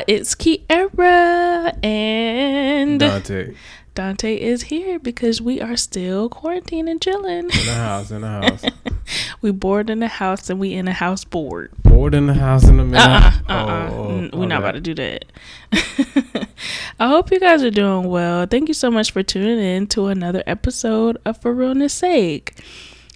y'all. 0.00 0.04
It's 0.16 0.34
Kiera 0.34 1.84
and 1.84 3.00
Dante 3.00 3.54
Dante 3.94 4.36
is 4.36 4.62
here 4.62 4.98
because 4.98 5.42
we 5.42 5.60
are 5.60 5.76
still 5.76 6.28
quarantined 6.28 6.88
and 6.88 7.02
chilling. 7.02 7.38
in 7.40 7.48
the 7.48 7.74
house, 7.74 8.10
in 8.10 8.20
the 8.22 8.28
house, 8.28 8.64
we 9.42 9.50
bored 9.50 9.90
in 9.90 9.98
the 9.98 10.08
house 10.08 10.48
and 10.48 10.60
we 10.60 10.72
in 10.74 10.84
the 10.84 10.92
house 10.92 11.24
bored. 11.24 11.72
bored 11.82 12.14
in 12.14 12.26
the 12.26 12.34
house 12.34 12.64
in 12.64 12.76
the. 12.76 12.96
Uh 12.96 13.32
uh-uh, 13.48 13.52
uh 13.52 13.90
Oh, 13.90 14.30
oh, 14.32 14.38
We're 14.38 14.46
not 14.46 14.60
about 14.60 14.72
to 14.72 14.80
do 14.80 14.94
that. 14.94 15.24
I 17.00 17.08
hope 17.08 17.30
you 17.32 17.40
guys 17.40 17.62
are 17.64 17.70
doing 17.70 18.04
well. 18.08 18.46
Thank 18.46 18.68
you 18.68 18.74
so 18.74 18.90
much 18.90 19.10
for 19.10 19.22
tuning 19.22 19.58
in 19.58 19.86
to 19.88 20.06
another 20.06 20.44
episode 20.46 21.18
of 21.24 21.38
For 21.38 21.52
Realness 21.52 21.92
Sake. 21.92 22.54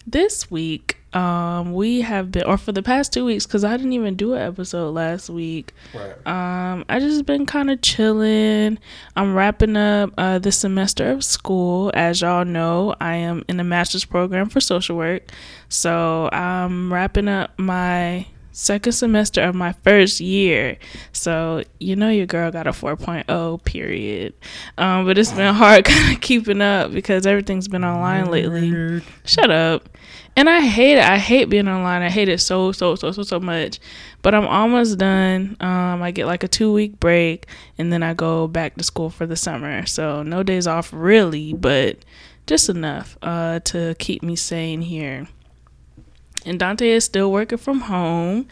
This 0.07 0.51
week, 0.51 0.99
um, 1.15 1.73
we 1.73 2.01
have 2.01 2.33
been, 2.33 2.43
or 2.45 2.59
for 2.59 2.73
the 2.73 2.83
past 2.83 3.13
two 3.13 3.25
weeks, 3.25 3.47
because 3.47 3.65
I 3.65 3.77
didn't 3.77 3.93
even 3.93 4.17
do 4.17 4.35
an 4.35 4.43
episode 4.43 4.91
last 4.91 5.31
week. 5.31 5.73
Right. 5.95 6.27
Um, 6.27 6.85
I 6.89 6.99
just 6.99 7.25
been 7.25 7.47
kind 7.47 7.71
of 7.71 7.81
chilling. 7.83 8.79
I'm 9.15 9.35
wrapping 9.35 9.77
up 9.77 10.13
uh, 10.19 10.41
the 10.41 10.51
semester 10.51 11.11
of 11.11 11.25
school. 11.25 11.93
As 11.95 12.21
y'all 12.21 12.45
know, 12.45 12.95
I 13.01 13.15
am 13.17 13.45
in 13.49 13.61
a 13.61 13.65
master's 13.65 14.05
program 14.05 14.49
for 14.49 14.61
social 14.61 14.97
work. 14.97 15.31
So 15.69 16.29
I'm 16.33 16.93
wrapping 16.93 17.29
up 17.29 17.57
my 17.59 18.27
second 18.55 18.93
semester 18.93 19.43
of 19.43 19.55
my 19.55 19.73
first 19.73 20.21
year. 20.21 20.79
So 21.13 21.65
you 21.81 21.97
know 21.97 22.09
your 22.09 22.27
girl 22.27 22.51
got 22.51 22.67
a 22.67 22.71
4.0 22.71 23.65
period. 23.65 24.33
Um, 24.79 25.05
but 25.05 25.19
it's 25.19 25.33
been 25.33 25.55
hard 25.55 25.85
kind 25.85 26.15
of 26.15 26.21
keeping 26.21 26.61
up 26.61 26.93
because 26.93 27.27
everything's 27.27 27.69
been 27.69 27.85
online 27.85 28.31
lately. 28.31 29.03
Shut 29.25 29.51
up. 29.51 29.89
And 30.37 30.51
I 30.51 30.61
hate 30.61 30.99
it. 30.99 31.05
I 31.05 31.17
hate 31.17 31.49
being 31.49 31.69
online. 31.69 32.03
I 32.03 32.11
hate 32.11 32.29
it 32.29 32.39
so 32.39 32.73
so 32.73 32.97
so 32.97 33.13
so 33.13 33.23
so 33.23 33.39
much. 33.39 33.79
But 34.23 34.35
I'm 34.35 34.47
almost 34.47 34.99
done. 34.99 35.57
Um, 35.61 36.03
I 36.03 36.11
get 36.11 36.27
like 36.27 36.43
a 36.43 36.49
two 36.49 36.73
week 36.73 36.99
break, 36.99 37.47
and 37.79 37.93
then 37.93 38.03
I 38.03 38.15
go 38.15 38.49
back 38.49 38.75
to 38.77 38.85
school 38.85 39.11
for 39.11 39.27
the 39.27 39.37
summer. 39.37 39.87
So 39.87 40.23
no 40.23 40.43
days 40.43 40.67
off 40.67 40.93
really, 40.93 41.53
but 41.53 41.99
just 42.47 42.69
enough 42.69 43.17
uh, 43.23 43.61
to 43.61 43.95
keep 43.99 44.23
me 44.23 44.35
sane 44.35 44.83
here. 44.83 45.29
And 46.45 46.59
Dante 46.59 46.89
is 46.89 47.05
still 47.05 47.33
working 47.33 47.59
from 47.59 47.83
home. 47.83 48.47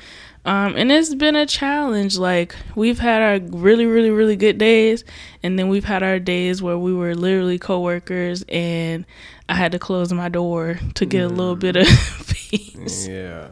Um, 0.44 0.74
and 0.76 0.90
it's 0.90 1.14
been 1.14 1.36
a 1.36 1.46
challenge. 1.46 2.18
Like 2.18 2.54
we've 2.74 2.98
had 2.98 3.22
our 3.22 3.48
really, 3.56 3.86
really, 3.86 4.10
really 4.10 4.36
good 4.36 4.58
days, 4.58 5.04
and 5.42 5.58
then 5.58 5.68
we've 5.68 5.84
had 5.84 6.02
our 6.02 6.18
days 6.18 6.60
where 6.60 6.78
we 6.78 6.92
were 6.92 7.14
literally 7.14 7.58
coworkers, 7.58 8.44
and 8.48 9.06
I 9.52 9.54
had 9.54 9.72
to 9.72 9.78
close 9.78 10.10
my 10.14 10.30
door 10.30 10.80
to 10.94 11.04
get 11.04 11.24
a 11.24 11.28
little 11.28 11.56
bit 11.56 11.76
of 11.76 11.86
mm. 11.86 12.50
peace. 12.50 13.06
Yeah. 13.06 13.48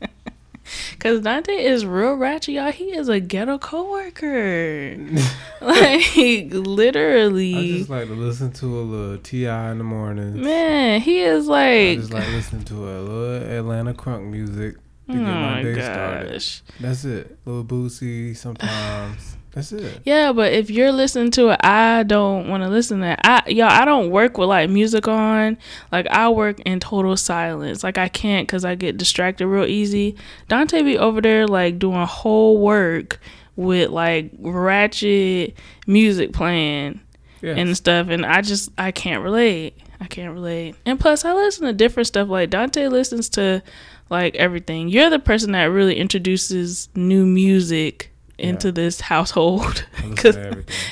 Cause 0.98 1.20
Dante 1.20 1.52
is 1.52 1.84
real 1.84 2.14
ratchet, 2.14 2.54
y'all. 2.54 2.72
He 2.72 2.96
is 2.96 3.10
a 3.10 3.20
ghetto 3.20 3.58
coworker. 3.58 4.96
like 5.60 6.46
literally. 6.50 7.74
I 7.74 7.78
just 7.78 7.90
like 7.90 8.06
to 8.06 8.14
listen 8.14 8.52
to 8.52 8.64
a 8.64 8.80
little 8.80 9.18
T.I. 9.18 9.72
in 9.72 9.76
the 9.76 9.84
morning. 9.84 10.40
man. 10.40 11.02
He 11.02 11.20
is 11.20 11.46
like. 11.46 11.60
I 11.60 11.96
just 11.96 12.14
like 12.14 12.26
listening 12.28 12.64
to 12.64 12.76
a 12.76 12.96
little 13.02 13.58
Atlanta 13.58 13.92
crunk 13.92 14.24
music 14.24 14.76
to 14.76 14.80
oh 15.10 15.12
get 15.12 15.20
my 15.20 15.62
day 15.62 15.74
started. 15.74 16.42
That's 16.80 17.04
it. 17.04 17.38
Little 17.44 17.64
Boosie 17.64 18.34
sometimes. 18.34 19.36
That's 19.54 19.70
it. 19.72 20.00
Yeah, 20.04 20.32
but 20.32 20.52
if 20.52 20.68
you're 20.68 20.90
listening 20.92 21.30
to 21.32 21.50
it, 21.50 21.60
I 21.62 22.02
don't 22.02 22.48
want 22.48 22.64
to 22.64 22.68
listen 22.68 23.00
to 23.00 23.12
it. 23.12 23.20
I 23.22 23.42
y'all, 23.48 23.68
I 23.70 23.84
don't 23.84 24.10
work 24.10 24.36
with 24.36 24.48
like 24.48 24.68
music 24.68 25.06
on. 25.06 25.56
Like 25.92 26.06
I 26.08 26.28
work 26.28 26.60
in 26.60 26.80
total 26.80 27.16
silence. 27.16 27.84
Like 27.84 27.96
I 27.96 28.08
can't 28.08 28.46
because 28.48 28.64
I 28.64 28.74
get 28.74 28.96
distracted 28.96 29.46
real 29.46 29.64
easy. 29.64 30.16
Dante 30.48 30.82
be 30.82 30.98
over 30.98 31.20
there 31.20 31.46
like 31.46 31.78
doing 31.78 32.04
whole 32.04 32.58
work 32.58 33.20
with 33.56 33.90
like 33.90 34.32
ratchet 34.40 35.56
music 35.86 36.32
playing 36.32 37.00
Yeah. 37.40 37.54
and 37.54 37.76
stuff, 37.76 38.08
and 38.08 38.26
I 38.26 38.40
just 38.40 38.70
I 38.76 38.90
can't 38.90 39.22
relate. 39.22 39.76
I 40.00 40.06
can't 40.06 40.34
relate. 40.34 40.74
And 40.84 40.98
plus, 40.98 41.24
I 41.24 41.32
listen 41.32 41.66
to 41.66 41.72
different 41.72 42.08
stuff. 42.08 42.28
Like 42.28 42.50
Dante 42.50 42.88
listens 42.88 43.28
to 43.30 43.62
like 44.10 44.34
everything. 44.34 44.88
You're 44.88 45.10
the 45.10 45.20
person 45.20 45.52
that 45.52 45.64
really 45.66 45.96
introduces 45.96 46.88
new 46.96 47.24
music 47.24 48.10
into 48.38 48.68
Yeah. 48.68 48.72
this 48.72 49.00
household 49.00 49.86
because 50.10 50.36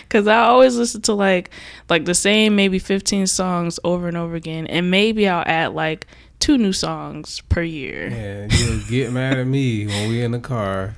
because 0.08 0.26
I 0.28 0.38
always 0.44 0.76
listen 0.76 1.02
to 1.02 1.14
like 1.14 1.50
like 1.88 2.04
the 2.04 2.14
same 2.14 2.54
maybe 2.56 2.78
15 2.78 3.26
songs 3.26 3.78
over 3.84 4.08
and 4.08 4.16
over 4.16 4.34
again, 4.34 4.66
and 4.66 4.90
maybe 4.90 5.28
I'll 5.28 5.44
add 5.46 5.74
like 5.74 6.06
two 6.38 6.58
new 6.58 6.72
songs 6.72 7.40
per 7.48 7.62
year. 7.62 8.08
And 8.12 8.52
you'll 8.52 8.80
get 8.88 9.12
mad 9.12 9.38
at 9.38 9.46
me 9.46 9.86
when 9.86 10.08
we 10.08 10.22
in 10.22 10.32
the 10.32 10.38
car 10.40 10.94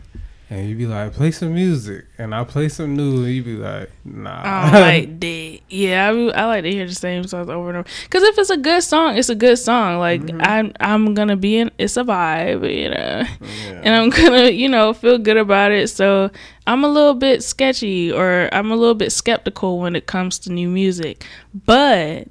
and 0.51 0.69
you'd 0.69 0.79
be 0.79 0.87
like, 0.87 1.13
play 1.15 1.31
some 1.31 1.55
music. 1.55 2.05
And 2.19 2.35
I 2.35 2.45
play 2.45 2.69
some 2.69 2.95
new 2.95 3.25
and 3.25 3.33
you'd 3.33 3.45
be 3.45 3.57
like, 3.57 3.91
nah. 4.05 4.43
I 4.45 4.71
don't 4.71 4.73
like 4.81 5.21
that. 5.21 5.61
Yeah, 5.71 6.11
I, 6.11 6.43
I 6.43 6.45
like 6.45 6.65
to 6.65 6.71
hear 6.71 6.87
the 6.87 6.95
same 6.95 7.25
songs 7.25 7.49
over 7.49 7.71
and 7.71 7.79
over. 7.79 7.89
Because 8.05 8.23
if 8.25 8.39
it's 8.39 8.51
a 8.51 8.57
good 8.59 8.83
song, 8.83 9.17
it's 9.17 9.31
a 9.31 9.35
good 9.35 9.57
song. 9.59 9.99
Like 9.99 10.21
mm-hmm. 10.21 10.41
I'm, 10.43 10.73
I'm 10.81 11.15
gonna 11.15 11.37
be 11.37 11.57
in. 11.57 11.71
It's 11.79 11.97
a 11.97 12.05
vibe, 12.05 12.63
you 12.71 12.91
know, 12.91 13.25
Yeah. 13.41 13.81
and 13.83 13.95
I'm 13.95 14.11
gonna, 14.11 14.51
you 14.51 14.69
know, 14.69 14.93
feel 14.93 15.19
good 15.19 15.39
about 15.39 15.73
it. 15.73 15.89
So 15.89 16.31
I'm 16.67 16.85
a 16.85 16.89
little 16.89 17.15
bit 17.15 17.43
sketchy, 17.43 18.13
or 18.13 18.49
I'm 18.53 18.71
a 18.71 18.77
little 18.77 18.95
bit 18.95 19.13
skeptical 19.13 19.81
when 19.81 19.97
it 19.97 20.07
comes 20.07 20.39
to 20.41 20.53
new 20.53 20.69
music. 20.69 21.25
But 21.67 22.29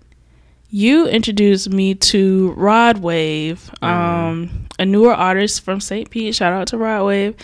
you 0.74 1.08
introduced 1.08 1.70
me 1.70 1.94
to 1.94 2.52
Rod 2.54 2.98
Wave, 2.98 3.70
um, 3.84 4.68
a 4.80 4.86
newer 4.88 5.14
artist 5.14 5.62
from 5.62 5.80
St. 5.80 6.10
Pete. 6.10 6.34
Shout 6.34 6.52
out 6.52 6.68
to 6.70 6.80
Rod 6.80 7.06
Wave, 7.06 7.36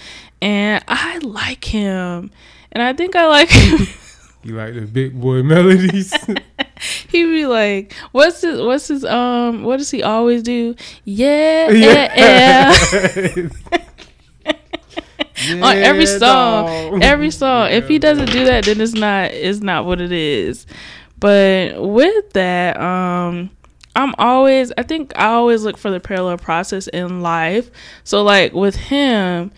and 0.41 0.83
I 0.87 1.19
like 1.19 1.63
him, 1.63 2.31
and 2.71 2.81
I 2.81 2.93
think 2.93 3.15
I 3.15 3.27
like 3.27 3.49
him. 3.49 3.87
You 4.41 4.55
like 4.55 4.73
the 4.73 4.85
big 4.85 5.19
boy 5.19 5.43
melodies? 5.43 6.13
he 7.09 7.25
be 7.25 7.45
like, 7.45 7.91
"What's 8.13 8.39
his? 8.39 8.61
What's 8.61 8.87
his? 8.87 9.03
Um, 9.03 9.63
what 9.63 9.77
does 9.77 9.91
he 9.91 10.01
always 10.01 10.43
do? 10.43 10.75
Yeah, 11.03 11.69
yeah, 11.71 12.73
yeah." 12.85 13.49
On 15.51 15.75
every 15.77 16.05
song, 16.05 16.19
dog. 16.21 17.03
every 17.03 17.31
song. 17.31 17.71
If 17.71 17.89
he 17.89 17.99
doesn't 17.99 18.31
do 18.31 18.45
that, 18.45 18.63
then 18.63 18.79
it's 18.79 18.93
not. 18.93 19.31
It's 19.31 19.59
not 19.59 19.85
what 19.85 19.99
it 19.99 20.13
is. 20.13 20.65
But 21.19 21.81
with 21.81 22.31
that, 22.33 22.79
um, 22.79 23.49
I'm 23.95 24.13
always. 24.17 24.71
I 24.77 24.83
think 24.83 25.11
I 25.17 25.25
always 25.25 25.63
look 25.63 25.77
for 25.77 25.91
the 25.91 25.99
parallel 25.99 26.37
process 26.37 26.87
in 26.87 27.21
life. 27.21 27.69
So 28.03 28.23
like 28.23 28.53
with 28.53 28.75
him. 28.75 29.51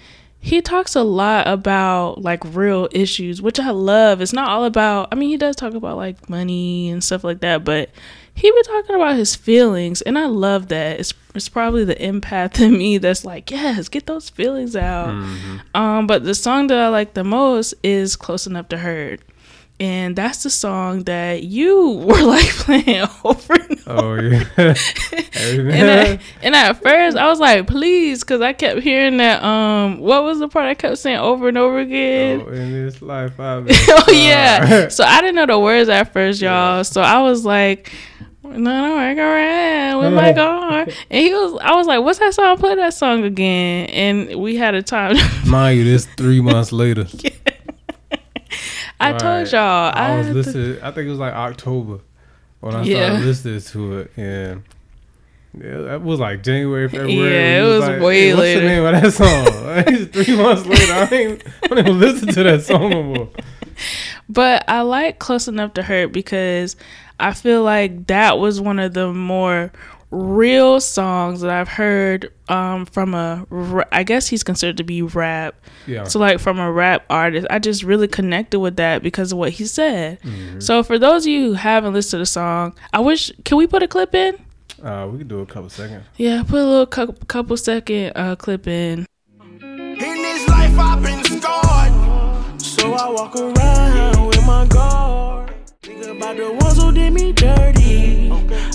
He 0.44 0.60
talks 0.60 0.96
a 0.96 1.04
lot 1.04 1.48
about 1.48 2.24
like 2.24 2.44
real 2.44 2.90
issues, 2.92 3.44
which 3.44 3.60
I 3.60 3.70
love. 3.70 4.22
It's 4.22 4.34
not 4.34 4.50
all 4.50 4.66
about 4.66 5.10
I 5.12 5.16
mean, 5.16 5.30
he 5.30 5.38
does 5.38 5.56
talk 5.56 5.76
about 5.76 5.98
like 5.98 6.32
money 6.32 6.90
and 6.90 7.04
stuff 7.04 7.24
like 7.24 7.42
that, 7.42 7.64
but 7.64 7.92
he 8.34 8.50
be 8.50 8.64
talking 8.64 8.96
about 8.96 9.18
his 9.18 9.36
feelings 9.36 10.02
and 10.02 10.18
I 10.18 10.26
love 10.26 10.70
that. 10.70 11.00
It's 11.00 11.14
it's 11.36 11.48
probably 11.48 11.84
the 11.86 11.94
empath 11.94 12.60
in 12.60 12.76
me 12.76 12.98
that's 12.98 13.24
like, 13.24 13.52
yes, 13.52 13.88
get 13.88 14.08
those 14.08 14.32
feelings 14.32 14.76
out. 14.76 15.10
Mhm. 15.10 15.62
Um, 15.76 16.08
but 16.08 16.24
the 16.24 16.34
song 16.34 16.66
that 16.68 16.80
I 16.80 16.88
like 16.88 17.14
the 17.14 17.24
most 17.24 17.76
is 17.84 18.16
Close 18.16 18.48
Enough 18.48 18.68
to 18.70 18.78
Hurt. 18.80 19.22
And 19.82 20.16
that's 20.16 20.44
the 20.44 20.52
song 20.52 21.06
that 21.06 21.42
you 21.42 21.90
were 22.06 22.22
like 22.22 22.50
playing 22.50 23.08
over 23.24 23.54
and 23.54 23.88
over. 23.88 23.88
Oh, 23.88 24.16
yeah. 24.16 24.76
And 25.34 25.72
at, 25.72 26.22
and 26.44 26.56
at 26.56 26.74
first 26.84 27.18
I 27.18 27.28
was 27.28 27.40
like, 27.40 27.66
please, 27.66 28.20
because 28.20 28.42
I 28.42 28.54
kept 28.54 28.82
hearing 28.82 29.18
that. 29.18 29.44
Um, 29.44 29.98
what 29.98 30.24
was 30.24 30.38
the 30.38 30.48
part 30.48 30.68
I 30.68 30.76
kept 30.76 31.00
saying 31.00 31.18
over 31.18 31.48
and 31.48 31.58
over 31.58 31.80
again? 31.80 32.44
Oh, 32.46 32.52
in 32.52 32.72
this 32.72 33.02
life, 33.02 33.40
I've 33.40 33.66
been 33.66 33.76
Oh, 33.90 34.12
yeah. 34.12 34.88
So 34.90 35.04
I 35.04 35.20
didn't 35.22 35.36
know 35.36 35.48
the 35.48 35.58
words 35.58 35.90
at 35.90 36.14
first, 36.14 36.42
y'all. 36.42 36.84
So 36.84 37.02
I 37.02 37.24
was 37.24 37.44
like, 37.44 37.92
no, 38.44 38.58
no, 38.58 38.98
I 38.98 39.16
go 39.16 39.24
around 39.24 40.04
with 40.04 40.14
my 40.14 40.34
car. 40.34 40.82
And 40.82 41.26
he 41.26 41.34
was, 41.34 41.60
I 41.64 41.74
was 41.76 41.88
like, 41.88 42.02
what's 42.02 42.20
that 42.20 42.34
song? 42.36 42.58
Play 42.58 42.76
that 42.76 42.94
song 42.94 43.24
again. 43.24 43.88
And 43.90 44.36
we 44.42 44.58
had 44.58 44.76
a 44.76 44.84
time. 44.84 45.16
Mind 45.48 45.80
you, 45.80 45.86
this 45.86 46.06
three 46.18 46.42
months 46.42 46.72
later. 46.72 47.06
I 49.04 49.14
told 49.18 49.52
y'all. 49.52 49.92
I 49.96 50.18
was 50.18 50.28
had 50.28 50.34
to- 50.34 50.38
listening. 50.38 50.78
I 50.82 50.92
think 50.92 51.08
it 51.08 51.10
was 51.10 51.20
like 51.20 51.34
October 51.34 52.00
when 52.60 52.76
I 52.76 52.84
Yeah. 52.84 53.08
started 53.08 53.26
listening 53.26 53.62
to 53.62 53.98
it, 54.00 54.12
and 54.18 54.64
yeah, 55.60 55.78
that 55.80 56.02
was 56.02 56.20
like 56.20 56.44
January, 56.44 56.88
February. 56.88 57.14
Yeah, 57.34 57.64
it 57.64 57.68
was 57.68 57.80
like, 57.88 58.02
way 58.02 58.28
hey, 58.28 58.34
what's 58.34 58.42
later." 58.42 58.62
the 58.62 58.68
name 58.68 58.86
of 58.86 59.02
that 59.02 59.14
song? 59.14 60.06
Three 60.24 60.36
months 60.38 60.66
later, 60.66 60.94
I 60.94 61.08
ain't, 61.12 61.44
I 61.64 61.68
don't 61.68 61.80
even 61.80 62.00
listen 62.00 62.28
to 62.30 62.44
that 62.44 62.62
song 62.64 62.90
no 62.90 63.04
more. 63.04 63.30
But 64.30 64.64
I 64.70 64.82
like 64.82 65.20
Close 65.20 65.48
Enough 65.50 65.74
to 65.74 65.84
Hurt 65.84 66.14
because 66.14 66.76
I 67.20 67.34
feel 67.34 67.64
like 67.64 68.08
that 68.08 68.38
was 68.38 68.62
one 68.62 68.80
of 68.80 68.94
the 68.94 69.12
more 69.12 69.72
real 70.12 70.80
songs 70.82 71.42
that 71.42 71.50
I've 71.50 71.68
heard 71.70 72.32
um, 72.50 72.86
from 72.86 73.14
a, 73.14 73.46
I 73.92 74.04
guess 74.04 74.28
he's 74.28 74.44
considered 74.44 74.78
to 74.78 74.84
be 74.84 75.02
rap. 75.02 75.56
Yeah. 75.88 76.04
So, 76.04 76.20
like, 76.20 76.40
from 76.40 76.60
a 76.60 76.72
rap 76.72 77.06
artist, 77.10 77.48
I 77.50 77.60
just 77.60 77.84
really 77.84 78.08
connected 78.08 78.60
with 78.60 78.76
that 78.76 79.02
because 79.04 79.32
of 79.32 79.38
what 79.38 79.52
he 79.54 79.66
said. 79.66 80.22
Mhm. 80.22 80.62
So, 80.62 80.84
for 80.84 81.00
those 81.00 81.26
of 81.26 81.30
you 81.32 81.48
who 81.48 81.54
haven't 81.54 81.94
listened 81.94 82.12
to 82.12 82.18
the 82.20 82.26
song, 82.26 82.74
I 82.94 83.00
wish, 83.00 83.32
can 83.46 83.58
we 83.58 83.68
put 83.68 83.84
a 83.84 83.88
clip 83.88 84.14
in? 84.14 84.36
Uh, 84.84 85.08
we 85.12 85.18
could 85.20 85.28
do 85.28 85.40
a 85.40 85.46
couple 85.46 85.70
seconds. 85.70 86.04
Yeah, 86.18 86.44
put 86.44 86.60
a 86.60 86.66
little 86.66 86.88
cou- 86.88 87.14
couple 87.28 87.56
second 87.56 88.14
uh, 88.16 88.36
clip 88.36 88.68
in. 88.68 89.06
In 89.62 89.98
this 89.98 90.48
life 90.50 90.78
I've 90.78 91.04
been 91.04 91.24
scarred. 91.24 92.62
So 92.62 92.82
So 92.82 92.94
I 92.94 93.10
walk 93.12 93.36
around 93.36 93.48
with 93.50 93.58
my 93.58 93.64
guard. 93.64 93.81
Think 96.22 96.38
about 96.38 96.60
the 96.60 96.66
ones 96.66 96.82
who 96.82 96.92
did 96.92 97.14
me 97.14 97.32
dirty. 97.32 98.30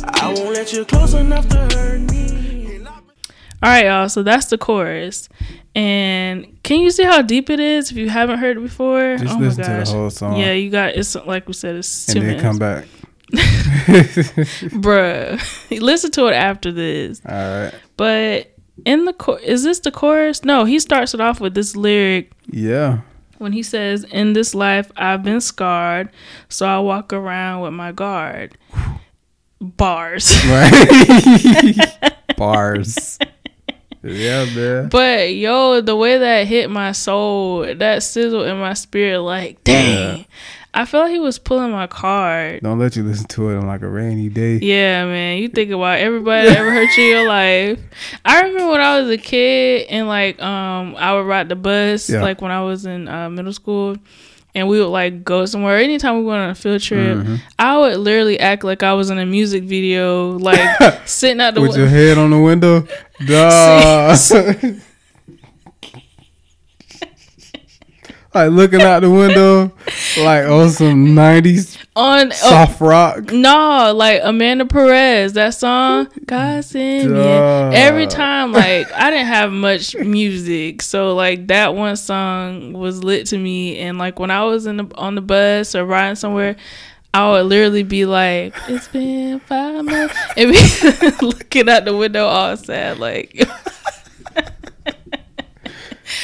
I 0.05 0.35
won't 0.35 0.51
let 0.55 0.73
you 0.73 0.85
close 0.85 1.15
enough 1.15 1.49
to 1.51 1.59
hurt 1.77 2.01
me. 2.01 2.81
All 2.85 2.91
right, 3.63 3.87
y'all. 3.87 4.09
So 4.09 4.25
that's 4.25 4.47
the 4.47 4.59
chorus. 4.59 5.29
And 5.73 6.61
can 6.65 6.81
you 6.81 6.91
see 6.91 7.05
how 7.05 7.23
deep 7.23 7.49
it 7.49 7.61
is 7.61 7.93
if 7.93 7.97
you 7.97 8.09
haven't 8.11 8.39
heard 8.41 8.57
it 8.57 8.61
before? 8.61 9.17
Just 9.19 9.33
oh 9.33 9.39
my 9.39 9.47
listen 9.47 9.65
to 9.65 9.71
the 9.71 9.85
whole 9.85 10.11
song. 10.11 10.41
Yeah, 10.41 10.53
you 10.55 10.71
got 10.71 10.97
it's 10.97 11.15
like 11.15 11.47
we 11.47 11.53
said, 11.53 11.77
it's 11.77 12.07
two 12.07 12.19
and 12.19 12.29
then 12.29 12.37
minutes. 12.37 12.43
come 12.43 12.59
back. 12.59 12.85
Bruh. 14.83 15.81
Listen 15.81 16.11
to 16.13 16.27
it 16.27 16.35
after 16.35 16.73
this. 16.73 17.23
All 17.29 17.33
right. 17.35 17.75
But 17.97 18.57
in 18.85 19.05
the 19.05 19.13
chorus, 19.13 19.43
is 19.45 19.63
this 19.63 19.79
the 19.81 19.93
chorus? 19.93 20.45
No, 20.45 20.65
he 20.65 20.81
starts 20.81 21.15
it 21.15 21.21
off 21.21 21.41
with 21.41 21.55
this 21.55 21.77
lyric 21.77 22.33
Yeah. 22.47 23.01
When 23.39 23.53
he 23.53 23.63
says, 23.63 24.05
"In 24.05 24.33
this 24.33 24.55
life, 24.55 24.91
I've 24.97 25.23
been 25.23 25.41
scarred, 25.41 26.11
so 26.49 26.67
I 26.67 26.79
walk 26.79 27.13
around 27.13 27.63
with 27.63 27.73
my 27.73 27.93
guard." 27.93 28.57
Bars. 29.61 30.35
Right. 30.47 32.15
Bars. 32.37 33.19
Yeah, 34.03 34.45
man. 34.55 34.89
But 34.89 35.35
yo, 35.35 35.81
the 35.81 35.97
way 35.97 36.19
that 36.19 36.47
hit 36.47 36.71
my 36.71 36.93
soul, 36.93 37.75
that 37.75 38.03
sizzle 38.03 38.45
in 38.45 38.59
my 38.59 38.75
spirit, 38.75 39.21
like, 39.21 39.65
dang. 39.65 40.19
Yeah. 40.19 40.25
I 40.77 40.85
felt 40.85 41.05
like 41.05 41.13
he 41.13 41.19
was 41.19 41.39
pulling 41.39 41.71
my 41.73 41.87
card. 41.87 42.61
Don't 42.63 42.79
let 42.79 42.95
you 42.97 43.03
listen 43.03 43.27
to 43.29 43.49
it 43.51 43.57
on 43.57 43.67
like 43.67 43.81
a 43.83 43.89
rainy 43.89 44.29
day. 44.29 44.59
Yeah, 44.59 45.07
man. 45.07 45.39
You 45.39 45.49
think 45.49 45.71
about 45.71 45.99
everybody 45.99 46.49
that 46.49 46.59
ever 46.59 46.71
hurt 46.71 46.97
you 46.97 47.05
in 47.05 47.11
your 47.11 47.27
life. 47.29 47.81
I 48.25 48.43
remember 48.43 48.71
when 48.73 48.81
I 48.83 49.01
was 49.01 49.11
a 49.11 49.17
kid 49.17 49.87
and 49.89 50.07
like 50.07 50.41
um 50.43 50.95
I 50.97 51.15
would 51.15 51.27
ride 51.27 51.49
the 51.49 51.57
bus 51.57 52.11
Yeah. 52.11 52.21
like 52.23 52.43
when 52.43 52.51
I 52.51 52.63
was 52.63 52.85
in 52.85 53.09
uh, 53.09 53.31
middle 53.31 53.53
school 53.55 53.97
and 54.55 54.69
we 54.69 54.79
would 54.81 54.89
like 54.89 55.25
go 55.25 55.45
somewhere. 55.47 55.79
Anytime 55.79 56.19
we 56.19 56.25
went 56.25 56.41
on 56.43 56.51
a 56.51 56.55
field 56.55 56.81
trip, 56.83 57.19
Mhm. 57.19 57.41
I 57.59 57.79
would 57.79 57.97
literally 57.99 58.39
act 58.39 58.63
like 58.65 58.83
I 58.83 58.93
was 58.95 59.11
in 59.11 59.19
a 59.19 59.27
music 59.27 59.65
video, 59.65 60.33
like 60.39 60.61
sitting 61.07 61.41
at 61.41 61.55
the 61.55 61.61
With 61.63 61.77
your 61.77 61.89
head 61.89 62.19
on 62.19 62.31
the 62.31 62.39
window. 62.39 62.87
Duh. 63.27 64.15
Like 68.37 68.51
looking 68.51 68.83
out 68.83 69.01
the 69.01 69.11
window, 69.11 69.73
like 70.19 70.47
on 70.47 70.69
some 70.69 71.15
nineties 71.15 71.79
on 71.97 72.29
oh, 72.29 72.35
soft 72.35 72.81
rock. 72.81 73.33
No, 73.33 73.93
like 73.97 74.21
Amanda 74.23 74.67
Perez, 74.67 75.33
that 75.33 75.55
song, 75.55 76.09
God 76.27 76.63
send 76.65 77.15
me. 77.15 77.21
Every 77.21 78.07
time, 78.07 78.53
like 78.53 78.93
I 78.93 79.11
didn't 79.11 79.27
have 79.27 79.51
much 79.51 79.97
music, 79.97 80.83
so 80.83 81.15
like 81.15 81.47
that 81.47 81.75
one 81.75 81.97
song 81.97 82.75
was 82.75 83.03
lit 83.03 83.27
to 83.29 83.39
me. 83.39 83.79
And 83.79 83.97
like 83.97 84.19
when 84.19 84.31
I 84.31 84.45
was 84.45 84.67
in 84.67 84.77
the 84.77 84.87
on 84.97 85.15
the 85.15 85.23
bus 85.23 85.75
or 85.75 85.87
riding 85.87 86.17
somewhere, 86.17 86.57
I 87.15 87.31
would 87.31 87.47
literally 87.47 87.85
be 87.85 88.05
like, 88.05 88.55
"It's 88.69 88.89
been 88.89 89.41
five 89.41 89.83
months," 89.83 90.15
and 90.37 90.53
be 90.53 91.27
looking 91.27 91.71
out 91.71 91.87
the 91.87 91.97
window 91.97 92.27
all 92.27 92.57
sad, 92.57 92.99
like. 92.99 93.49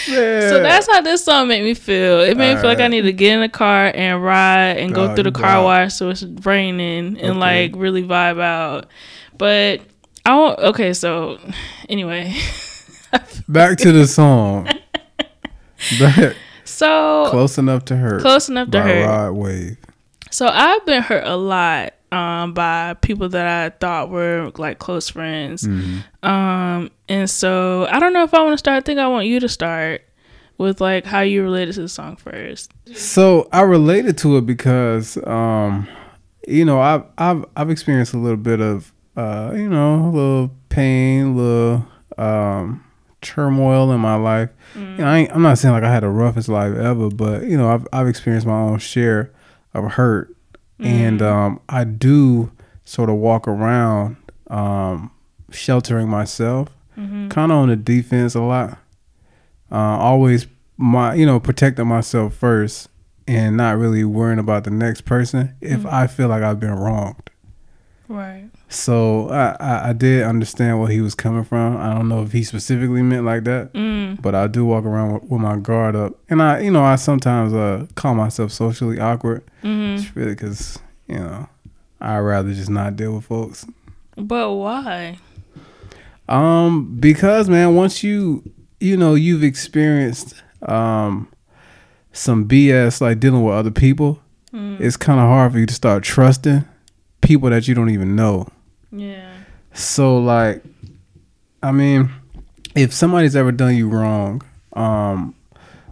So 0.06 0.62
that's 0.62 0.87
how 0.91 1.00
this 1.00 1.25
song 1.25 1.49
made 1.49 1.62
me 1.62 1.75
feel. 1.75 2.21
It 2.21 2.37
made 2.37 2.55
me 2.55 2.61
feel 2.61 2.69
like 2.71 2.81
I 2.81 2.89
need 2.89 3.03
to 3.03 3.12
get 3.12 3.35
in 3.35 3.41
the 3.41 3.49
car 3.49 3.91
and 3.94 4.23
ride 4.23 4.79
and 4.79 4.94
go 4.94 5.06
Dog, 5.09 5.17
through 5.17 5.25
the 5.25 5.33
car 5.33 5.62
wash 5.62 5.94
so 5.94 6.11
it's 6.11 6.23
raining 6.23 7.19
and 7.19 7.31
Okay. 7.33 7.39
like 7.39 7.73
really 7.77 8.03
vibe 8.03 8.41
out. 8.41 8.87
But 9.39 9.81
I 10.27 10.35
won't. 10.37 10.59
Okay, 10.59 10.93
so 10.93 11.39
anyway, 11.89 12.35
back 13.49 13.79
to 13.79 13.93
the 13.93 14.06
song. 14.06 14.69
Back, 15.99 16.37
so 16.65 17.27
close 17.29 17.59
enough 17.59 17.85
to 17.87 17.97
hurt. 17.97 18.21
close 18.23 18.49
enough 18.49 18.71
to 18.71 18.81
hurt. 18.81 19.05
Rod 19.06 19.33
Wave. 19.33 19.77
So 20.32 20.49
I've 20.49 20.84
been 20.87 21.02
hurt 21.02 21.25
a 21.26 21.37
lot 21.37 21.93
um, 22.11 22.55
by 22.55 22.94
people 22.94 23.29
that 23.29 23.46
I 23.46 23.70
thought 23.76 24.08
were 24.08 24.50
like 24.56 24.79
close 24.79 25.11
friends. 25.11 25.64
Mm-hmm. 25.64 26.26
Um, 26.26 26.90
and 27.08 27.29
so 27.29 27.87
I 27.90 27.99
don't 27.99 28.14
know 28.14 28.25
if 28.25 28.32
I 28.32 28.43
want 28.43 28.55
to 28.55 28.58
start. 28.58 28.79
I 28.79 28.81
think 28.81 28.99
I 28.99 29.08
want 29.08 29.26
you 29.26 29.40
to 29.40 29.49
start 29.49 30.02
with 30.56 30.81
like 30.81 31.05
how 31.05 31.20
you 31.20 31.43
related 31.43 31.75
to 31.75 31.82
the 31.82 31.88
song 31.88 32.17
first. 32.17 32.73
So 32.94 33.46
I 33.52 33.61
related 33.61 34.17
to 34.19 34.38
it 34.38 34.46
because, 34.46 35.19
um, 35.26 35.87
you 36.49 36.64
know, 36.64 36.81
I've 36.81 37.05
I've 37.19 37.44
I've 37.55 37.70
experienced 37.70 38.14
a 38.14 38.19
little 38.19 38.38
bit 38.38 38.61
of, 38.61 38.90
uh, 39.17 39.52
you 39.55 39.69
know, 39.69 39.96
a 39.96 40.11
little 40.11 40.50
pain, 40.70 41.26
a 41.26 41.32
little 41.32 41.87
um, 42.17 42.84
turmoil 43.20 43.93
in 43.93 44.00
my 44.00 44.17
life. 44.17 44.49
You 44.75 44.82
know, 44.82 45.06
I 45.06 45.19
ain't, 45.19 45.32
I'm 45.32 45.43
not 45.43 45.58
saying 45.58 45.75
like 45.75 45.84
I 45.84 45.93
had 45.93 46.02
the 46.02 46.08
roughest 46.08 46.49
life 46.49 46.75
ever, 46.75 47.11
but 47.11 47.44
you 47.44 47.58
know, 47.58 47.69
I've 47.69 47.87
I've 47.93 48.08
experienced 48.08 48.46
my 48.46 48.58
own 48.58 48.79
share 48.79 49.31
of 49.75 49.93
hurt, 49.93 50.35
and 50.79 51.23
um, 51.23 51.61
I 51.69 51.85
do 51.85 52.51
sort 52.85 53.09
of 53.09 53.17
walk 53.17 53.47
around 53.47 54.17
um, 54.49 55.11
sheltering 55.51 56.09
myself, 56.09 56.69
kind 57.31 57.53
of 57.53 57.59
on 57.59 57.69
the 57.69 57.77
defense 57.77 58.35
a 58.35 58.41
lot. 58.41 58.79
Uh, 59.71 59.77
always 59.77 60.47
my 60.77 61.15
you 61.15 61.25
know 61.25 61.39
protecting 61.41 61.87
myself 61.87 62.35
first 62.35 62.89
and 63.29 63.57
not 63.57 63.79
really 63.79 64.05
worrying 64.05 64.39
about 64.41 64.65
the 64.65 64.71
next 64.71 65.03
person 65.03 65.55
if 65.61 65.87
I 65.87 66.07
feel 66.09 66.29
like 66.29 66.43
I've 66.43 66.59
been 66.61 66.75
wronged. 66.75 67.31
Right. 68.09 68.51
So 68.73 69.29
I, 69.29 69.57
I 69.61 69.89
I 69.91 69.93
did 69.93 70.23
understand 70.25 70.81
where 70.81 70.89
he 70.91 71.01
was 71.01 71.15
coming 71.15 71.45
from. 71.45 71.77
I 71.77 71.93
don't 71.95 72.09
know 72.09 72.23
if 72.23 72.33
he 72.33 72.43
specifically 72.43 73.03
meant 73.03 73.25
like 73.25 73.45
that, 73.45 73.73
Mm. 73.75 74.21
but 74.23 74.35
I 74.35 74.47
do 74.47 74.65
walk 74.65 74.85
around 74.85 75.13
with, 75.15 75.25
with 75.25 75.41
my 75.41 75.57
guard 75.57 75.95
up, 75.95 76.15
and 76.31 76.43
I 76.43 76.61
you 76.61 76.71
know 76.71 76.83
I 76.83 76.97
sometimes 76.97 77.53
uh 77.53 77.87
call 77.95 78.15
myself 78.15 78.51
socially 78.53 78.99
awkward. 78.99 79.43
hmm 79.63 79.95
It's 79.97 80.17
really 80.17 80.33
because 80.33 80.79
you 81.07 81.19
know 81.19 81.49
I'd 82.01 82.19
rather 82.21 82.53
just 82.55 82.71
not 82.71 82.97
deal 82.97 83.15
with 83.15 83.25
folks. 83.27 83.67
But 84.17 84.53
why? 84.55 85.19
Um, 86.29 86.97
because 86.99 87.49
man, 87.49 87.75
once 87.75 88.03
you 88.03 88.43
you 88.81 88.97
know 88.97 89.15
you've 89.15 89.45
experienced 89.45 90.35
um 90.63 91.29
some 92.13 92.47
BS 92.47 93.01
like 93.01 93.21
dealing 93.21 93.43
with 93.45 93.55
other 93.55 93.71
people, 93.71 94.19
Mm. 94.53 94.81
it's 94.81 94.96
kind 94.99 95.19
of 95.19 95.27
hard 95.27 95.53
for 95.53 95.58
you 95.58 95.65
to 95.67 95.73
start 95.75 96.03
trusting 96.03 96.65
people 97.23 97.49
that 97.51 97.67
you 97.69 97.75
don't 97.75 97.89
even 97.91 98.15
know. 98.15 98.46
Yeah. 98.93 99.32
So 99.72 100.19
like, 100.19 100.63
I 101.63 101.72
mean, 101.72 102.11
if 102.75 102.93
somebody's 102.93 103.34
ever 103.34 103.53
done 103.53 103.75
you 103.75 103.89
wrong, 103.89 104.43
um, 104.75 105.34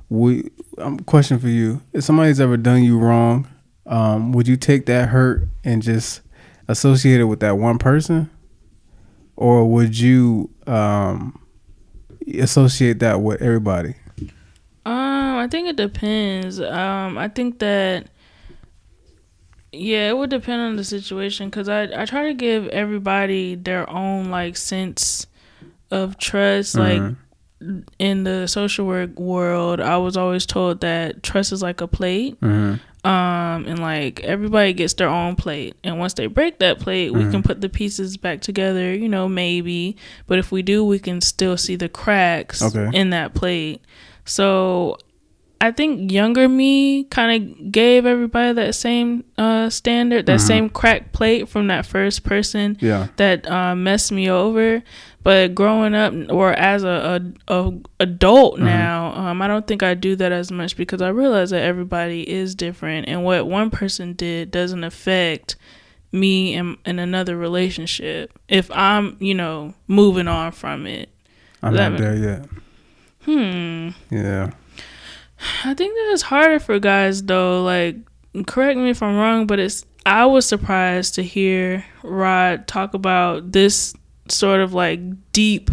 we 0.09 0.51
um, 0.79 1.01
question 1.01 1.39
for 1.39 1.49
you: 1.49 1.81
If 1.93 2.05
somebody's 2.05 2.41
ever 2.41 2.57
done 2.57 2.83
you 2.83 2.99
wrong, 2.99 3.49
um, 3.87 4.33
would 4.33 4.47
you 4.47 4.57
take 4.57 4.87
that 4.87 5.09
hurt 5.09 5.49
and 5.65 5.83
just 5.83 6.21
associate 6.69 7.21
it 7.21 7.25
with 7.25 7.41
that 7.41 7.59
one 7.59 7.79
person, 7.79 8.31
or 9.37 9.65
would 9.65 9.99
you 9.99 10.51
um 10.67 11.39
associate 12.39 12.99
that 13.01 13.21
with 13.23 13.41
everybody? 13.41 13.95
Um, 14.87 15.37
I 15.37 15.49
think 15.51 15.69
it 15.69 15.77
depends. 15.77 16.61
Um, 16.61 17.19
I 17.19 17.29
think 17.29 17.59
that 17.59 18.09
yeah, 19.73 20.09
it 20.11 20.17
would 20.17 20.31
depend 20.31 20.61
on 20.63 20.77
the 20.77 20.85
situation 20.85 21.49
because 21.49 21.69
I 21.69 21.85
I 22.03 22.05
try 22.07 22.29
to 22.29 22.35
give 22.35 22.67
everybody 22.69 23.55
their 23.55 23.89
own 23.89 24.31
like 24.31 24.57
sense 24.57 25.27
of 25.91 26.19
trust. 26.19 26.77
Like 26.77 27.01
Mhm. 27.01 27.17
in 27.99 28.25
the 28.25 28.47
social 28.49 28.87
work 28.87 29.19
world, 29.19 29.81
I 29.81 29.97
was 29.99 30.17
always 30.17 30.47
told 30.47 30.81
that 30.81 31.23
trust 31.23 31.53
is 31.53 31.63
like 31.63 31.81
a 31.81 31.87
plate. 31.87 32.41
Mhm. 32.41 32.81
Um, 33.03 33.65
and 33.67 33.79
like 33.79 34.21
everybody 34.21 34.73
gets 34.75 34.93
their 34.95 35.09
own 35.09 35.35
plate, 35.37 35.75
and 35.85 35.99
once 35.99 36.15
they 36.15 36.27
break 36.27 36.59
that 36.59 36.79
plate, 36.81 37.13
we 37.15 37.23
Mhm. 37.23 37.31
can 37.31 37.43
put 37.43 37.61
the 37.63 37.69
pieces 37.71 38.17
back 38.19 38.41
together. 38.43 38.95
You 38.95 39.09
know, 39.09 39.27
maybe, 39.29 39.97
but 40.27 40.39
if 40.39 40.53
we 40.53 40.61
do, 40.63 40.85
we 40.85 40.99
can 40.99 41.21
still 41.23 41.57
see 41.57 41.77
the 41.77 41.89
cracks 41.89 42.61
Okay. 42.63 42.91
in 42.93 43.11
that 43.11 43.33
plate. 43.35 43.81
So, 44.27 44.99
I 45.63 45.73
think 45.73 46.11
younger 46.11 46.49
me 46.49 47.05
kind 47.05 47.31
of 47.61 47.71
gave 47.73 48.07
everybody 48.07 48.53
that 48.55 48.75
same 48.75 49.25
uh 49.37 49.69
standard, 49.69 50.25
that 50.27 50.39
Mhm. 50.41 50.47
same 50.47 50.69
crack 50.71 51.13
plate 51.13 51.49
from 51.49 51.67
that 51.67 51.85
first 51.85 52.25
person 52.25 52.79
Yeah. 52.81 53.09
that 53.17 53.51
uh, 53.51 53.75
messed 53.75 54.11
me 54.13 54.31
over. 54.31 54.83
But 55.23 55.55
growing 55.55 55.95
up, 55.95 56.15
or 56.31 56.55
as 56.55 56.83
a, 56.83 57.21
a, 57.47 57.55
a 57.55 57.73
adult 58.01 58.59
Mhm. 58.59 58.63
now, 58.65 59.13
um, 59.15 59.43
I 59.43 59.49
don't 59.49 59.67
think 59.67 59.83
I 59.83 59.93
do 59.93 60.17
that 60.17 60.33
as 60.33 60.51
much 60.51 60.79
because 60.79 61.03
I 61.03 61.09
realize 61.11 61.51
that 61.51 61.63
everybody 61.63 62.23
is 62.29 62.55
different, 62.55 63.07
and 63.07 63.23
what 63.23 63.47
one 63.47 63.69
person 63.69 64.15
did 64.15 64.51
doesn't 64.51 64.83
affect 64.83 65.57
me 66.11 66.55
in, 66.55 66.79
in 66.87 66.99
another 66.99 67.37
relationship. 67.37 68.33
If 68.49 68.71
I'm, 68.73 69.17
you 69.21 69.35
know, 69.35 69.75
moving 69.87 70.27
on 70.27 70.53
from 70.53 70.87
it, 70.87 71.11
I'm 71.63 71.75
not 71.75 71.99
there 71.99 72.17
yet. 72.17 72.47
hmm. 73.27 73.91
Yeah. 74.11 74.51
I 75.63 75.75
think 75.75 75.95
that 75.95 76.13
it's 76.13 76.23
harder 76.23 76.59
for 76.59 76.79
guys 76.79 77.23
though. 77.23 77.63
Like, 77.63 77.97
correct 78.47 78.79
me 78.79 78.91
if 78.91 79.03
I'm 79.03 79.17
wrong, 79.17 79.47
but 79.47 79.59
it's 79.59 79.85
I 80.07 80.27
was 80.27 80.47
surprised 80.47 81.15
to 81.17 81.23
hear 81.23 81.85
Rod 82.03 82.67
talk 82.67 82.95
about 82.95 83.53
this 83.53 83.95
sort 84.29 84.61
of 84.61 84.73
like 84.73 85.01
deep 85.33 85.71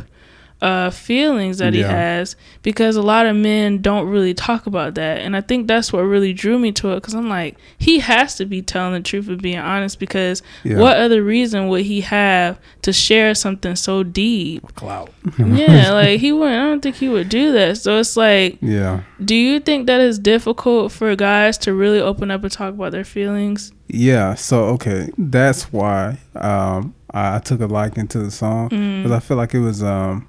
uh, 0.59 0.89
feelings 0.89 1.59
that 1.59 1.73
he 1.73 1.81
has 1.81 2.35
because 2.63 2.95
a 2.95 3.01
lot 3.01 3.27
of 3.27 3.35
men 3.35 3.79
don't 3.81 4.07
really 4.09 4.33
talk 4.33 4.65
about 4.65 4.95
that. 4.95 5.19
And 5.19 5.35
I 5.35 5.41
think 5.41 5.67
that's 5.67 5.93
what 5.93 5.99
really 6.01 6.33
drew 6.33 6.57
me 6.57 6.71
to 6.73 6.91
it 6.93 6.95
because 6.95 7.13
I'm 7.13 7.29
like, 7.29 7.57
he 7.77 7.99
has 7.99 8.35
to 8.37 8.45
be 8.45 8.61
telling 8.63 8.93
the 8.93 9.01
truth 9.01 9.27
and 9.27 9.39
being 9.41 9.59
honest 9.59 9.99
because 9.99 10.41
Yeah. 10.63 10.79
what 10.79 10.97
other 10.97 11.21
reason 11.21 11.67
would 11.67 11.83
he 11.85 12.01
have 12.01 12.59
to 12.81 12.91
share 12.91 13.35
something 13.35 13.75
so 13.75 14.01
deep? 14.03 14.63
Clout. 14.75 15.11
yeah, 15.37 15.91
like 15.93 16.19
he 16.19 16.31
wouldn't, 16.31 16.57
I 16.59 16.65
don't 16.67 16.81
think 16.81 16.95
he 16.95 17.07
would 17.09 17.29
do 17.29 17.51
that. 17.51 17.77
So 17.77 17.99
it's 17.99 18.17
like, 18.17 18.57
Yeah. 18.59 19.01
do 19.23 19.35
you 19.35 19.59
think 19.59 19.85
that 19.85 20.01
is 20.01 20.17
difficult 20.17 20.91
for 20.91 21.15
guys 21.15 21.57
to 21.59 21.73
really 21.73 21.99
open 22.01 22.31
up 22.31 22.43
and 22.43 22.51
talk 22.51 22.73
about 22.73 22.91
their 22.93 23.03
feelings? 23.03 23.71
Yeah, 23.89 24.33
so 24.33 24.65
okay, 24.69 25.09
that's 25.17 25.71
why 25.71 26.17
um, 26.35 26.93
I, 27.13 27.39
took 27.39 27.61
a 27.61 27.67
liking 27.67 28.07
to 28.09 28.19
the 28.19 28.31
song 28.31 28.69
because 28.69 29.11
I 29.11 29.19
feel 29.19 29.37
like 29.37 29.53
it 29.53 29.59
was 29.59 29.81
um, 29.81 30.27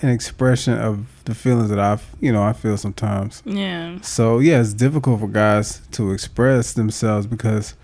an 0.00 0.08
expression 0.08 0.78
of 0.78 1.06
the 1.24 1.34
feelings 1.34 1.70
that 1.70 1.78
I've, 1.78 2.04
you 2.20 2.32
know, 2.32 2.42
I 2.42 2.52
feel 2.52 2.76
sometimes. 2.76 3.42
Yeah. 3.44 4.00
So 4.00 4.38
yeah, 4.38 4.60
it's 4.60 4.72
difficult 4.74 5.20
for 5.20 5.28
guys 5.28 5.80
to 5.92 6.12
express 6.12 6.72
themselves 6.72 7.26
because 7.26 7.74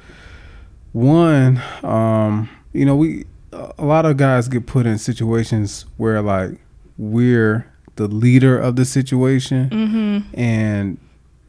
one, 0.92 1.60
um, 1.82 2.48
you 2.72 2.84
know, 2.84 2.96
we 2.96 3.24
a 3.52 3.84
lot 3.84 4.04
of 4.04 4.16
guys 4.16 4.48
get 4.48 4.66
put 4.66 4.86
in 4.86 4.98
situations 4.98 5.84
where 5.96 6.20
like 6.20 6.58
we're 6.98 7.70
the 7.96 8.08
leader 8.08 8.58
of 8.58 8.74
the 8.76 8.84
situation 8.84 9.70
Mm-hmm. 9.70 10.40
and 10.40 10.98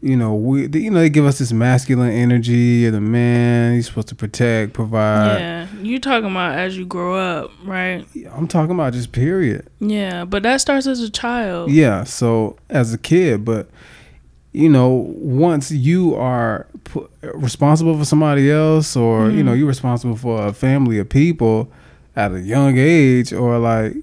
you 0.05 0.15
know 0.15 0.35
we 0.35 0.67
you 0.67 0.91
know 0.91 0.99
they 0.99 1.09
give 1.09 1.25
us 1.25 1.39
this 1.39 1.51
masculine 1.51 2.11
energy 2.11 2.85
of 2.85 2.93
the 2.93 3.01
man 3.01 3.73
he's 3.73 3.87
supposed 3.87 4.07
to 4.07 4.13
protect 4.13 4.71
provide 4.71 5.39
yeah. 5.39 5.67
You 5.81 5.99
talking 5.99 6.29
about 6.29 6.57
as 6.59 6.77
you 6.77 6.85
grow 6.85 7.15
up, 7.15 7.51
right? 7.63 8.05
i'm 8.31 8.47
talking 8.47 8.75
about 8.75 8.93
just 8.93 9.11
period 9.11 9.67
Yeah, 9.79 10.23
but 10.25 10.43
that 10.43 10.61
starts 10.61 10.85
as 10.85 10.99
a 10.99 11.09
child. 11.09 11.71
yeah 11.71 12.03
so 12.03 12.55
as 12.69 12.93
a 12.93 12.99
kid 12.99 13.43
but 13.43 13.67
you 14.53 14.69
know 14.69 15.11
once 15.17 15.71
you 15.71 16.13
are 16.13 16.67
pu- 16.83 17.09
responsible 17.33 17.97
for 17.97 18.05
somebody 18.05 18.51
else 18.51 18.95
or 18.95 19.31
you 19.31 19.43
know 19.43 19.51
mm-hmm. 19.53 19.59
you're 19.59 19.67
responsible 19.67 20.15
for 20.15 20.45
a 20.45 20.53
family 20.53 20.99
of 20.99 21.09
people 21.09 21.71
at 22.15 22.31
a 22.31 22.41
young 22.41 22.77
age 22.77 23.33
or 23.33 23.57
like 23.57 23.95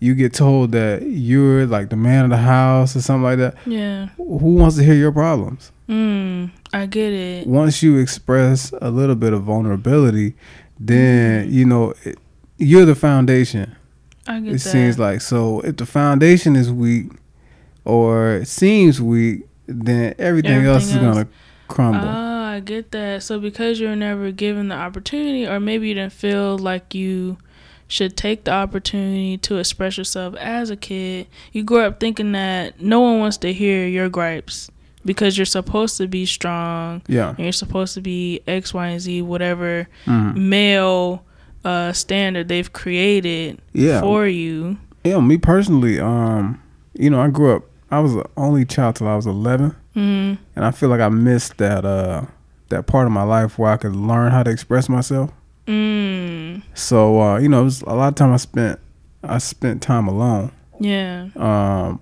you 0.00 0.14
get 0.14 0.32
told 0.32 0.72
that 0.72 1.02
you're 1.02 1.66
like 1.66 1.90
the 1.90 1.96
man 1.96 2.24
of 2.24 2.30
the 2.30 2.36
house 2.38 2.96
or 2.96 3.00
something 3.02 3.22
like 3.22 3.38
that 3.38 3.54
Yeah. 3.66 4.06
who 4.16 4.54
wants 4.54 4.76
to 4.76 4.82
hear 4.82 4.94
your 4.94 5.12
problems 5.12 5.70
Mm, 5.88 6.50
I 6.72 6.86
get 6.86 7.12
it. 7.12 7.46
once 7.46 7.82
you 7.82 7.98
express 7.98 8.72
a 8.80 8.90
little 8.90 9.16
bit 9.16 9.32
of 9.32 9.42
vulnerability, 9.42 10.34
then 10.78 11.52
you 11.52 11.64
know 11.64 11.94
it, 12.04 12.16
you're 12.58 12.84
the 12.84 12.94
foundation. 12.94 13.74
I 14.26 14.38
get 14.40 14.48
It 14.50 14.52
that. 14.52 14.58
seems 14.60 14.98
like 14.98 15.20
so. 15.20 15.60
If 15.60 15.76
the 15.78 15.86
foundation 15.86 16.54
is 16.56 16.70
weak, 16.70 17.08
or 17.84 18.44
seems 18.44 19.00
weak, 19.00 19.46
then 19.66 20.14
everything, 20.18 20.64
else 20.64 20.84
is 20.84 20.96
else. 20.96 21.02
gonna 21.02 21.26
crumble. 21.68 22.00
Ah, 22.06 22.50
I 22.52 22.60
get 22.60 22.90
that. 22.92 23.22
So 23.22 23.40
because 23.40 23.80
you 23.80 23.88
were 23.88 23.96
never 23.96 24.30
given 24.30 24.68
the 24.68 24.74
opportunity, 24.76 25.46
or 25.46 25.58
maybe 25.58 25.88
you 25.88 25.94
didn't 25.94 26.12
feel 26.12 26.56
like 26.58 26.94
you 26.94 27.38
should 27.90 28.16
take 28.16 28.44
the 28.44 28.52
opportunity 28.52 29.36
to 29.38 29.56
express 29.58 29.98
yourself 29.98 30.34
as 30.36 30.70
a 30.70 30.76
kid, 30.76 31.26
you 31.52 31.62
grew 31.62 31.80
up 31.80 31.98
thinking 32.00 32.32
that 32.32 32.80
no 32.80 33.00
one 33.00 33.18
wants 33.18 33.36
to 33.38 33.52
hear 33.52 33.86
your 33.86 34.08
gripes 34.08 34.70
because 35.04 35.36
you're 35.36 35.44
supposed 35.44 35.96
to 35.96 36.06
be 36.06 36.24
strong 36.24 37.02
yeah. 37.08 37.30
and 37.30 37.38
you're 37.40 37.52
supposed 37.52 37.94
to 37.94 38.00
be 38.00 38.40
X, 38.46 38.72
Y, 38.72 38.86
and 38.86 39.00
Z, 39.00 39.22
whatever 39.22 39.88
Mhm. 40.06 40.36
male 40.36 41.24
uh, 41.64 41.92
standard 41.92 42.48
they've 42.48 42.72
created 42.72 43.58
Yeah. 43.72 44.00
for 44.00 44.26
you. 44.26 44.78
Yeah. 45.04 45.20
Me 45.20 45.36
personally, 45.36 45.98
um, 46.00 46.60
you 46.94 47.10
know, 47.10 47.20
I 47.20 47.28
grew 47.28 47.56
up. 47.56 47.64
I 47.90 47.98
was 48.00 48.14
the 48.14 48.24
only 48.36 48.64
child 48.64 48.96
till 48.96 49.08
I 49.08 49.16
was 49.16 49.26
11, 49.26 49.74
Mm, 49.96 50.38
and 50.54 50.64
I 50.64 50.70
feel 50.70 50.88
like 50.88 51.00
I 51.00 51.08
missed 51.08 51.56
that 51.58 51.84
uh 51.84 52.22
that 52.68 52.86
part 52.86 53.06
of 53.06 53.12
my 53.12 53.24
life 53.24 53.58
where 53.58 53.72
I 53.72 53.76
could 53.76 53.96
learn 53.96 54.30
how 54.30 54.44
to 54.44 54.50
express 54.50 54.88
myself. 54.88 55.30
Mm, 55.70 56.62
So 56.74 57.20
uh, 57.20 57.38
you 57.38 57.48
know, 57.48 57.60
it 57.62 57.64
was 57.64 57.82
a 57.82 57.94
lot 57.94 58.08
of 58.08 58.14
time 58.16 58.32
I 58.32 58.36
spent 58.38 58.78
I 59.22 59.38
spent 59.38 59.82
time 59.82 60.08
alone. 60.08 60.52
yeah. 60.78 61.28
Um 61.36 62.00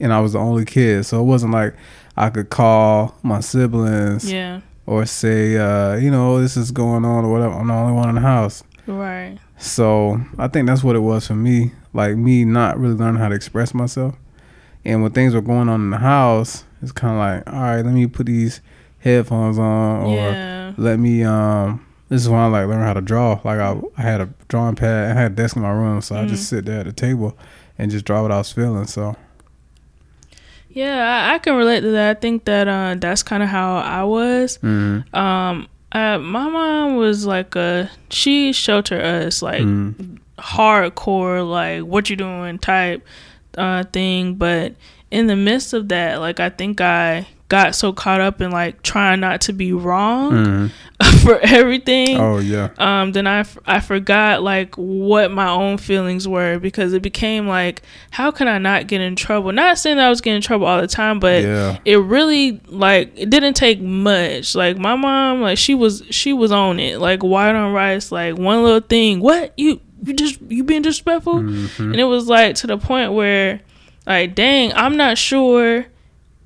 and 0.00 0.12
I 0.12 0.20
was 0.20 0.32
the 0.34 0.38
only 0.38 0.64
kid, 0.64 1.04
so 1.06 1.20
it 1.20 1.24
wasn't 1.24 1.52
like 1.52 1.74
I 2.16 2.30
could 2.30 2.50
call 2.50 3.16
my 3.22 3.40
siblings 3.40 4.30
Yeah. 4.30 4.60
or 4.86 5.06
say, 5.06 5.56
uh, 5.56 5.96
you 5.96 6.10
know, 6.10 6.40
this 6.40 6.56
is 6.56 6.70
going 6.70 7.04
on 7.04 7.24
or 7.24 7.32
whatever. 7.32 7.54
I'm 7.54 7.66
the 7.66 7.74
only 7.74 7.92
one 7.94 8.08
in 8.08 8.14
the 8.14 8.20
house. 8.20 8.62
Right. 8.86 9.38
So 9.58 10.20
I 10.38 10.46
think 10.48 10.68
that's 10.68 10.84
what 10.84 10.94
it 10.96 11.00
was 11.00 11.26
for 11.26 11.34
me. 11.34 11.72
Like 11.92 12.16
me 12.16 12.44
not 12.44 12.78
really 12.78 12.94
learning 12.94 13.20
how 13.20 13.28
to 13.28 13.34
express 13.34 13.74
myself. 13.74 14.14
And 14.84 15.02
when 15.02 15.10
things 15.12 15.34
were 15.34 15.40
going 15.42 15.68
on 15.68 15.80
in 15.80 15.90
the 15.90 15.98
house, 15.98 16.64
it's 16.80 16.92
kind 16.92 17.14
of 17.14 17.18
like, 17.18 17.52
all 17.54 17.60
right, 17.60 17.82
let 17.84 17.92
me 17.92 18.06
put 18.06 18.26
these 18.26 18.60
headphones 19.00 19.58
on, 19.58 20.02
or 20.04 20.14
yeah. 20.14 20.72
let 20.76 20.98
me. 21.00 21.24
um 21.24 21.84
This 22.08 22.22
is 22.22 22.28
when 22.28 22.40
I 22.40 22.46
like 22.46 22.66
learn 22.68 22.82
how 22.82 22.94
to 22.94 23.00
draw. 23.00 23.40
Like 23.44 23.58
I, 23.60 23.78
I 23.96 24.02
had 24.02 24.20
a 24.20 24.28
drawing 24.48 24.76
pad. 24.76 25.10
I 25.16 25.20
had 25.20 25.32
a 25.32 25.34
desk 25.34 25.56
in 25.56 25.62
my 25.62 25.70
room, 25.70 26.00
so 26.00 26.16
I 26.16 26.24
Mm. 26.24 26.28
just 26.28 26.48
sit 26.48 26.64
there 26.64 26.80
at 26.80 26.86
the 26.86 26.92
table 26.92 27.36
and 27.78 27.90
just 27.90 28.04
draw 28.04 28.22
what 28.22 28.32
I 28.32 28.38
was 28.38 28.50
feeling. 28.52 28.86
So 28.86 29.14
Yeah, 30.70 31.28
I, 31.30 31.34
I 31.34 31.38
can 31.38 31.54
relate 31.56 31.80
to 31.80 31.90
that. 31.92 32.16
I 32.16 32.20
think 32.20 32.44
that 32.44 32.68
uh, 32.68 32.94
that's 32.98 33.22
kind 33.22 33.42
of 33.42 33.48
how 33.48 33.76
I 33.78 34.04
was. 34.04 34.58
mm, 34.62 35.12
Um, 35.14 35.68
uh, 35.92 36.18
my 36.18 36.48
mom 36.48 36.96
was 36.96 37.24
like 37.26 37.56
a 37.56 37.90
she 38.10 38.52
sheltered 38.52 39.00
us 39.02 39.40
like 39.42 39.62
mm, 39.62 40.18
hardcore, 40.38 41.48
like 41.48 41.82
what 41.82 42.10
you 42.10 42.16
doing 42.16 42.58
type 42.58 43.04
uh 43.56 43.84
thing. 43.84 44.34
But 44.34 44.74
in 45.10 45.26
the 45.26 45.36
midst 45.36 45.72
of 45.72 45.88
that, 45.88 46.20
like 46.20 46.40
I 46.40 46.50
think 46.50 46.80
I 46.80 47.26
got 47.48 47.74
so 47.74 47.94
caught 47.94 48.20
up 48.20 48.42
in 48.42 48.50
like 48.50 48.82
trying 48.82 49.20
not 49.20 49.40
to 49.40 49.54
be 49.54 49.72
wrong 49.72 50.32
mm. 50.32 50.70
for 51.28 51.38
everything. 51.42 52.18
oh 52.18 52.38
yeah, 52.38 52.70
um 52.78 53.12
then 53.12 53.26
I, 53.26 53.40
f- 53.40 53.58
I 53.66 53.80
forgot 53.80 54.42
like 54.42 54.74
what 54.76 55.30
my 55.30 55.48
own 55.48 55.78
feelings 55.78 56.26
were 56.26 56.58
because 56.58 56.92
it 56.92 57.02
became 57.02 57.46
like 57.46 57.82
how 58.10 58.30
can 58.30 58.48
i 58.48 58.58
not 58.58 58.86
get 58.86 59.00
in 59.00 59.14
trouble? 59.16 59.52
Not 59.52 59.78
saying 59.78 59.96
that 59.98 60.06
i 60.06 60.10
was 60.10 60.20
getting 60.20 60.36
in 60.36 60.42
trouble 60.42 60.66
all 60.66 60.80
the 60.80 60.86
time 60.86 61.20
but 61.20 61.42
yeah, 61.42 61.78
it 61.84 61.96
really 61.96 62.60
like 62.68 63.12
it 63.16 63.30
didn't 63.30 63.54
take 63.54 63.80
much. 63.80 64.54
Like 64.54 64.76
my 64.78 64.96
mom 64.96 65.40
like 65.42 65.58
she 65.58 65.74
was 65.74 66.02
she 66.10 66.32
was 66.32 66.50
on 66.52 66.80
it. 66.80 66.98
Like 67.00 67.22
white 67.22 67.54
on 67.54 67.72
rice 67.72 68.10
like 68.12 68.36
one 68.38 68.62
little 68.62 68.80
thing. 68.80 69.20
What? 69.20 69.52
You 69.56 69.80
you 70.04 70.14
just 70.14 70.40
you 70.48 70.62
being 70.64 70.82
disrespectful? 70.82 71.34
Mhm. 71.40 71.78
and 71.80 71.96
it 71.96 72.04
was 72.04 72.28
like 72.28 72.54
to 72.56 72.66
the 72.68 72.78
point 72.78 73.12
where 73.12 73.60
like 74.06 74.34
dang 74.36 74.72
i'm 74.74 74.96
not 74.96 75.18
sure 75.18 75.84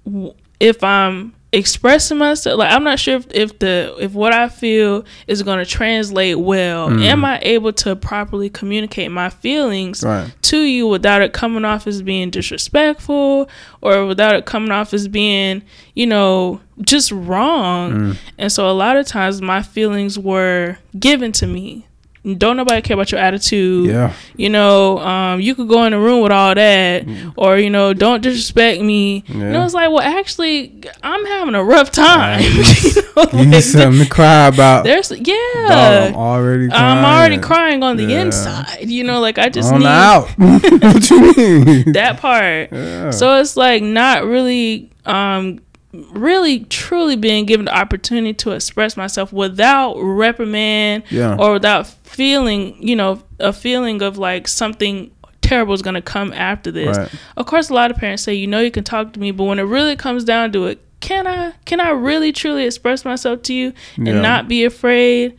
w- 0.07 0.33
if 0.59 0.83
i'm 0.83 1.35
expressing 1.54 2.16
myself 2.16 2.59
like 2.59 2.73
i'm 2.73 2.82
not 2.82 2.99
sure 2.99 3.16
if, 3.16 3.26
if 3.30 3.59
the 3.59 3.94
if 4.00 4.12
what 4.14 4.32
i 4.32 4.49
feel 4.49 5.04
is 5.26 5.42
going 5.42 5.59
to 5.59 5.66
translate 5.66 6.38
well 6.38 6.88
Mm. 6.88 7.02
am 7.04 7.25
i 7.26 7.38
able 7.42 7.73
to 7.75 7.94
properly 7.94 8.49
communicate 8.49 9.11
my 9.11 9.28
feelings 9.28 10.02
right, 10.02 10.35
to 10.42 10.59
you 10.62 10.87
without 10.87 11.21
it 11.21 11.35
coming 11.35 11.64
off 11.66 11.87
as 11.87 12.00
being 12.00 12.30
disrespectful 12.30 13.50
or 13.82 14.06
without 14.06 14.35
it 14.35 14.47
coming 14.47 14.71
off 14.71 14.94
as 14.94 15.09
being, 15.09 15.62
you 15.94 16.06
know, 16.06 16.61
just 16.80 17.11
wrong. 17.12 17.92
Mm. 17.92 18.16
And 18.38 18.52
so 18.52 18.68
a 18.68 18.73
lot 18.73 18.97
of 18.97 19.06
times 19.06 19.42
my 19.42 19.62
feelings 19.62 20.18
were 20.18 20.78
given 20.99 21.32
to 21.32 21.47
me. 21.47 21.87
Don't 22.25 22.57
nobody 22.57 22.81
care 22.83 22.95
about 22.95 23.11
your 23.11 23.21
attitude. 23.21 23.87
yeah, 23.91 24.12
You 24.37 24.49
know, 24.49 24.99
um, 25.00 25.41
you 25.41 25.57
could 25.57 25.67
go 25.69 25.83
in 25.87 25.91
the 25.91 25.99
room 25.99 26.23
with 26.23 26.31
all 26.31 26.55
that, 26.55 27.05
or 27.37 27.59
you 27.59 27.69
know, 27.69 27.93
don't 27.95 28.23
disrespect 28.23 28.81
me. 28.81 29.25
And 29.26 29.41
Yeah. 29.52 29.61
I 29.61 29.64
was 29.64 29.75
like, 29.75 29.91
well, 29.91 29.99
actually, 30.00 30.73
I'm 31.02 31.26
having 31.26 31.57
a 31.57 31.64
rough 31.64 31.91
time. 31.91 32.38
Right. 32.41 32.85
you 32.95 33.02
know, 33.17 33.25
you 33.41 33.47
need 33.47 33.55
like, 33.57 33.64
something 33.64 34.05
to 34.05 34.09
cry 34.09 34.47
about. 34.47 34.85
there's 34.85 35.09
Dog, 35.09 35.19
I'm 35.19 35.25
yeah. 35.26 36.12
already, 36.14 36.69
crying. 36.69 36.99
I'm 36.99 37.05
already 37.05 37.38
crying 37.38 37.83
on 37.83 37.97
the 37.97 38.05
Yeah. 38.05 38.23
inside. 38.23 38.88
You 38.88 39.02
know, 39.02 39.19
like 39.21 39.38
I 39.38 39.49
just 39.49 39.73
on 39.73 39.81
need 39.81 39.87
out. 39.87 40.29
what 40.37 41.11
you 41.11 41.35
mean? 41.37 41.93
that 41.93 42.19
part. 42.21 42.69
Yeah. 42.73 43.11
So 43.11 43.41
it's 43.41 43.57
like 43.57 43.83
not 43.83 44.25
really 44.25 44.91
um 45.07 45.59
really 45.92 46.61
truly 46.61 47.16
being 47.16 47.44
given 47.44 47.66
the 47.66 47.76
opportunity 47.76 48.32
to 48.34 48.52
express 48.52 48.96
myself 48.96 49.32
without 49.32 49.94
reprimand 50.00 51.04
yeah, 51.11 51.37
or 51.38 51.52
without 51.52 51.87
feeling, 51.87 52.76
you 52.82 52.96
know, 52.96 53.22
a 53.38 53.52
feeling 53.52 54.00
of 54.02 54.16
like 54.18 54.49
something 54.49 55.11
terrible 55.42 55.75
is 55.75 55.82
going 55.82 55.94
to 55.94 56.02
come 56.02 56.32
after 56.32 56.70
this. 56.70 56.96
right. 56.96 57.11
Of 57.37 57.46
course 57.46 57.68
a 57.68 57.75
lot 57.75 57.90
of 57.90 57.96
parents 57.99 58.22
say, 58.22 58.32
"You 58.34 58.46
know 58.46 58.61
you 58.61 58.70
can 58.70 58.84
talk 58.84 59.12
to 59.12 59.20
me," 59.20 59.30
but 59.32 59.44
when 59.44 59.58
it 59.58 59.62
really 59.64 59.96
comes 59.96 60.25
down 60.25 60.52
to 60.52 60.66
it, 60.66 60.80
can 61.00 61.26
I 61.26 61.52
can 61.66 61.80
I 61.80 61.90
really 61.90 62.32
truly 62.32 62.64
express 62.64 63.04
myself 63.04 63.42
to 63.42 63.54
you 63.54 63.72
and 63.96 64.06
Yeah. 64.06 64.20
not 64.20 64.49
be 64.49 64.64
afraid 64.64 65.34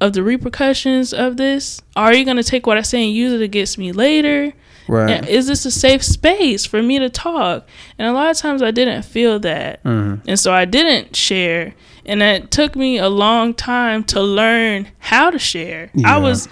of 0.00 0.12
the 0.12 0.22
repercussions 0.22 1.12
of 1.12 1.36
this? 1.36 1.82
Are 1.96 2.14
you 2.14 2.24
going 2.24 2.36
to 2.36 2.42
take 2.44 2.66
what 2.66 2.78
I 2.78 2.82
say 2.82 3.02
and 3.04 3.12
use 3.12 3.32
it 3.32 3.42
against 3.42 3.76
me 3.78 3.92
later? 3.92 4.52
Right. 4.88 5.28
Is 5.28 5.46
this 5.46 5.64
a 5.66 5.70
safe 5.70 6.02
space 6.02 6.64
for 6.64 6.82
me 6.82 6.98
to 6.98 7.08
talk? 7.10 7.68
And 7.98 8.08
a 8.08 8.12
lot 8.12 8.30
of 8.30 8.36
times 8.38 8.62
I 8.62 8.70
didn't 8.70 9.02
feel 9.02 9.38
that. 9.40 9.82
Mhm. 9.84 10.20
And 10.26 10.38
so 10.40 10.52
I 10.52 10.64
didn't 10.64 11.14
share. 11.14 11.74
And 12.06 12.22
it 12.22 12.50
took 12.50 12.74
me 12.74 12.96
a 12.98 13.08
long 13.08 13.52
time 13.54 14.02
to 14.04 14.22
learn 14.22 14.88
how 14.98 15.30
to 15.30 15.38
share. 15.38 15.90
Yeah. 15.94 16.14
I 16.14 16.18
was 16.18 16.48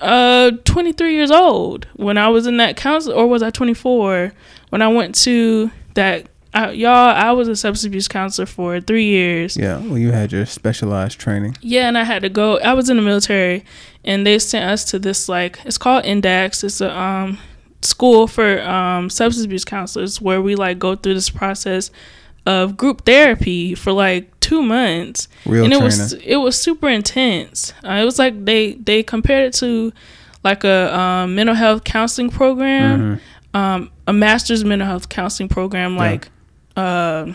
uh 0.00 0.50
23 0.64 1.14
years 1.14 1.30
old 1.30 1.86
when 1.96 2.18
I 2.18 2.28
was 2.28 2.46
in 2.46 2.58
that 2.58 2.76
council, 2.76 3.12
or 3.12 3.26
was 3.26 3.42
I 3.42 3.50
24 3.50 4.32
when 4.70 4.82
I 4.82 4.88
went 4.88 5.14
to 5.24 5.70
that? 5.94 6.28
Uh, 6.54 6.70
y'all, 6.70 6.88
I 7.14 7.32
was 7.32 7.48
a 7.48 7.56
substance 7.56 7.86
abuse 7.86 8.08
counselor 8.08 8.46
for 8.46 8.80
three 8.80 9.04
years. 9.04 9.58
Yeah, 9.58 9.76
well, 9.78 9.98
you 9.98 10.12
had 10.12 10.32
your 10.32 10.46
specialized 10.46 11.18
training. 11.18 11.54
Yeah, 11.60 11.86
and 11.86 11.98
I 11.98 12.04
had 12.04 12.22
to 12.22 12.30
go. 12.30 12.58
I 12.60 12.72
was 12.72 12.88
in 12.88 12.96
the 12.96 13.02
military, 13.02 13.62
and 14.06 14.26
they 14.26 14.38
sent 14.38 14.64
us 14.64 14.82
to 14.86 14.98
this 14.98 15.28
like 15.28 15.58
it's 15.66 15.76
called 15.76 16.06
Index. 16.06 16.64
It's 16.64 16.80
a 16.80 16.96
um 16.98 17.38
school 17.82 18.26
for 18.26 18.60
um 18.62 19.08
substance 19.10 19.44
abuse 19.44 19.64
counselors 19.64 20.20
where 20.20 20.40
we 20.42 20.54
like 20.56 20.78
go 20.78 20.96
through 20.96 21.14
this 21.14 21.30
process 21.30 21.90
of 22.46 22.76
group 22.76 23.04
therapy 23.04 23.74
for 23.74 23.92
like 23.92 24.38
two 24.40 24.62
months, 24.62 25.26
Real 25.44 25.64
and 25.64 25.72
it 25.72 25.76
training. 25.78 25.84
was 25.84 26.12
it 26.12 26.36
was 26.36 26.56
super 26.58 26.88
intense. 26.88 27.72
Uh, 27.84 27.92
it 27.94 28.04
was 28.04 28.18
like 28.18 28.44
they 28.44 28.74
they 28.74 29.02
compared 29.02 29.46
it 29.48 29.54
to 29.54 29.92
like 30.44 30.62
a 30.62 30.96
um, 30.96 31.34
mental 31.34 31.56
health 31.56 31.82
counseling 31.84 32.30
program, 32.30 33.20
Mhm. 33.54 33.58
um, 33.58 33.90
a 34.06 34.12
master's 34.12 34.64
mental 34.64 34.86
health 34.86 35.08
counseling 35.08 35.48
program, 35.48 35.96
like 35.96 36.28
uh, 36.76 37.32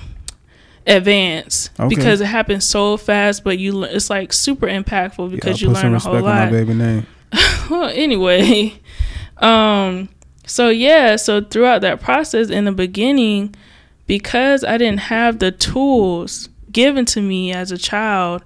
advanced 0.88 1.72
Okay. 1.80 1.94
because 1.94 2.22
it 2.22 2.26
happens 2.28 2.66
so 2.66 2.96
fast. 2.98 3.44
But 3.44 3.60
you, 3.60 3.84
it's 3.84 4.10
like 4.10 4.32
super 4.34 4.68
impactful 4.68 5.30
because 5.32 5.62
Yeah, 5.62 5.68
you 5.70 5.74
learn 5.74 5.94
a 5.96 6.00
whole 6.00 6.20
lot. 6.22 6.52
baby 6.52 6.74
name. 6.74 7.06
well, 7.70 7.90
anyway, 7.94 8.74
um, 9.38 10.10
so 10.51 10.67
yeah, 10.67 11.15
so 11.15 11.39
throughout 11.39 11.79
that 11.81 12.01
process 12.01 12.50
in 12.50 12.65
the 12.65 12.74
beginning, 12.74 13.55
because 14.05 14.65
I 14.65 14.77
didn't 14.77 15.00
have 15.00 15.39
the 15.39 15.50
tools 15.50 16.50
given 16.74 17.05
to 17.05 17.22
me 17.22 17.53
as 17.53 17.72
a 17.72 17.77
child 17.77 18.43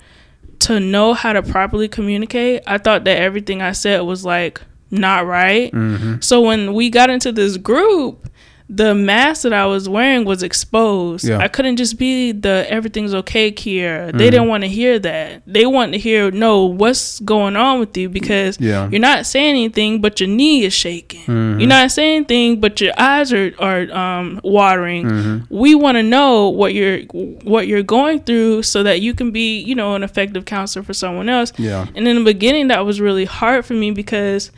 to 0.59 0.79
know 0.79 1.15
how 1.15 1.33
to 1.33 1.41
properly 1.41 1.87
communicate, 1.87 2.61
I 2.67 2.77
thought 2.77 3.05
that 3.05 3.17
everything 3.17 3.63
I 3.63 3.71
said 3.71 4.01
was 4.01 4.23
like 4.23 4.61
not 4.91 5.25
right. 5.25 5.71
hmm 5.71 6.17
So 6.19 6.41
when 6.41 6.75
we 6.75 6.91
got 6.91 7.09
into 7.09 7.31
this 7.31 7.57
group, 7.57 8.29
the 8.67 8.95
mask 8.95 9.43
that 9.43 9.53
I 9.53 9.67
was 9.67 9.87
wearing 9.87 10.25
was 10.25 10.41
exposed. 10.41 11.23
Yeah. 11.27 11.37
I 11.37 11.47
couldn't 11.47 11.77
just 11.77 11.99
be 11.99 12.31
the 12.31 12.65
everything's 12.67 13.13
okay. 13.13 13.51
Mm-hmm. 13.51 14.17
They 14.17 14.29
didn't 14.31 14.47
want 14.47 14.63
to 14.63 14.67
hear 14.67 14.97
that. 14.99 15.43
They 15.45 15.67
want 15.67 15.91
to 15.93 15.99
hear, 15.99 16.31
no, 16.31 16.65
what's 16.65 17.19
going 17.19 17.55
on 17.55 17.79
with 17.79 17.95
you 17.95 18.09
because 18.09 18.59
Yeah. 18.59 18.89
you're 18.89 18.99
not 18.99 19.27
saying 19.27 19.49
anything, 19.51 20.01
but 20.01 20.19
your 20.19 20.29
knee 20.29 20.63
is 20.63 20.73
shaking. 20.73 21.21
Mhm. 21.21 21.59
You're 21.59 21.69
not 21.69 21.91
saying 21.91 22.15
anything, 22.17 22.59
but 22.59 22.81
your 22.81 22.93
eyes 22.97 23.31
are 23.31 23.53
are 23.59 23.91
um, 23.91 24.39
watering. 24.43 25.05
Mhm. 25.05 25.45
We 25.51 25.75
want 25.75 25.97
to 25.97 26.03
know 26.03 26.49
what 26.49 26.73
you're 26.73 27.01
what 27.43 27.67
you're 27.67 27.83
going 27.83 28.21
through 28.21 28.63
so 28.63 28.81
that 28.81 28.99
you 28.99 29.13
can 29.13 29.29
be, 29.29 29.59
you 29.59 29.75
know, 29.75 29.93
an 29.95 30.01
effective 30.01 30.45
counselor 30.45 30.81
for 30.83 30.93
someone 30.93 31.29
else. 31.29 31.53
Yeah. 31.57 31.85
And 31.95 32.07
in 32.07 32.15
the 32.17 32.23
beginning, 32.23 32.69
that 32.69 32.83
was 32.85 32.99
really 32.99 33.25
hard 33.25 33.63
for 33.65 33.73
me 33.75 33.91
because 33.91 34.51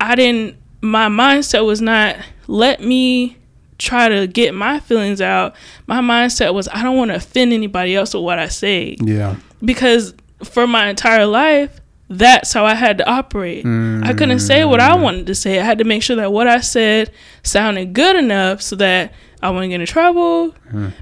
I 0.00 0.14
didn't, 0.14 0.54
my 0.80 1.08
mindset 1.08 1.66
was 1.66 1.80
not, 1.80 2.16
let 2.46 2.80
me 2.80 3.36
try 3.78 4.08
to 4.08 4.26
get 4.26 4.54
my 4.54 4.80
feelings 4.80 5.20
out. 5.20 5.54
My 5.86 6.00
mindset 6.00 6.52
was, 6.54 6.68
I 6.68 6.82
don't 6.82 6.96
want 6.96 7.10
to 7.10 7.16
offend 7.16 7.52
anybody 7.52 7.94
else 7.96 8.12
with 8.14 8.22
what 8.24 8.38
I 8.38 8.48
say. 8.48 8.96
Yeah. 9.00 9.36
Because 9.64 10.14
for 10.44 10.66
my 10.66 10.88
entire 10.88 11.26
life, 11.26 11.80
that's 12.10 12.52
how 12.52 12.64
I 12.64 12.74
had 12.74 12.98
to 12.98 13.08
operate. 13.08 13.66
I 13.66 14.14
couldn't 14.14 14.40
say 14.40 14.64
what 14.64 14.80
I 14.80 14.94
wanted 14.94 15.26
to 15.26 15.34
say. 15.34 15.60
I 15.60 15.62
had 15.64 15.78
to 15.78 15.84
make 15.84 16.02
sure 16.02 16.16
that 16.16 16.32
what 16.32 16.46
I 16.48 16.60
said 16.60 17.10
sounded 17.42 17.92
good 17.92 18.16
enough 18.16 18.62
so 18.62 18.76
that 18.76 19.12
I 19.42 19.50
wouldn't 19.50 19.70
get 19.70 19.80
in 19.80 19.86
trouble. 19.86 20.54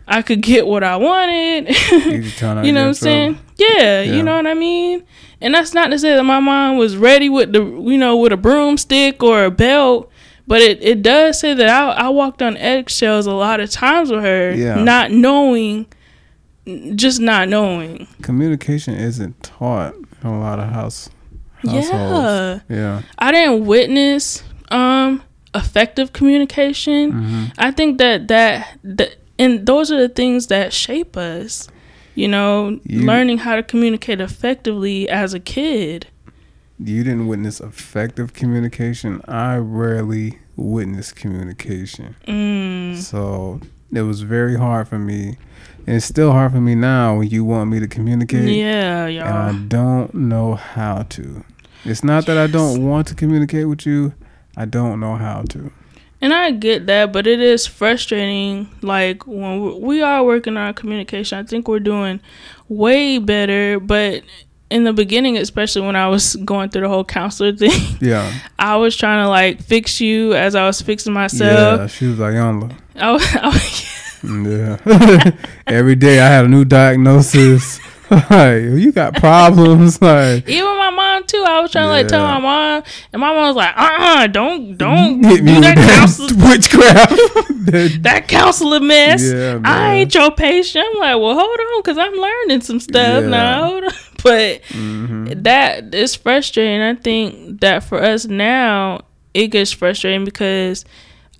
I 0.09 0.23
could 0.23 0.43
get 0.43 0.67
what 0.67 0.83
I 0.83 0.97
wanted. 0.97 1.69
Easy 1.71 2.31
time 2.37 2.61
to 2.61 2.67
you 2.67 2.73
know 2.73 2.83
what 2.83 2.89
I'm 2.89 2.95
saying? 2.95 3.39
Yeah, 3.57 4.03
Yeah. 4.03 4.15
you 4.17 4.23
know 4.25 4.35
what 4.37 4.47
I 4.49 4.55
mean? 4.55 5.05
And 5.41 5.55
that's 5.55 5.73
not 5.75 5.89
to 5.93 5.99
say 5.99 6.15
that 6.17 6.25
my 6.25 6.41
mom 6.41 6.77
was 6.77 6.97
ready 6.97 7.29
with 7.29 7.53
the 7.53 7.63
you 7.63 7.97
know, 7.99 8.17
with 8.17 8.33
a 8.33 8.37
broomstick 8.37 9.23
or 9.23 9.45
a 9.45 9.51
belt, 9.51 10.11
but 10.47 10.61
it, 10.61 10.83
it 10.83 11.03
does 11.03 11.39
say 11.41 11.55
that 11.55 11.69
I 11.69 12.07
I 12.07 12.09
walked 12.09 12.43
on 12.43 12.57
eggshells 12.57 13.27
a 13.27 13.33
lot 13.35 13.61
of 13.61 13.71
times 13.71 14.11
with 14.11 14.23
her, 14.23 14.53
Yeah. 14.55 14.83
not 14.83 15.11
knowing 15.11 15.87
just 16.95 17.21
not 17.21 17.49
knowing. 17.49 18.09
Communication 18.23 18.95
isn't 18.95 19.41
taught 19.43 19.95
in 19.95 20.29
a 20.29 20.39
lot 20.41 20.59
of 20.59 20.69
house 20.71 21.09
households. 21.65 22.63
Yeah. 22.69 22.77
Yeah. 22.77 23.03
I 23.19 23.33
didn't 23.33 23.67
witness 23.67 24.43
um 24.71 25.23
effective 25.55 26.13
communication. 26.13 27.13
Mm-hmm. 27.13 27.45
I 27.59 27.71
think 27.71 27.99
that 27.99 28.29
that 28.29 28.79
that 28.85 29.17
and 29.39 29.65
those 29.67 29.93
are 29.93 29.99
the 30.01 30.09
things 30.09 30.49
that 30.49 30.73
shape 30.73 31.17
us. 31.17 31.69
You 32.15 32.29
know, 32.29 32.81
You- 32.85 33.05
learning 33.07 33.39
how 33.39 33.57
to 33.57 33.63
communicate 33.63 34.21
effectively 34.21 35.09
as 35.09 35.35
a 35.35 35.41
kid. 35.41 36.07
You 36.79 37.05
didn't 37.05 37.27
witness 37.27 37.61
effective 37.61 38.33
communication. 38.35 39.23
I 39.27 39.57
rarely 39.57 40.39
witness 40.57 41.13
communication. 41.13 42.17
Mm. 42.29 42.97
So 42.97 43.61
it 43.93 44.03
was 44.03 44.23
very 44.23 44.57
hard 44.57 44.89
for 44.89 44.99
me. 44.99 45.37
And 45.87 45.97
it's 45.97 46.05
still 46.07 46.33
hard 46.33 46.53
for 46.53 46.61
me 46.61 46.75
now 46.75 47.19
when 47.19 47.29
you 47.29 47.45
want 47.45 47.71
me 47.71 47.81
to 47.81 47.87
communicate. 47.87 48.49
Yeah, 48.57 49.07
And 49.07 49.21
I 49.23 49.53
don't 49.69 50.13
know 50.15 50.55
how 50.55 51.03
to. 51.11 51.45
It's 51.85 52.03
not 52.03 52.27
that 52.27 52.37
I 52.37 52.47
don't 52.49 52.85
want 52.85 53.07
to 53.09 53.15
communicate 53.15 53.69
with 53.69 53.87
you. 53.87 54.13
I 54.57 54.65
don't 54.65 54.99
know 55.01 55.15
how 55.17 55.43
to. 55.51 55.71
And 56.21 56.33
I 56.35 56.51
get 56.51 56.87
that, 56.87 57.13
but 57.13 57.27
it 57.27 57.41
is 57.41 57.67
frustrating. 57.67 58.69
Like 58.83 59.27
when 59.27 59.61
we- 59.61 59.79
we 59.79 60.03
are 60.03 60.25
working 60.25 60.57
on 60.57 60.63
our 60.67 60.73
communication, 60.73 61.39
I 61.39 61.43
think 61.45 61.69
we're 61.69 61.79
doing 61.79 62.21
way 62.69 63.19
better. 63.19 63.79
But 63.79 64.23
in 64.71 64.85
the 64.85 64.93
beginning, 64.93 65.37
especially 65.37 65.83
when 65.83 65.95
I 65.97 66.09
was 66.09 66.35
going 66.37 66.71
through 66.71 66.83
the 66.83 66.89
whole 66.89 67.05
counselor 67.05 67.53
thing, 67.57 67.99
Yeah. 68.01 68.33
I 68.59 68.77
was 68.77 68.97
trying 68.97 69.25
to 69.25 69.29
like 69.29 69.63
fix 69.63 70.01
you 70.01 70.35
as 70.35 70.55
I 70.55 70.67
was 70.67 70.81
fixing 70.83 71.13
myself. 71.13 71.81
Yeah. 71.81 71.87
She 71.87 72.07
was 72.07 72.19
like, 72.19 72.35
Yonla. 72.35 72.75
I 72.97 73.13
was, 73.13 73.37
I 73.37 73.47
was 73.49 73.87
Yeah. 74.25 75.31
Every 75.67 75.95
day 75.95 76.19
I 76.21 76.27
had 76.27 76.47
a 76.47 76.49
new 76.49 76.65
diagnosis. 76.65 77.79
like, 78.11 78.63
you 78.63 78.93
got 78.93 79.15
problems. 79.17 80.01
Like, 80.01 80.49
even 80.49 80.65
my 80.77 80.91
mom 80.91 81.25
too. 81.25 81.45
I 81.47 81.61
was 81.61 81.71
trying 81.73 81.87
to 81.87 81.91
like 81.91 82.09
tell 82.09 82.25
my 82.25 82.39
mom, 82.39 82.83
and 83.13 83.21
my 83.21 83.33
mom 83.33 83.49
was 83.49 83.57
like, 83.57 83.77
"Uh, 83.77 83.97
uh 83.99 84.27
don't, 84.29 84.77
don't 84.77 85.25
hit 85.25 85.39
do 85.45 85.61
that 85.61 85.75
that 85.77 85.99
counselor, 85.99 86.49
witchcraft. 86.49 88.03
That- 88.03 88.25
counselor 88.29 88.79
mess. 88.81 89.23
Yeah, 89.25 89.61
I 89.65 89.95
ain't 89.97 90.15
your 90.15 90.31
patient." 90.31 90.87
I'm 90.95 90.99
like, 91.01 91.17
"Well, 91.21 91.35
hold 91.35 91.59
on, 91.61 91.83
cause 91.83 91.99
I'm 91.99 92.15
learning 92.15 92.61
some 92.63 92.79
stuff 92.81 93.23
Yeah. 93.25 93.29
now." 93.29 93.81
But 94.27 94.63
Mhm. 94.77 95.43
that 95.45 95.95
is 95.95 96.15
frustrating. 96.15 96.81
I 96.81 96.95
think 96.95 97.61
that 97.61 97.85
for 97.85 98.03
us 98.03 98.27
now, 98.27 99.03
it 99.35 99.49
gets 99.49 99.71
frustrating 99.73 100.25
because 100.25 100.85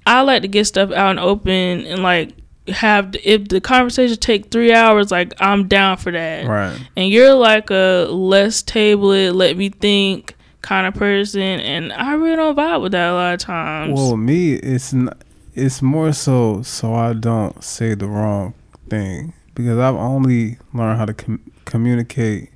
I 0.07 0.21
like 0.21 0.43
to 0.43 0.49
get 0.49 0.67
stuff 0.67 0.93
out 0.93 1.11
and 1.11 1.21
open 1.21 1.85
and 1.87 2.03
like 2.03 2.31
have 2.69 3.15
if 3.25 3.49
the 3.49 3.61
conversation 3.61 4.17
take 4.19 4.51
three 4.51 4.73
hours, 4.73 5.11
like 5.11 5.33
I'm 5.41 5.67
down 5.69 5.97
for 5.97 6.13
that. 6.13 6.47
Right. 6.47 6.77
And 6.97 7.09
you're 7.11 7.35
like 7.35 7.71
a 7.71 8.07
let's 8.11 8.63
table 8.63 9.13
it, 9.13 9.33
let 9.33 9.57
me 9.57 9.69
think 9.71 10.35
kind 10.63 10.87
of 10.87 10.95
person, 10.95 11.41
and 11.43 11.93
I 11.93 12.15
really 12.15 12.35
don't 12.37 12.57
vibe 12.57 12.83
with 12.83 12.93
that 12.93 13.11
a 13.11 13.15
lot 13.15 13.35
of 13.35 13.41
times. 13.41 13.95
Well, 13.95 14.17
me, 14.17 14.55
it's 14.55 14.93
not, 14.93 15.17
it's 15.55 15.81
more 15.81 16.13
so 16.13 16.63
so 16.63 16.93
I 16.95 17.13
don't 17.13 17.63
say 17.63 17.95
the 17.95 18.07
wrong 18.09 18.53
thing 18.91 19.33
because 19.55 19.79
I've 19.79 19.95
only 19.95 20.59
learned 20.75 20.99
how 20.99 21.05
to 21.05 21.15
com- 21.15 21.41
communicate 21.65 22.51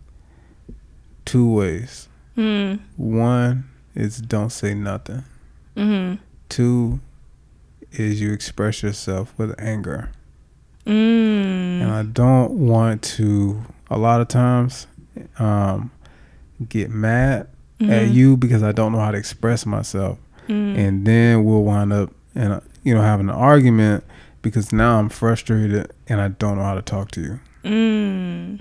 two 1.30 1.48
ways. 1.52 2.08
Hmm. 2.34 2.74
One 2.96 3.64
is 3.94 4.20
don't 4.20 4.50
say 4.50 4.74
nothing. 4.74 5.24
Hmm. 5.76 6.14
Two 6.48 7.00
is 7.92 8.20
you 8.20 8.32
express 8.32 8.82
yourself 8.82 9.32
with 9.38 9.54
anger. 9.60 10.10
Mm. 10.86 11.82
and 11.82 11.90
I 11.92 12.02
don't 12.02 12.52
want 12.52 13.02
to. 13.18 13.62
A 13.90 13.98
lot 13.98 14.20
of 14.20 14.28
times, 14.28 14.86
um, 15.38 15.90
get 16.68 16.90
mad 16.90 17.46
at 17.80 18.08
Mhm. 18.08 18.14
you 18.14 18.36
because 18.36 18.62
I 18.62 18.72
don't 18.72 18.92
know 18.92 18.98
how 18.98 19.10
to 19.10 19.18
express 19.18 19.66
myself, 19.66 20.18
Mm. 20.48 20.76
and 20.78 21.06
then 21.06 21.44
we'll 21.44 21.62
wind 21.62 21.92
up 21.92 22.10
and 22.34 22.60
you 22.82 22.94
know 22.94 23.02
having 23.02 23.28
an 23.28 23.34
argument 23.36 24.04
because 24.42 24.72
now 24.72 24.98
I'm 24.98 25.08
frustrated 25.10 25.92
and 26.08 26.20
I 26.20 26.28
don't 26.28 26.56
know 26.56 26.64
how 26.64 26.74
to 26.74 26.82
talk 26.82 27.10
to 27.12 27.20
you. 27.20 27.40
Mm. 27.64 28.60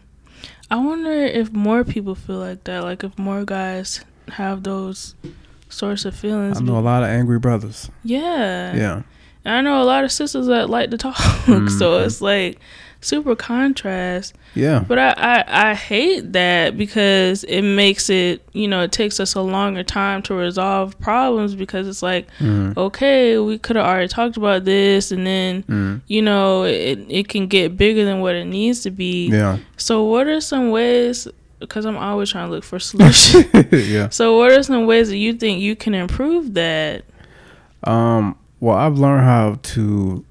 I 0.71 0.75
wonder 0.77 1.11
if 1.11 1.51
more 1.51 1.83
people 1.83 2.15
feel 2.15 2.37
like 2.37 2.63
that. 2.65 2.83
Like 2.83 3.03
if 3.03 3.17
more 3.17 3.43
guys 3.45 4.03
have 4.29 4.63
those 4.63 5.15
sorts 5.69 6.05
of 6.05 6.15
feelings. 6.15 6.57
I 6.59 6.61
know 6.63 6.77
a 6.77 6.79
lot 6.81 7.03
of 7.03 7.09
angry 7.09 7.39
brothers. 7.39 7.89
Yeah. 8.03 8.75
Yeah, 8.75 9.01
And 9.45 9.55
I 9.55 9.61
know 9.61 9.81
a 9.81 9.85
lot 9.85 10.03
of 10.03 10.11
sisters 10.11 10.47
that 10.47 10.69
like 10.69 10.91
to 10.91 10.97
talk. 10.97 11.15
so 11.45 11.51
Mhm. 11.53 12.05
it's 12.05 12.21
like 12.21 12.59
super 13.01 13.35
contrast. 13.35 14.35
yeah, 14.55 14.83
But 14.87 14.99
I, 14.99 15.09
I, 15.17 15.69
I 15.71 15.73
hate 15.73 16.33
that 16.33 16.77
because 16.77 17.43
it 17.45 17.61
makes 17.61 18.09
it, 18.09 18.41
you 18.53 18.67
know, 18.67 18.81
it 18.81 18.91
takes 18.91 19.19
us 19.19 19.35
a 19.35 19.41
longer 19.41 19.83
time 19.83 20.21
to 20.23 20.33
resolve 20.33 20.99
problems 20.99 21.55
because 21.55 21.87
it's 21.87 22.03
like, 22.03 22.27
mm, 22.39 22.75
okay, 22.75 23.37
we 23.37 23.57
could 23.57 23.75
have 23.77 23.85
already 23.85 24.07
talked 24.07 24.37
about 24.37 24.65
this 24.65 25.11
and 25.11 25.25
then, 25.25 25.63
mm, 25.63 26.01
you 26.07 26.21
know, 26.21 26.63
it, 26.63 26.99
it 27.07 27.29
can 27.29 27.47
get 27.47 27.77
bigger 27.77 28.03
than 28.03 28.19
what 28.19 28.35
it 28.35 28.45
needs 28.45 28.81
to 28.81 28.91
be. 28.91 29.27
yeah. 29.29 29.59
So, 29.77 30.03
what 30.03 30.27
are 30.27 30.41
some 30.41 30.71
ways 30.71 31.27
because 31.59 31.85
I'm 31.85 31.97
always 31.97 32.31
trying 32.31 32.47
to 32.47 32.51
look 32.51 32.63
for 32.63 32.79
solutions. 32.79 33.45
yeah. 33.71 34.09
so, 34.09 34.37
what 34.37 34.51
are 34.51 34.63
some 34.63 34.85
ways 34.85 35.09
that 35.09 35.17
you 35.17 35.33
think 35.33 35.61
you 35.61 35.75
can 35.75 35.93
improve 35.93 36.53
that? 36.55 37.05
Um. 37.83 38.37
Well, 38.61 38.75
I've 38.75 38.97
learned 38.97 39.23
how 39.23 39.57
to 39.61 40.25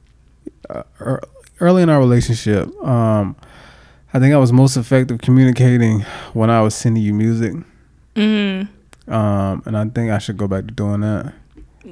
uh, 0.69 0.83
ear- 1.01 1.23
early 1.61 1.83
in 1.83 1.89
our 1.89 1.99
relationship. 1.99 2.69
Um, 2.83 3.37
I 4.15 4.19
think 4.19 4.35
I 4.35 4.39
was 4.39 4.53
most 4.53 4.77
effective 4.77 5.19
communicating 5.21 6.01
when 6.33 6.51
I 6.51 6.61
was 6.63 6.75
sending 6.75 7.03
you 7.03 7.13
music. 7.15 7.55
Mm, 8.17 8.69
Um, 9.07 9.63
and 9.67 9.77
I 9.77 9.85
think 9.87 10.11
I 10.11 10.19
should 10.19 10.37
go 10.37 10.49
back 10.49 10.67
to 10.67 10.73
doing 10.73 11.01
that. 11.03 11.33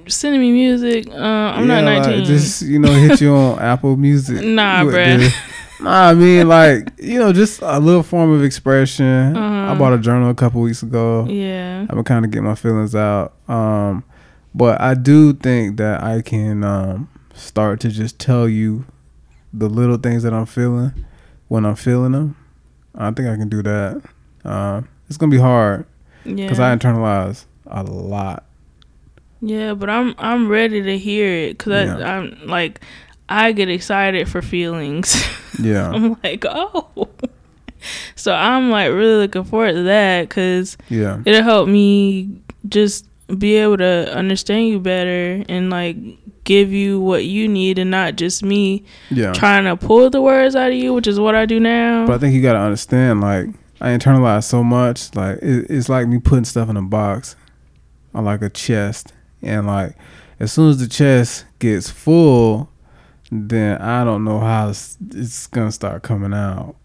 sending 0.09 0.40
me 0.40 0.50
music. 0.52 1.09
Uh, 1.11 1.14
I'm 1.16 1.66
not 1.66 1.83
Yeah, 1.85 1.90
like, 1.98 2.07
19. 2.07 2.24
just 2.24 2.62
you 2.62 2.79
know, 2.79 2.92
hit 2.92 3.20
you 3.20 3.35
on 3.35 3.59
Apple 3.72 3.96
Music. 3.96 4.42
Nah, 4.44 4.83
bruh. 4.85 5.33
Nah, 5.81 6.09
I 6.11 6.14
mean, 6.14 6.48
like 6.57 6.90
you 6.98 7.18
know, 7.18 7.33
just 7.33 7.61
a 7.62 7.79
little 7.79 8.02
form 8.02 8.31
of 8.33 8.42
expression. 8.42 9.37
I 9.37 9.66
Uh-huh. 9.66 9.74
bought 9.79 9.92
a 9.92 9.98
journal 9.98 10.31
a 10.31 10.35
couple 10.35 10.61
weeks 10.62 10.83
ago. 10.83 11.26
yeah. 11.29 11.83
I've 11.88 11.94
been 11.94 12.05
kind 12.05 12.24
of 12.24 12.31
getting 12.31 12.46
my 12.48 12.55
feelings 12.55 12.94
out. 12.94 13.35
Um, 13.48 14.05
but 14.55 14.81
I 14.81 14.94
do 14.94 15.33
think 15.35 15.76
that 15.76 16.02
I 16.02 16.22
can 16.22 16.64
um, 16.64 17.09
start 17.35 17.81
to 17.81 17.88
just 17.90 18.18
tell 18.18 18.48
you 18.48 18.85
the 19.52 19.68
little 19.68 19.96
things 19.96 20.22
that 20.22 20.32
I'm 20.35 20.46
feeling 20.46 20.92
when 21.48 21.64
I'm 21.64 21.76
feeling 21.76 22.12
them. 22.12 22.37
I 22.94 23.11
think 23.11 23.28
I 23.28 23.37
can 23.37 23.48
do 23.48 23.62
that. 23.62 24.02
Um, 24.44 24.88
it's 25.09 25.16
gonna 25.16 25.30
be 25.30 25.38
hard 25.38 25.87
Yeah. 26.24 26.35
because 26.46 26.61
I 26.61 26.74
internalize 26.74 27.44
a 27.66 27.82
lot. 27.82 28.44
Yeah, 29.40 29.74
but 29.74 29.90
I'm 29.90 30.14
I'm 30.18 30.48
ready 30.48 30.82
to 30.82 30.98
hear 30.98 31.26
it 31.48 31.59
because 31.59 31.88
Yeah. 31.98 32.16
I'm 32.18 32.38
like 32.46 32.80
I 33.28 33.52
get 33.52 33.68
excited 33.68 34.28
for 34.28 34.42
feelings. 34.42 35.14
Yeah, 35.59 35.90
I'm 35.90 36.18
like, 36.22 36.44
oh, 36.46 37.09
so 38.14 38.35
I'm 38.35 38.70
like 38.70 38.90
really 38.90 39.16
looking 39.22 39.44
forward 39.44 39.72
to 39.72 39.82
that 39.85 40.28
because 40.28 40.76
yeah, 40.90 41.22
it'll 41.24 41.42
help 41.44 41.66
me 41.66 42.42
just 42.68 43.06
be 43.38 43.56
able 43.56 43.78
to 43.78 44.12
understand 44.14 44.68
you 44.68 44.78
better 44.80 45.42
and 45.48 45.70
like 45.70 45.96
give 46.46 46.72
you 46.72 46.98
what 47.00 47.26
you 47.26 47.46
need 47.46 47.78
and 47.78 47.90
not 47.90 48.16
just 48.16 48.42
me 48.42 48.82
yeah. 49.11 49.32
trying 49.35 49.64
to 49.64 49.76
pull 49.76 50.09
the 50.09 50.22
words 50.22 50.56
out 50.56 50.68
of 50.70 50.74
you, 50.76 50.94
which 50.94 51.06
is 51.06 51.20
what 51.20 51.35
I 51.35 51.44
do 51.44 51.61
now. 51.61 52.06
But 52.06 52.14
I 52.14 52.18
think 52.18 52.35
you 52.35 52.40
gotta 52.40 52.61
understand, 52.61 53.20
like, 53.20 53.48
I 53.82 53.88
internalize 53.90 54.44
so 54.44 54.64
much. 54.64 55.14
Like, 55.14 55.37
it, 55.42 55.66
it's 55.68 55.90
like 55.90 56.09
me 56.09 56.18
putting 56.18 56.44
stuff 56.46 56.70
in 56.70 56.78
a 56.78 56.82
box, 56.82 57.37
or 58.14 58.22
like 58.22 58.40
a 58.40 58.48
chest, 58.48 59.12
and 59.42 59.66
like, 59.66 59.94
as 60.40 60.52
soon 60.52 60.70
as 60.70 60.78
the 60.78 60.88
chest 60.88 61.44
gets 61.59 61.90
full, 61.90 62.70
then 63.30 63.80
I 63.82 64.04
don't 64.04 64.24
know 64.24 64.38
how 64.40 64.70
it's, 64.70 64.96
it's 65.11 65.46
gonna 65.48 65.72
start 65.72 66.02
coming 66.02 66.32
out. 66.32 66.76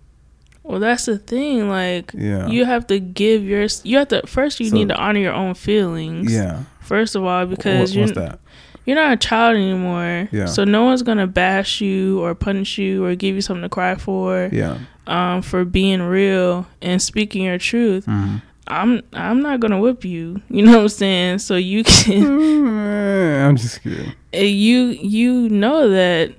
well, 0.63 0.79
that's 0.79 1.05
the 1.05 1.17
thing. 1.17 1.69
Like 1.69 2.11
Yeah, 2.13 2.47
you 2.47 2.65
have 2.65 2.87
to 2.87 2.99
give 2.99 3.43
your 3.43 3.67
you 3.83 3.97
have 3.97 4.07
to 4.09 4.25
first 4.25 4.59
you 4.59 4.69
So- 4.69 4.75
need 4.75 4.89
to 4.89 4.95
honor 4.95 5.19
your 5.19 5.33
own 5.33 5.53
feelings. 5.53 6.33
yeah. 6.33 6.63
First 6.81 7.15
of 7.15 7.23
all, 7.23 7.45
What, 7.45 7.49
because 7.57 7.95
what's 7.95 8.09
you 8.09 8.15
that? 8.15 8.39
You're 8.85 8.95
not 8.95 9.13
a 9.13 9.17
child 9.17 9.55
anymore. 9.57 10.27
Yeah. 10.31 10.45
So 10.45 10.63
no 10.63 10.83
one's 10.85 11.03
gonna 11.03 11.27
bash 11.27 11.81
you 11.81 12.19
or 12.21 12.33
punish 12.35 12.77
you 12.77 13.05
or 13.05 13.15
give 13.15 13.35
you 13.35 13.41
something 13.41 13.63
to 13.63 13.69
cry 13.69 13.95
for. 13.95 14.49
Yeah, 14.51 14.77
Um, 15.07 15.41
for 15.41 15.65
being 15.65 16.01
real 16.01 16.65
and 16.81 17.01
speaking 17.01 17.43
your 17.45 17.57
truth. 17.57 18.05
hmm 18.05 18.37
I'm 18.67 19.01
I'm 19.11 19.41
not 19.41 19.59
gonna 19.59 19.79
whip 19.79 20.05
you. 20.05 20.41
You 20.49 20.63
know 20.65 20.73
what 20.77 20.81
I'm 20.83 20.89
saying? 20.89 21.39
So 21.39 21.55
you 21.57 21.83
can 21.85 22.23
I'm 23.45 23.57
just 23.57 23.81
kidding. 23.83 24.13
you 24.33 24.77
you 24.87 25.49
know 25.49 25.89
that 25.89 26.31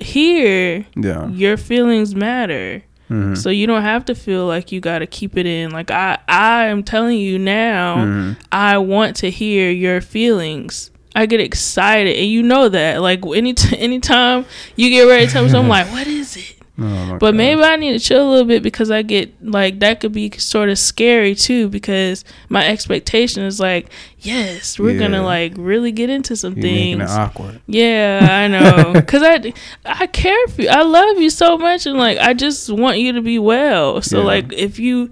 here 0.00 0.86
Yeah, 0.96 1.28
your 1.28 1.56
feelings 1.56 2.14
matter. 2.14 2.82
hmm 3.08 3.34
So 3.34 3.50
you 3.50 3.66
don't 3.66 3.82
have 3.82 4.04
to 4.06 4.14
feel 4.14 4.46
like 4.46 4.70
you 4.72 4.80
got 4.80 4.98
to 5.00 5.06
keep 5.06 5.36
it 5.36 5.46
in. 5.46 5.70
Like 5.70 5.90
I 5.90 6.18
I 6.28 6.66
am 6.66 6.82
telling 6.82 7.18
you 7.18 7.38
now, 7.38 8.04
hmm 8.04 8.32
I 8.52 8.78
want 8.78 9.16
to 9.16 9.30
hear 9.30 9.70
your 9.70 10.00
feelings. 10.00 10.90
I 11.16 11.26
get 11.26 11.40
excited, 11.40 12.16
and 12.16 12.26
you 12.26 12.42
know 12.42 12.68
that. 12.68 13.00
Like 13.02 13.24
any 13.26 13.54
t- 13.54 13.76
anytime 13.88 14.44
you 14.76 14.90
get 14.90 15.02
ready 15.04 15.26
to 15.26 15.32
tell 15.32 15.42
me 15.42 15.48
something, 15.48 15.64
I'm 15.64 15.68
like, 15.68 15.90
what 15.92 16.06
is 16.06 16.36
it? 16.36 16.52
Oh, 16.78 17.12
But 17.18 17.30
God. 17.30 17.36
maybe 17.36 17.62
I 17.62 17.76
need 17.76 17.92
to 17.92 17.98
chill 17.98 18.28
a 18.28 18.30
little 18.30 18.44
bit 18.44 18.62
because 18.62 18.90
I 18.90 19.00
get 19.00 19.32
like 19.42 19.78
that 19.78 19.98
could 20.00 20.12
be 20.12 20.30
sort 20.32 20.68
of 20.68 20.78
scary 20.78 21.34
too 21.34 21.70
because 21.70 22.22
my 22.50 22.66
expectation 22.68 23.44
is 23.44 23.58
like, 23.58 23.88
yes, 24.20 24.78
we're 24.78 24.90
Yeah. 24.90 24.98
gonna 24.98 25.22
like 25.22 25.54
really 25.56 25.90
get 25.90 26.10
into 26.10 26.36
some 26.36 26.52
you're 26.52 26.64
making 26.64 26.94
it 27.00 27.06
things. 27.06 27.10
awkward. 27.12 27.62
Yeah, 27.66 28.28
I 28.30 28.46
know. 28.92 29.00
Cause 29.06 29.22
I, 29.24 29.54
I 29.86 30.06
care 30.06 30.46
for 30.48 30.60
you. 30.60 30.68
I 30.68 30.82
love 30.82 31.16
you 31.18 31.30
so 31.30 31.56
much, 31.56 31.86
and 31.86 31.96
like 31.98 32.18
I 32.18 32.34
just 32.34 32.68
want 32.70 32.98
you 32.98 33.12
to 33.14 33.22
be 33.22 33.38
well. 33.38 34.02
So 34.02 34.18
Yeah. 34.18 34.24
like 34.24 34.52
if 34.52 34.78
you 34.78 35.10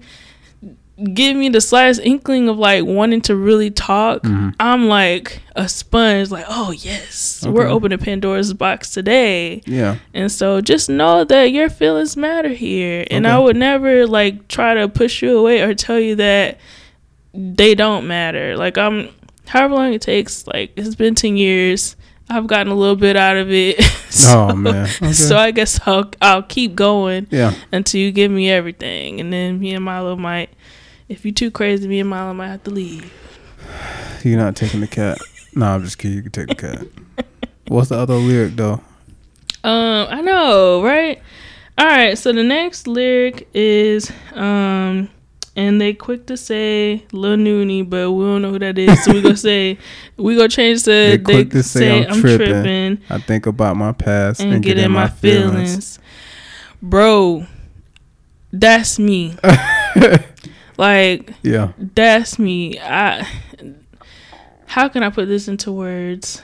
give 1.13 1.35
me 1.35 1.49
the 1.49 1.59
slightest 1.59 1.99
inkling 2.01 2.47
of 2.47 2.57
like 2.57 2.85
wanting 2.85 3.19
to 3.21 3.35
really 3.35 3.69
talk, 3.69 4.23
Mhm. 4.23 4.53
I'm 4.59 4.87
like 4.87 5.41
a 5.55 5.67
sponge. 5.67 6.31
Like, 6.31 6.45
oh 6.47 6.71
yes, 6.71 7.43
we're 7.45 7.67
opening 7.67 7.97
Pandora's 7.99 8.53
box 8.53 8.91
today. 8.91 9.61
Yeah, 9.65 9.97
And 10.13 10.31
so 10.31 10.61
just 10.61 10.89
know 10.89 11.23
that 11.25 11.51
your 11.51 11.69
feelings 11.69 12.15
matter 12.15 12.49
here. 12.49 13.05
And 13.11 13.27
I 13.27 13.37
would 13.39 13.57
never 13.57 14.07
like 14.07 14.47
try 14.47 14.73
to 14.73 14.87
push 14.87 15.21
you 15.21 15.37
away 15.37 15.61
or 15.61 15.73
tell 15.73 15.99
you 15.99 16.15
that 16.15 16.59
they 17.33 17.75
don't 17.75 18.07
matter. 18.07 18.55
Like 18.55 18.77
I'm 18.77 19.09
however 19.47 19.75
long 19.75 19.93
it 19.93 20.01
takes, 20.01 20.47
like 20.47 20.71
it's 20.77 20.95
been 20.95 21.15
10 21.15 21.35
years. 21.37 21.95
I've 22.29 22.47
gotten 22.47 22.71
a 22.71 22.75
little 22.75 22.95
bit 22.95 23.15
out 23.17 23.37
of 23.37 23.51
it. 23.51 23.83
so, 24.09 24.47
oh 24.51 24.55
man. 24.55 24.85
Okay. 25.01 25.11
so 25.11 25.37
I 25.37 25.51
guess 25.51 25.79
I'll 25.85 26.09
I'll 26.21 26.41
keep 26.43 26.73
going 26.73 27.27
yeah, 27.29 27.53
until 27.73 27.99
you 28.01 28.11
give 28.11 28.31
me 28.31 28.49
everything. 28.49 29.19
And 29.19 29.31
then 29.33 29.59
me 29.59 29.73
and 29.75 29.83
Milo 29.85 30.15
might 30.15 30.49
if 31.09 31.25
you're 31.25 31.33
too 31.33 31.51
crazy, 31.51 31.87
me 31.87 31.99
and 31.99 32.09
Milo 32.09 32.33
might 32.33 32.47
have 32.47 32.63
to 32.63 32.71
leave. 32.71 33.11
you're 34.23 34.37
not 34.37 34.55
taking 34.55 34.81
the 34.81 34.87
cat. 34.87 35.17
no, 35.55 35.67
I'm 35.67 35.83
just 35.83 35.97
kidding. 35.97 36.17
You 36.17 36.23
can 36.23 36.31
take 36.31 36.47
the 36.47 36.55
cat. 36.55 36.87
What's 37.67 37.89
the 37.89 37.97
other 37.97 38.15
lyric 38.15 38.55
though? 38.55 38.81
Um, 39.63 40.07
I 40.09 40.21
know, 40.21 40.83
right? 40.83 41.21
All 41.77 41.85
right, 41.85 42.17
so 42.17 42.31
the 42.31 42.43
next 42.43 42.87
lyric 42.87 43.49
is 43.53 44.11
um 44.33 45.09
and 45.57 45.79
they 45.79 45.93
quick 45.93 46.25
to 46.27 46.37
say 46.37 47.05
Lil 47.11 47.37
Noonie, 47.37 47.89
but 47.89 48.11
we 48.11 48.25
don't 48.25 48.41
know 48.41 48.51
who 48.51 48.59
that 48.59 48.77
is. 48.77 49.03
So 49.03 49.13
we 49.13 49.21
gonna 49.21 49.37
say 49.37 49.77
we 50.17 50.35
gonna 50.35 50.49
change 50.49 50.83
to 50.83 50.91
They 50.91 51.17
quick 51.17 51.51
to 51.51 51.63
say 51.63 52.05
I'm 52.05 52.19
tripping. 52.19 52.47
tripping 52.47 53.01
I 53.09 53.19
think 53.19 53.45
about 53.45 53.77
my 53.77 53.91
past 53.93 54.41
and, 54.41 54.61
get 54.61 54.77
in 54.77 54.91
my 54.91 55.07
feelings. 55.07 55.99
Bro, 56.81 57.47
that's 58.51 58.99
me. 58.99 59.35
like 60.77 61.33
Yeah. 61.43 61.71
that's 61.77 62.37
me. 62.39 62.79
I 62.79 63.27
how 64.65 64.87
can 64.89 65.03
I 65.03 65.09
put 65.09 65.27
this 65.27 65.47
into 65.47 65.71
words? 65.71 66.41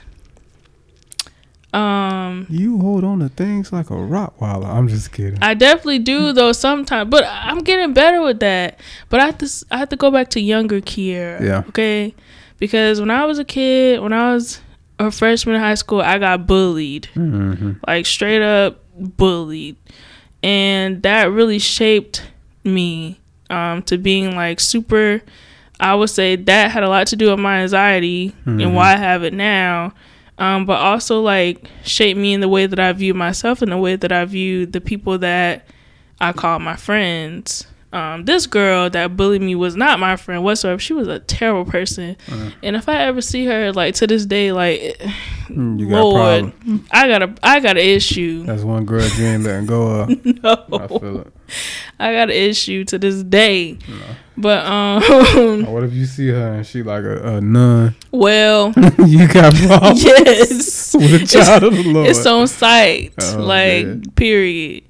Um 1.73 2.47
You 2.49 2.79
hold 2.79 3.03
on 3.03 3.19
to 3.19 3.29
things 3.29 3.71
like 3.71 3.89
a 3.89 3.93
Rottweiler. 3.93 4.67
I'm 4.67 4.87
just 4.87 5.11
kidding. 5.11 5.39
I 5.41 5.53
definitely 5.53 5.99
do 5.99 6.33
though 6.33 6.51
sometimes, 6.51 7.09
but 7.09 7.23
I'm 7.27 7.59
getting 7.59 7.93
better 7.93 8.21
with 8.21 8.39
that. 8.41 8.79
But 9.09 9.21
I 9.21 9.25
have 9.27 9.37
to 9.39 9.65
I 9.71 9.77
have 9.77 9.89
to 9.89 9.95
go 9.95 10.11
back 10.11 10.29
to 10.31 10.41
younger 10.41 10.81
Kiera. 10.81 11.41
Yeah. 11.41 11.63
Okay. 11.69 12.13
Because 12.59 12.99
when 12.99 13.09
I 13.09 13.25
was 13.25 13.39
a 13.39 13.45
kid, 13.45 14.01
when 14.01 14.13
I 14.13 14.33
was 14.33 14.59
a 14.99 15.09
freshman 15.11 15.55
in 15.55 15.61
high 15.61 15.75
school, 15.75 16.01
I 16.01 16.19
got 16.19 16.45
bullied, 16.45 17.09
mm-hmm. 17.15 17.73
like 17.87 18.05
straight 18.05 18.43
up 18.43 18.83
bullied, 18.95 19.77
and 20.43 21.01
that 21.03 21.31
really 21.31 21.57
shaped 21.57 22.23
me 22.63 23.20
um, 23.51 23.81
to 23.83 23.97
being 23.97 24.35
like 24.35 24.59
super. 24.59 25.21
I 25.79 25.95
would 25.95 26.09
say 26.09 26.35
that 26.35 26.71
had 26.71 26.83
a 26.83 26.89
lot 26.89 27.07
to 27.07 27.15
do 27.15 27.31
with 27.31 27.39
my 27.39 27.61
anxiety 27.61 28.33
Mhm. 28.45 28.61
and 28.63 28.75
why 28.75 28.93
I 28.93 28.97
have 28.97 29.23
it 29.23 29.33
now. 29.33 29.93
Um, 30.37 30.65
but 30.65 30.79
also 30.79 31.21
like 31.21 31.67
shaped 31.83 32.19
me 32.19 32.33
in 32.33 32.39
the 32.41 32.47
way 32.47 32.65
that 32.65 32.79
I 32.79 32.91
view 32.93 33.13
myself 33.13 33.61
and 33.61 33.71
the 33.71 33.77
way 33.77 33.95
that 33.95 34.11
I 34.11 34.25
view 34.25 34.65
the 34.65 34.81
people 34.81 35.17
that 35.19 35.67
I 36.19 36.31
call 36.33 36.59
my 36.59 36.75
friends. 36.75 37.65
Um, 37.93 38.23
this 38.23 38.47
girl 38.47 38.89
that 38.89 39.17
bullied 39.17 39.41
me 39.41 39.53
was 39.53 39.75
not 39.75 39.99
my 39.99 40.15
friend 40.15 40.43
whatsoever. 40.45 40.79
She 40.79 40.93
was 40.93 41.09
a 41.09 41.19
terrible 41.19 41.69
person, 41.69 42.15
Uh. 42.31 42.51
and 42.63 42.75
if 42.77 42.87
I 42.87 43.01
ever 43.03 43.19
see 43.21 43.45
her 43.45 43.73
like 43.73 43.95
to 43.95 44.07
this 44.07 44.25
day, 44.25 44.51
like 44.53 45.01
Mm, 45.51 45.77
You 45.77 45.89
got 45.89 45.99
Lord, 46.01 46.39
problem. 46.53 46.85
I 46.91 47.07
got 47.09 47.21
a 47.23 47.33
I 47.43 47.59
got 47.59 47.71
an 47.75 47.83
issue. 47.83 48.43
That's 48.45 48.63
one 48.63 48.85
girl 48.85 49.05
you 49.05 49.25
ain't 49.25 49.43
letting 49.43 49.65
go 49.65 49.81
of. 49.87 50.09
I 50.43 50.57
no, 50.79 50.87
feel 50.87 51.19
it. 51.21 51.33
I 51.99 52.13
got 52.13 52.29
an 52.29 52.35
issue 52.37 52.85
to 52.85 52.97
this 52.97 53.21
day. 53.23 53.73
No. 53.89 53.95
But 54.37 54.65
um, 54.65 55.65
what 55.65 55.83
if 55.83 55.91
you 55.91 56.05
see 56.05 56.29
her 56.29 56.53
and 56.53 56.65
she 56.65 56.83
like 56.83 57.03
a, 57.03 57.35
a 57.35 57.41
nun? 57.41 57.93
well, 58.11 58.71
you 59.05 59.27
got 59.27 59.53
problems 59.67 60.01
yes, 60.01 60.95
with 60.95 61.21
a 61.23 61.25
child 61.27 61.63
of 61.63 61.73
the 61.73 61.83
Lord. 61.91 62.07
it's 62.07 62.25
on 62.25 62.47
site, 62.47 63.13
Oh, 63.21 63.43
like 63.43 63.85
man. 63.85 64.03
period. 64.15 64.85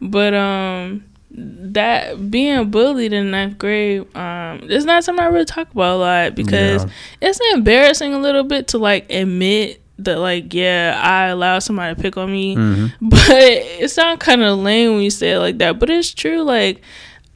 But 0.00 0.34
um, 0.34 1.04
that 1.32 2.30
being 2.30 2.70
bullied 2.70 3.12
in 3.12 3.30
ninth 3.30 3.56
grade, 3.58 4.00
um, 4.16 4.60
it's 4.64 4.84
not 4.84 5.04
something 5.04 5.24
I 5.24 5.28
really 5.28 5.44
talk 5.44 5.70
about 5.70 5.94
a 5.96 5.98
lot 5.98 6.34
because 6.34 6.84
Yeah. 6.84 6.90
it's 7.28 7.40
embarrassing 7.54 8.12
a 8.14 8.18
little 8.18 8.42
bit 8.44 8.68
to 8.68 8.78
like 8.78 9.10
admit 9.10 9.80
that 9.98 10.18
like 10.18 10.54
yeah 10.54 10.98
I 11.02 11.26
allowed 11.26 11.58
somebody 11.60 11.94
to 11.94 12.00
pick 12.00 12.16
on 12.16 12.32
me, 12.32 12.56
Mhm. 12.56 12.92
but 13.00 13.20
it 13.30 13.90
sounds 13.90 14.18
kind 14.22 14.42
of 14.42 14.58
lame 14.58 14.94
when 14.94 15.02
you 15.02 15.10
say 15.10 15.32
it 15.32 15.38
like 15.38 15.58
that. 15.58 15.78
But 15.78 15.90
it's 15.90 16.12
true. 16.12 16.42
Like 16.42 16.82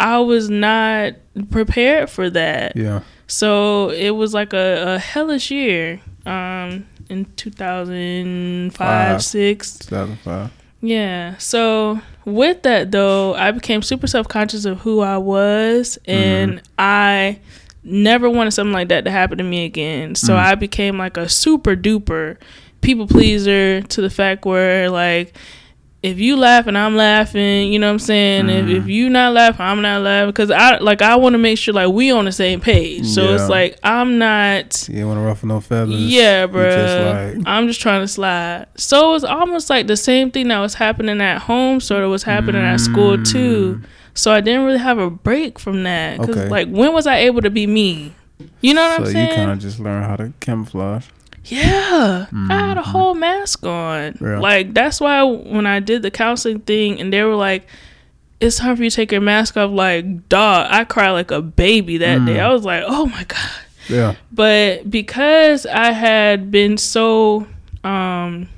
I 0.01 0.19
was 0.19 0.51
not 0.51 1.13
prepared 1.51 2.11
for 2.11 2.29
that. 2.31 2.75
Yeah. 2.77 3.01
So 3.27 3.91
it 3.91 4.11
was 4.11 4.35
like 4.35 4.53
a, 4.53 4.95
a 4.95 4.99
hellish 4.99 5.51
year. 5.51 6.01
Um, 6.27 6.87
in 7.11 7.27
2005, 7.37 8.73
Five. 8.77 9.23
six. 9.23 9.79
2005. 9.79 10.51
Yeah. 10.85 11.37
So 11.39 12.01
with 12.27 12.63
that 12.63 12.91
though, 12.93 13.35
I 13.35 13.51
became 13.53 13.81
super 13.83 14.07
self 14.07 14.29
conscious 14.29 14.65
of 14.65 14.81
who 14.81 15.01
I 15.01 15.17
was 15.19 15.99
and 16.05 16.61
I 16.79 17.39
never 17.83 18.29
wanted 18.29 18.51
something 18.53 18.73
like 18.73 18.89
that 18.89 19.05
to 19.05 19.11
happen 19.11 19.39
to 19.39 19.45
me 19.45 19.65
again. 19.65 20.15
So 20.15 20.35
Mm. 20.35 20.39
I 20.39 20.55
became 20.55 20.99
like 20.99 21.17
a 21.17 21.29
super 21.29 21.75
duper 21.75 22.37
people 22.83 23.07
pleaser 23.07 23.81
to 23.81 24.03
the 24.03 24.11
fact 24.11 24.45
where 24.45 24.91
like 24.91 25.35
if 26.05 26.19
you 26.19 26.37
laughing, 26.37 26.77
I'm 26.77 26.97
laughing. 26.97 27.73
You 27.73 27.79
know 27.79 27.87
what 27.87 27.93
I'm 27.95 27.99
saying? 27.99 28.51
If, 28.51 28.67
Mhm. 28.67 28.77
if 28.77 28.87
you 28.89 29.09
not 29.09 29.33
laughing, 29.33 29.65
I'm 29.65 29.81
not 29.81 30.03
laughing. 30.03 30.29
Because 30.31 30.51
I 30.51 30.77
like 30.79 31.01
I 31.01 31.17
want 31.17 31.33
to 31.33 31.39
make 31.39 31.57
sure 31.59 31.73
like 31.73 31.89
we 31.89 32.11
on 32.11 32.27
the 32.27 32.33
same 32.33 32.61
page. 32.61 33.07
So 33.07 33.23
Yeah. 33.25 33.35
it's 33.37 33.49
like 33.49 33.79
I'm 33.83 34.19
not. 34.19 34.87
You 34.89 35.07
want 35.09 35.19
to 35.19 35.23
ruffle 35.23 35.49
no 35.49 35.61
feathers. 35.61 35.95
Yeah, 35.95 36.47
bro. 36.47 36.71
just 36.71 36.99
like, 37.39 37.47
I'm 37.49 37.67
just 37.69 37.81
trying 37.81 38.03
to 38.03 38.09
slide. 38.09 38.67
So 38.77 39.09
it 39.09 39.13
was 39.13 39.25
almost 39.25 39.71
like 39.71 39.87
the 39.87 39.97
same 39.97 40.31
thing 40.31 40.49
that 40.49 40.59
was 40.61 40.75
happening 40.75 41.21
at 41.23 41.39
home, 41.39 41.81
sort 41.81 42.05
of 42.05 42.11
was 42.11 42.23
happening 42.25 42.63
at 42.63 42.81
school 42.81 43.23
too. 43.23 43.81
So 44.13 44.31
I 44.33 44.41
didn't 44.43 44.65
really 44.65 44.79
have 44.79 44.99
a 44.99 45.11
break 45.11 45.59
from 45.59 45.83
that. 45.85 46.19
Cause 46.19 46.29
Okay. 46.37 46.49
like, 46.49 46.69
when 46.69 46.93
was 46.93 47.07
I 47.07 47.17
able 47.19 47.41
to 47.43 47.51
be 47.51 47.67
me? 47.67 48.13
You 48.61 48.75
know 48.75 48.83
what 48.83 48.97
so 48.99 49.05
I'm 49.05 49.13
saying? 49.13 49.27
So 49.29 49.33
you 49.33 49.37
kind 49.39 49.51
of 49.53 49.59
just 49.59 49.81
learn 49.81 50.03
how 50.05 50.17
to 50.17 50.33
camouflage. 50.41 51.07
Yeah, 51.47 52.27
I 52.33 52.55
had 52.69 52.79
a 52.79 52.81
Mhm. 52.81 52.85
whole 52.85 53.15
mask 53.15 53.67
on. 53.67 54.17
Yeah. 54.21 54.39
Like 54.39 54.73
that's 54.75 55.01
why 55.01 55.23
when 55.23 55.67
I 55.67 55.81
did 55.81 56.03
the 56.03 56.11
counseling 56.11 56.61
thing, 56.61 57.01
and 57.01 57.13
they 57.13 57.23
were 57.23 57.35
like, 57.35 57.67
"It's 58.41 58.57
time 58.57 58.77
for 58.77 58.83
you 58.85 58.91
to 58.91 58.97
take 58.97 59.13
your 59.13 59.21
mask 59.21 59.57
off." 59.57 59.71
Like, 59.71 60.29
dog, 60.29 60.67
I 60.71 60.85
cried 60.85 61.11
like 61.11 61.31
a 61.31 61.43
baby 61.43 61.99
that 61.99 62.25
day. 62.25 62.37
Mm. 62.37 62.41
I 62.41 62.53
was 62.53 62.65
like, 62.65 62.83
"Oh 62.87 63.07
my 63.07 63.25
god." 63.25 63.51
Yeah. 63.89 64.15
But 64.33 64.91
because 64.91 65.67
I 65.67 65.93
had 65.93 66.51
been 66.51 66.79
so 66.79 67.47
um 67.85 68.49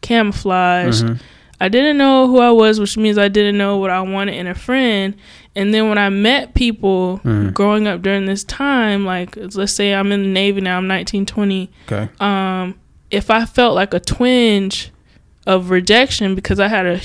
camouflaged, 0.00 1.04
Mhm. 1.04 1.18
I 1.60 1.68
didn't 1.68 1.96
know 1.98 2.26
who 2.26 2.38
I 2.40 2.50
was, 2.50 2.80
which 2.80 2.96
means 2.96 3.16
I 3.16 3.28
didn't 3.28 3.56
know 3.56 3.76
what 3.78 3.90
I 3.90 4.00
wanted 4.00 4.34
in 4.34 4.46
a 4.46 4.54
friend. 4.54 5.14
And 5.56 5.72
then 5.72 5.88
when 5.88 5.98
I 5.98 6.08
met 6.08 6.54
people 6.54 7.20
Mhm. 7.24 7.54
growing 7.54 7.86
up 7.86 8.02
during 8.02 8.26
this 8.26 8.42
time, 8.44 9.04
like 9.06 9.36
let's 9.54 9.72
say 9.72 9.94
I'm 9.94 10.10
in 10.12 10.22
the 10.22 10.28
Navy 10.28 10.60
now, 10.60 10.76
I'm 10.78 10.88
19, 10.88 11.26
20, 11.26 11.70
Okay. 11.90 12.08
um, 12.20 12.74
if 13.10 13.30
I 13.30 13.44
felt 13.44 13.74
like 13.76 13.94
a 13.94 14.00
twinge 14.00 14.90
of 15.46 15.70
rejection 15.70 16.34
because 16.34 16.58
I 16.58 16.68
had 16.68 16.86
a, 16.86 17.00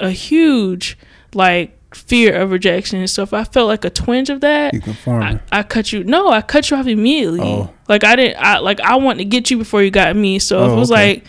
a 0.00 0.10
huge 0.10 0.98
like 1.34 1.72
fear 1.94 2.34
of 2.34 2.50
rejection. 2.50 3.06
So 3.08 3.22
if 3.22 3.32
I 3.32 3.44
felt 3.44 3.68
like 3.68 3.84
a 3.84 3.90
twinge 3.90 4.28
of 4.28 4.40
that. 4.42 4.74
I, 5.06 5.40
I 5.50 5.62
cut 5.62 5.92
you. 5.92 6.04
No, 6.04 6.28
I 6.28 6.42
cut 6.42 6.70
you 6.70 6.76
off 6.76 6.86
immediately. 6.86 7.40
Oh. 7.40 7.70
Like 7.88 8.04
I 8.04 8.16
didn't. 8.16 8.36
I 8.38 8.58
like 8.58 8.80
I 8.80 8.96
wanted 8.96 9.18
to 9.18 9.24
get 9.24 9.50
you 9.50 9.56
before 9.56 9.82
you 9.82 9.90
got 9.90 10.14
me. 10.16 10.38
So 10.38 10.64
if 10.64 10.70
Oh, 10.70 10.76
it 10.76 10.76
was 10.80 10.92
okay. 10.92 11.08
like, 11.14 11.24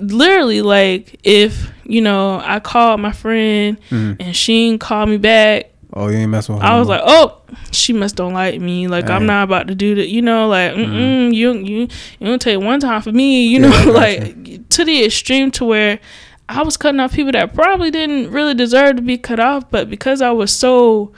literally, 0.00 0.62
like 0.62 1.18
if 1.24 1.70
you 1.84 2.00
know 2.00 2.40
I 2.44 2.60
called 2.60 3.00
my 3.00 3.12
friend 3.12 3.78
Mhm. 3.90 4.16
and 4.20 4.36
she 4.36 4.68
didn't 4.70 4.80
call 4.80 5.06
me 5.06 5.16
back, 5.18 5.70
Oh, 5.96 6.08
you 6.08 6.16
ain't 6.18 6.30
mess 6.30 6.48
with 6.48 6.58
her. 6.58 6.64
I 6.64 6.76
was 6.80 6.88
like, 6.88 7.02
oh, 7.04 7.40
she 7.70 7.92
must 7.92 8.16
don't 8.16 8.32
like 8.32 8.60
me. 8.60 8.88
Like 8.88 9.08
I'm 9.08 9.26
not 9.26 9.44
about 9.44 9.68
to 9.68 9.76
do 9.76 9.94
that. 9.94 10.08
You 10.08 10.22
know, 10.22 10.48
like 10.48 10.72
mm 10.72 10.86
Mhm. 10.86 11.34
you 11.34 11.52
you 11.52 11.76
you 12.18 12.26
don't 12.26 12.42
take 12.42 12.58
one 12.60 12.80
time 12.80 13.00
for 13.00 13.12
me. 13.12 13.46
You 13.46 13.60
Yeah, 13.62 13.84
know, 13.84 13.92
like 14.04 14.68
to 14.70 14.84
the 14.84 15.04
extreme 15.04 15.50
to 15.52 15.64
where. 15.64 16.00
I 16.46 16.62
was 16.62 16.76
cutting 16.76 17.00
off 17.00 17.14
people 17.14 17.32
that 17.32 17.54
probably 17.54 17.90
didn't 17.90 18.30
really 18.30 18.52
deserve 18.52 18.96
to 18.96 19.02
be 19.02 19.16
cut 19.16 19.40
off, 19.40 19.70
but 19.70 19.88
because 19.88 20.20
I 20.20 20.30
was 20.30 20.52
so 20.52 21.10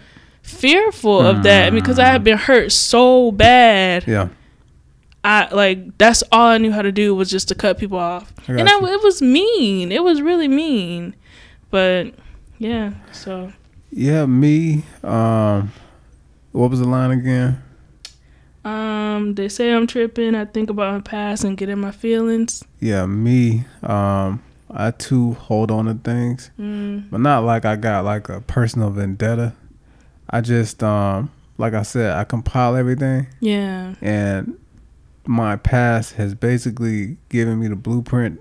fearful 0.43 1.21
of 1.21 1.43
that, 1.43 1.67
and 1.67 1.75
because 1.75 1.99
I 1.99 2.05
had 2.07 2.23
been 2.23 2.39
hurt 2.39 2.71
so 2.71 3.33
bad, 3.33 4.05
Yeah. 4.07 4.29
I 5.27 5.53
like 5.53 5.99
that's 5.99 6.23
all 6.31 6.47
I 6.47 6.59
knew 6.59 6.71
how 6.71 6.83
to 6.83 6.93
do 6.93 7.13
was 7.15 7.29
just 7.29 7.49
to 7.49 7.55
cut 7.57 7.79
people 7.79 7.99
off, 7.99 8.33
I 8.49 8.53
and 8.53 8.69
I, 8.69 8.77
it 8.79 9.03
was 9.03 9.21
mean. 9.21 9.91
It 9.91 10.05
was 10.05 10.23
really 10.23 10.47
mean, 10.47 11.17
but 11.71 12.15
yeah. 12.59 12.93
So 13.13 13.53
Yeah, 13.91 14.27
me. 14.27 14.85
Um, 15.03 15.73
what 16.53 16.71
was 16.71 16.79
the 16.81 16.87
line 16.87 17.11
again? 17.11 17.61
um, 18.65 19.35
they 19.35 19.49
say 19.49 19.73
I'm 19.73 19.87
tripping. 19.87 20.35
I 20.35 20.45
think 20.45 20.71
about 20.71 20.95
my 20.95 21.01
past 21.01 21.45
and 21.45 21.57
get 21.57 21.69
in 21.69 21.79
my 21.81 21.91
feelings. 21.93 22.65
Yeah, 22.81 23.07
me. 23.07 23.65
Um, 23.83 24.43
I 24.71 24.91
too 24.93 25.35
hold 25.35 25.71
on 25.71 25.85
to 25.87 25.95
things, 25.95 26.51
Mm, 26.59 27.11
but 27.11 27.21
not 27.21 27.45
like 27.45 27.65
I 27.65 27.77
got 27.77 28.05
like 28.05 28.29
a 28.29 28.41
personal 28.41 28.91
vendetta. 28.91 29.55
I 30.29 30.41
just 30.41 30.83
um, 30.83 31.31
like 31.59 31.75
I 31.75 31.83
said, 31.83 32.17
I 32.17 32.25
compile 32.25 32.77
everything, 32.77 33.27
yeah. 33.41 33.95
and 34.01 34.59
my 35.29 35.57
past 35.57 36.15
has 36.15 36.35
basically 36.35 37.17
given 37.29 37.59
me 37.61 37.69
the 37.69 37.77
blueprint 37.77 38.41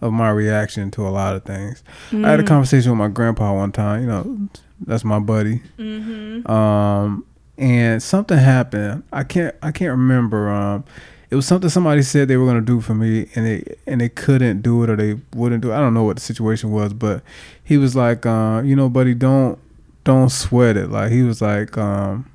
of 0.00 0.12
my 0.12 0.30
reaction 0.30 0.90
to 0.92 1.06
a 1.06 1.10
lot 1.10 1.36
of 1.36 1.44
things. 1.44 1.82
I 2.12 2.16
had 2.30 2.40
a 2.40 2.42
Mm. 2.42 2.46
conversation 2.48 2.90
with 2.92 2.98
my 2.98 3.08
grandpa 3.08 3.54
one 3.54 3.70
time. 3.72 4.00
You 4.02 4.06
know, 4.08 4.48
that's 4.84 5.04
my 5.04 5.18
buddy. 5.20 5.62
Mm-hmm. 5.78 6.50
um 6.50 7.24
and 7.58 8.02
something 8.02 8.38
happened 8.38 9.02
i 9.12 9.22
can't 9.22 9.54
i 9.62 9.70
can't 9.70 9.90
remember 9.90 10.48
um 10.50 10.82
it 11.30 11.36
was 11.36 11.46
something 11.46 11.68
somebody 11.68 12.00
said 12.02 12.26
they 12.26 12.36
were 12.38 12.46
going 12.46 12.56
to 12.56 12.64
do 12.64 12.80
for 12.80 12.94
me 12.94 13.28
and 13.34 13.46
they 13.46 13.76
and 13.86 14.00
they 14.00 14.08
couldn't 14.08 14.62
do 14.62 14.82
it 14.82 14.88
or 14.88 14.96
they 14.96 15.20
wouldn't 15.34 15.60
do 15.62 15.70
it 15.70 15.74
i 15.74 15.78
don't 15.78 15.92
know 15.92 16.02
what 16.02 16.16
the 16.16 16.22
situation 16.22 16.70
was 16.72 16.94
but 16.94 17.22
he 17.62 17.76
was 17.76 17.94
like 17.94 18.24
uh 18.24 18.62
you 18.64 18.74
know 18.74 18.88
buddy 18.88 19.12
don't 19.14 19.58
don't 20.04 20.30
sweat 20.30 20.78
it 20.78 20.88
like 20.90 21.12
he 21.12 21.22
was 21.22 21.42
like 21.42 21.76
um 21.76 22.28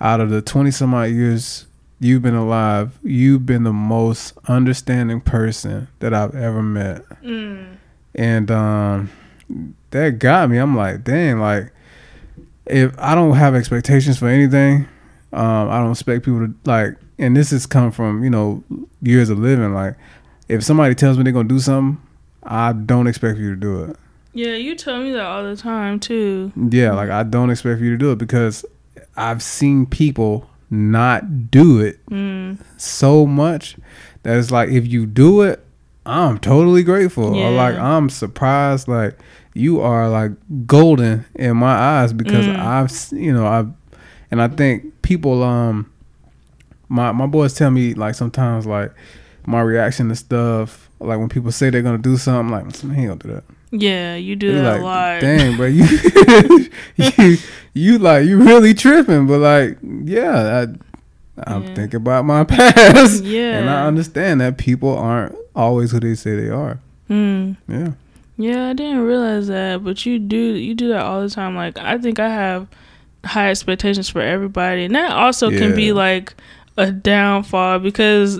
out 0.00 0.20
of 0.20 0.30
the 0.30 0.40
20 0.40 0.70
some 0.70 0.94
odd 0.94 1.10
years 1.10 1.66
you've 2.00 2.22
been 2.22 2.34
alive 2.34 2.98
you've 3.02 3.44
been 3.46 3.64
the 3.64 3.72
most 3.72 4.32
understanding 4.46 5.20
person 5.20 5.88
that 6.00 6.14
i've 6.14 6.34
ever 6.34 6.62
met 6.62 7.02
Mm. 7.22 7.76
and 8.14 8.50
um 8.50 9.10
that 9.90 10.18
got 10.18 10.48
me 10.50 10.58
i'm 10.58 10.76
like 10.76 11.02
dang 11.04 11.40
like 11.40 11.72
if 12.66 12.92
i 12.98 13.14
don't 13.14 13.34
have 13.36 13.54
expectations 13.54 14.18
for 14.18 14.28
anything 14.28 14.86
um 15.32 15.68
i 15.70 15.78
don't 15.78 15.90
expect 15.90 16.24
people 16.24 16.40
to 16.46 16.54
like 16.64 16.96
and 17.18 17.36
this 17.36 17.50
has 17.50 17.66
come 17.66 17.90
from 17.90 18.22
you 18.22 18.30
know 18.30 18.62
years 19.02 19.28
of 19.30 19.38
living 19.38 19.74
like 19.74 19.94
if 20.48 20.62
somebody 20.62 20.94
tells 20.94 21.16
me 21.18 21.24
they're 21.24 21.32
gonna 21.32 21.48
do 21.48 21.58
something 21.58 22.00
i 22.44 22.72
don't 22.72 23.06
expect 23.06 23.38
you 23.38 23.50
to 23.54 23.60
do 23.60 23.82
it 23.84 23.96
Yeah, 24.34 24.54
you 24.54 24.74
tell 24.76 25.02
me 25.02 25.12
that 25.12 25.24
all 25.24 25.42
the 25.42 25.56
time 25.56 25.98
too. 25.98 26.52
yeah 26.70 26.92
like 26.92 27.10
i 27.10 27.22
don't 27.22 27.50
expect 27.50 27.80
you 27.80 27.90
to 27.90 27.96
do 27.96 28.12
it 28.12 28.18
because 28.18 28.64
i've 29.16 29.42
seen 29.42 29.84
people 29.86 30.48
not 30.70 31.50
do 31.50 31.80
it 31.80 31.98
Mm. 32.10 32.58
so 32.76 33.26
much 33.26 33.76
that 34.22 34.36
it's 34.36 34.50
like 34.50 34.68
if 34.70 34.86
you 34.86 35.06
do 35.06 35.42
it, 35.42 35.64
I'm 36.06 36.38
totally 36.38 36.82
grateful. 36.82 37.34
Or 37.36 37.50
like 37.50 37.74
I'm 37.76 38.08
surprised 38.10 38.88
like 38.88 39.18
you 39.54 39.80
are 39.80 40.08
like 40.08 40.32
golden 40.66 41.24
in 41.34 41.56
my 41.56 41.72
eyes 41.74 42.12
because 42.12 42.46
Mm. 42.46 42.58
I've 42.58 43.18
you 43.18 43.32
know, 43.32 43.46
I've 43.46 43.68
and 44.30 44.42
I 44.42 44.48
think 44.48 45.00
people 45.02 45.42
um 45.42 45.90
my 46.88 47.12
my 47.12 47.26
boys 47.26 47.54
tell 47.54 47.70
me 47.70 47.94
like 47.94 48.14
sometimes 48.14 48.66
like 48.66 48.92
my 49.46 49.60
reaction 49.60 50.08
to 50.10 50.16
stuff 50.16 50.88
like 51.00 51.18
when 51.18 51.28
people 51.28 51.50
say 51.52 51.70
they're 51.70 51.82
gonna 51.82 51.98
do 51.98 52.16
something 52.16 52.50
like 52.52 52.64
man, 52.84 52.94
he 52.94 53.02
ain't 53.02 53.20
gonna 53.20 53.34
do 53.34 53.40
that. 53.40 53.44
Yeah, 53.70 54.16
you 54.16 54.34
do 54.36 54.54
that 54.54 54.62
like, 54.62 54.80
a 54.80 54.84
lot. 54.84 55.20
Dang, 55.20 55.56
bro, 55.56 55.66
you, 55.66 55.84
you 56.96 57.36
you 57.74 57.98
like 57.98 58.24
you 58.26 58.38
really 58.38 58.74
tripping, 58.74 59.26
but 59.26 59.38
like, 59.38 59.78
yeah, 59.82 60.66
I, 60.66 61.52
I'm 61.52 61.62
Yeah. 61.64 61.74
thinking 61.74 61.96
about 61.98 62.24
my 62.24 62.44
past, 62.44 63.22
Yeah. 63.24 63.58
and 63.58 63.70
I 63.70 63.86
understand 63.86 64.40
that 64.40 64.56
people 64.58 64.96
aren't 64.96 65.36
always 65.54 65.90
who 65.92 66.00
they 66.00 66.14
say 66.14 66.34
they 66.36 66.48
are. 66.48 66.78
Mm. 67.10 67.56
Yeah, 67.68 67.92
Yeah, 68.36 68.68
I 68.70 68.72
didn't 68.72 69.00
realize 69.00 69.48
that, 69.48 69.84
but 69.84 70.04
you 70.06 70.18
do 70.18 70.36
you 70.36 70.74
do 70.74 70.88
that 70.88 71.02
all 71.02 71.20
the 71.22 71.30
time. 71.30 71.54
Like 71.54 71.78
I 71.78 71.98
think 71.98 72.18
I 72.18 72.28
have 72.28 72.66
high 73.24 73.50
expectations 73.50 74.08
for 74.08 74.20
everybody, 74.22 74.84
and 74.84 74.94
that 74.94 75.10
also 75.12 75.50
can 75.50 75.74
be 75.74 75.92
like 75.92 76.34
a 76.78 76.90
downfall 76.92 77.80
because 77.80 78.38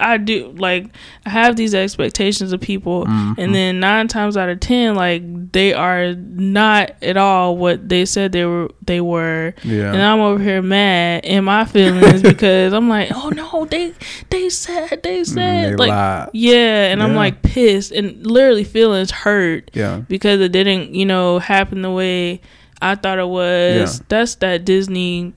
I 0.00 0.16
do 0.16 0.54
like 0.56 0.86
I 1.26 1.30
have 1.30 1.56
these 1.56 1.74
expectations 1.74 2.52
of 2.52 2.60
people, 2.60 3.04
Mhm. 3.06 3.34
and 3.38 3.54
then 3.54 3.80
nine 3.80 4.06
times 4.08 4.36
out 4.36 4.48
of 4.48 4.60
ten, 4.60 4.94
like 4.94 5.22
they 5.52 5.74
are 5.74 6.14
not 6.14 6.92
at 7.02 7.16
all 7.16 7.56
what 7.56 7.88
they 7.88 8.04
said 8.06 8.32
they 8.32 8.44
were. 8.46 8.70
They 8.86 9.00
were, 9.00 9.54
yeah, 9.64 9.92
and 9.92 10.00
I'm 10.00 10.20
over 10.20 10.42
here 10.42 10.62
mad 10.62 11.24
in 11.24 11.44
my 11.44 11.64
feelings 11.64 12.22
because 12.32 12.72
I'm 12.72 12.88
like, 12.88 13.10
oh 13.14 13.28
no, 13.30 13.64
they 13.66 13.92
they 14.30 14.48
said 14.48 15.02
they 15.02 15.20
Mm, 15.22 15.26
said 15.26 15.72
they 15.72 15.76
like 15.76 15.88
lied. 15.90 16.28
yeah, 16.32 16.86
and 16.92 17.02
I'm 17.02 17.14
like 17.14 17.42
pissed 17.42 17.90
and 17.92 18.24
literally 18.26 18.64
feelings 18.64 19.10
hurt 19.10 19.70
Yeah, 19.74 20.02
because 20.08 20.40
it 20.40 20.52
didn't, 20.52 20.94
you 20.94 21.04
know, 21.04 21.38
happen 21.40 21.82
the 21.82 21.90
way 21.90 22.40
I 22.80 22.94
thought 22.96 23.18
it 23.18 23.28
was. 23.28 23.98
Yeah. 23.98 24.04
That's 24.08 24.34
that 24.36 24.64
Disney 24.64 25.34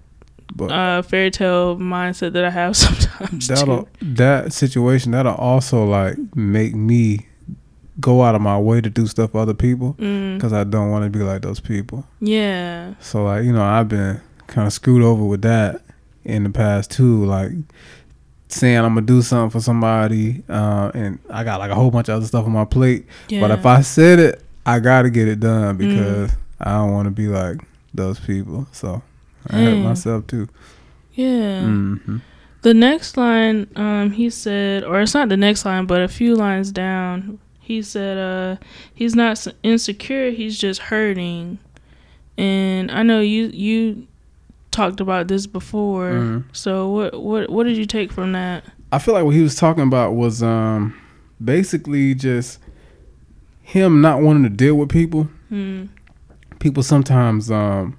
but 0.56 0.72
uh 0.72 1.02
fairy 1.02 1.30
tale 1.32 1.76
mindset 1.78 2.34
that 2.34 2.46
I 2.46 2.50
have 2.50 2.76
sometimes. 2.86 3.48
that'll 3.48 3.84
Too. 3.84 4.14
that 4.16 4.54
situation 4.54 5.12
that'll 5.12 5.36
also 5.36 5.84
like 5.86 6.18
make 6.36 6.74
me 6.76 7.28
go 8.00 8.24
out 8.24 8.36
of 8.36 8.42
my 8.42 8.60
way 8.60 8.82
to 8.82 8.90
do 8.90 9.08
stuff 9.08 9.32
for 9.32 9.40
other 9.40 9.54
people 9.54 9.94
Mm. 10.00 10.36
because 10.36 10.52
I 10.54 10.64
don't 10.66 10.92
want 10.92 11.06
to 11.06 11.10
be 11.18 11.24
like 11.24 11.42
those 11.42 11.60
people. 11.62 12.06
Yeah. 12.20 12.94
So 13.00 13.24
like 13.24 13.44
you 13.46 13.54
know, 13.54 13.64
I've 13.64 13.88
been 13.88 14.20
kind 14.48 14.68
of 14.68 14.74
screwed 14.74 15.02
over 15.04 15.24
with 15.24 15.42
that 15.44 15.82
in 16.24 16.44
the 16.44 16.50
past 16.50 16.92
too. 16.92 17.24
Like 17.26 17.52
saying 18.48 18.78
I'm 18.78 18.94
gonna 18.96 19.06
do 19.06 19.22
something 19.22 19.50
for 19.50 19.64
somebody, 19.64 20.44
uh, 20.50 20.92
and 20.94 21.20
I 21.30 21.44
got 21.44 21.60
like 21.60 21.72
a 21.72 21.76
whole 21.76 21.92
bunch 21.92 22.10
of 22.10 22.16
other 22.18 22.26
stuff 22.28 22.46
on 22.46 22.52
my 22.52 22.66
plate. 22.66 23.06
Yeah. 23.30 23.42
But 23.42 23.52
if 23.52 23.66
I 23.66 23.82
said 23.82 24.20
it, 24.20 24.42
I 24.66 24.80
gotta 24.80 25.10
get 25.10 25.28
it 25.28 25.40
done 25.40 25.76
Mm. 25.76 25.78
because 25.80 26.32
I 26.60 26.74
don't 26.74 26.92
want 26.92 27.06
to 27.08 27.12
be 27.12 27.28
like 27.28 27.58
those 27.94 28.20
people. 28.20 28.68
So 28.72 29.02
I 29.50 29.56
hurt 29.58 29.78
Mm. 29.78 29.84
myself 29.84 30.28
too. 30.28 30.48
yeah. 31.14 31.62
hmm 31.62 32.18
The 32.62 32.74
next 32.74 33.16
line, 33.18 33.68
um, 33.76 34.12
he 34.12 34.30
said, 34.32 34.84
or 34.84 35.00
it's 35.00 35.14
not 35.14 35.30
the 35.30 35.38
next 35.38 35.66
line, 35.66 35.86
but 35.86 36.02
a 36.02 36.08
few 36.08 36.36
lines 36.36 36.72
down, 36.72 37.38
he 37.60 37.82
said, 37.84 38.18
uh, 38.18 38.58
he's 38.94 39.16
not 39.16 39.46
insecure, 39.64 40.32
he's 40.32 40.58
just 40.58 40.82
hurting. 40.82 41.60
And 42.38 42.92
I 42.92 43.04
know 43.04 43.22
you 43.22 43.48
you 43.54 44.08
talked 44.72 45.00
about 45.00 45.28
this 45.28 45.48
before. 45.48 46.12
Mhm. 46.12 46.44
So 46.54 46.90
what 46.90 47.22
what 47.22 47.50
what 47.50 47.64
did 47.66 47.78
you 47.78 47.86
take 47.86 48.12
from 48.12 48.32
that? 48.34 48.64
I 48.92 49.00
feel 49.00 49.14
like 49.14 49.24
what 49.26 49.36
he 49.36 49.42
was 49.42 49.56
talking 49.56 49.84
about 49.84 50.16
was 50.16 50.42
um 50.44 50.94
basically 51.44 52.14
just 52.16 52.60
him 53.62 54.02
not 54.02 54.22
wanting 54.22 54.44
to 54.44 54.50
deal 54.50 54.76
with 54.76 54.90
people. 54.90 55.28
Hmm. 55.50 55.84
People 56.60 56.84
sometimes 56.84 57.50
um 57.52 57.96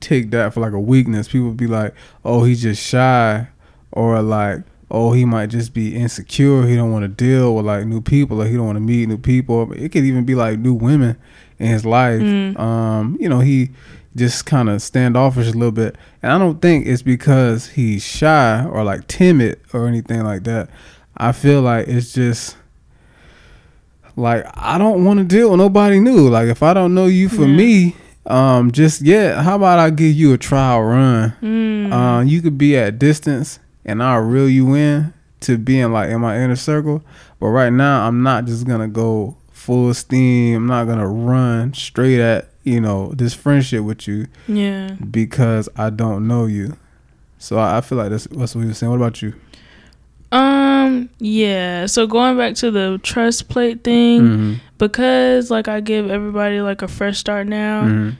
take 0.00 0.30
that 0.30 0.52
for 0.54 0.60
like 0.60 0.72
a 0.72 0.80
weakness. 0.80 1.28
People 1.28 1.52
be 1.52 1.66
like, 1.66 1.94
"Oh, 2.24 2.44
he's 2.44 2.62
just 2.62 2.82
shy," 2.82 3.46
or 3.92 4.20
like, 4.22 4.62
"Oh, 4.90 5.12
he 5.12 5.24
might 5.24 5.46
just 5.50 5.72
be 5.74 5.94
insecure. 5.96 6.66
He 6.66 6.76
don't 6.76 6.92
want 6.92 7.02
to 7.04 7.08
deal 7.08 7.54
with 7.54 7.66
like 7.66 7.86
new 7.86 8.00
people, 8.00 8.42
or 8.42 8.46
he 8.46 8.54
don't 8.56 8.66
want 8.66 8.76
to 8.76 8.80
meet 8.80 9.08
new 9.08 9.18
people." 9.18 9.72
It 9.72 9.90
could 9.92 10.04
even 10.04 10.24
be 10.24 10.34
like 10.34 10.58
new 10.58 10.74
women 10.74 11.16
in 11.58 11.66
his 11.68 11.84
life. 11.84 12.20
Mm. 12.22 12.58
Um, 12.58 13.16
you 13.20 13.28
know, 13.28 13.40
he 13.40 13.70
just 14.16 14.44
kind 14.46 14.68
of 14.68 14.82
standoffish 14.82 15.46
a 15.48 15.52
little 15.52 15.70
bit, 15.70 15.96
and 16.22 16.32
I 16.32 16.38
don't 16.38 16.60
think 16.60 16.86
it's 16.86 17.02
because 17.02 17.68
he's 17.68 18.02
shy 18.02 18.64
or 18.64 18.82
like 18.82 19.06
timid 19.06 19.60
or 19.72 19.86
anything 19.86 20.24
like 20.24 20.44
that. 20.44 20.68
I 21.16 21.32
feel 21.32 21.60
like 21.62 21.86
it's 21.88 22.12
just 22.12 22.56
like 24.16 24.44
I 24.54 24.78
don't 24.78 25.04
want 25.04 25.18
to 25.18 25.24
deal 25.24 25.50
with 25.50 25.58
nobody 25.58 26.00
new. 26.00 26.28
Like 26.28 26.48
if 26.48 26.62
I 26.62 26.74
don't 26.74 26.94
know 26.94 27.06
you 27.06 27.28
for 27.28 27.42
Yeah. 27.46 27.56
me, 27.56 27.96
um, 28.26 28.70
just 28.70 29.00
yet, 29.02 29.42
how 29.42 29.56
about 29.56 29.78
I 29.78 29.90
give 29.90 30.14
you 30.14 30.32
a 30.32 30.38
trial 30.38 30.82
run? 30.82 31.34
Mm. 31.40 31.92
Uh, 31.92 32.22
you 32.22 32.42
could 32.42 32.58
be 32.58 32.76
at 32.76 32.98
distance, 32.98 33.58
and 33.84 34.02
I'll 34.02 34.20
reel 34.20 34.48
you 34.48 34.74
in 34.74 35.12
to 35.40 35.56
being 35.56 35.92
like 35.92 36.10
in 36.10 36.20
my 36.20 36.38
inner 36.38 36.56
circle. 36.56 37.02
But 37.38 37.48
right 37.48 37.72
now, 37.72 38.06
I'm 38.06 38.22
not 38.22 38.44
just 38.44 38.66
gonna 38.66 38.88
go 38.88 39.36
full 39.50 39.92
steam. 39.94 40.56
I'm 40.56 40.66
not 40.66 40.86
gonna 40.86 41.08
run 41.08 41.74
straight 41.74 42.20
at 42.20 42.50
you 42.64 42.80
know 42.80 43.12
this 43.14 43.34
friendship 43.34 43.82
with 43.84 44.06
you 44.06 44.26
yeah. 44.46 44.96
because 45.10 45.68
I 45.76 45.90
don't 45.90 46.28
know 46.28 46.46
you. 46.46 46.76
So 47.38 47.56
I, 47.56 47.78
I 47.78 47.80
feel 47.80 47.96
like 47.96 48.10
that's, 48.10 48.26
that's 48.26 48.54
what 48.54 48.62
he 48.62 48.68
were 48.68 48.74
saying. 48.74 48.90
What 48.90 48.96
about 48.96 49.22
you? 49.22 49.34
Um. 50.32 51.10
Yeah. 51.18 51.86
So 51.86 52.06
going 52.06 52.36
back 52.36 52.54
to 52.56 52.70
the 52.70 53.00
trust 53.02 53.48
plate 53.48 53.82
thing, 53.84 54.20
Mm-hmm. 54.22 54.52
because 54.78 55.50
like 55.50 55.66
I 55.68 55.80
give 55.80 56.10
everybody 56.10 56.60
like 56.60 56.82
a 56.82 56.88
fresh 56.88 57.18
start 57.18 57.46
now. 57.46 57.82
Mm-hmm. 57.84 58.10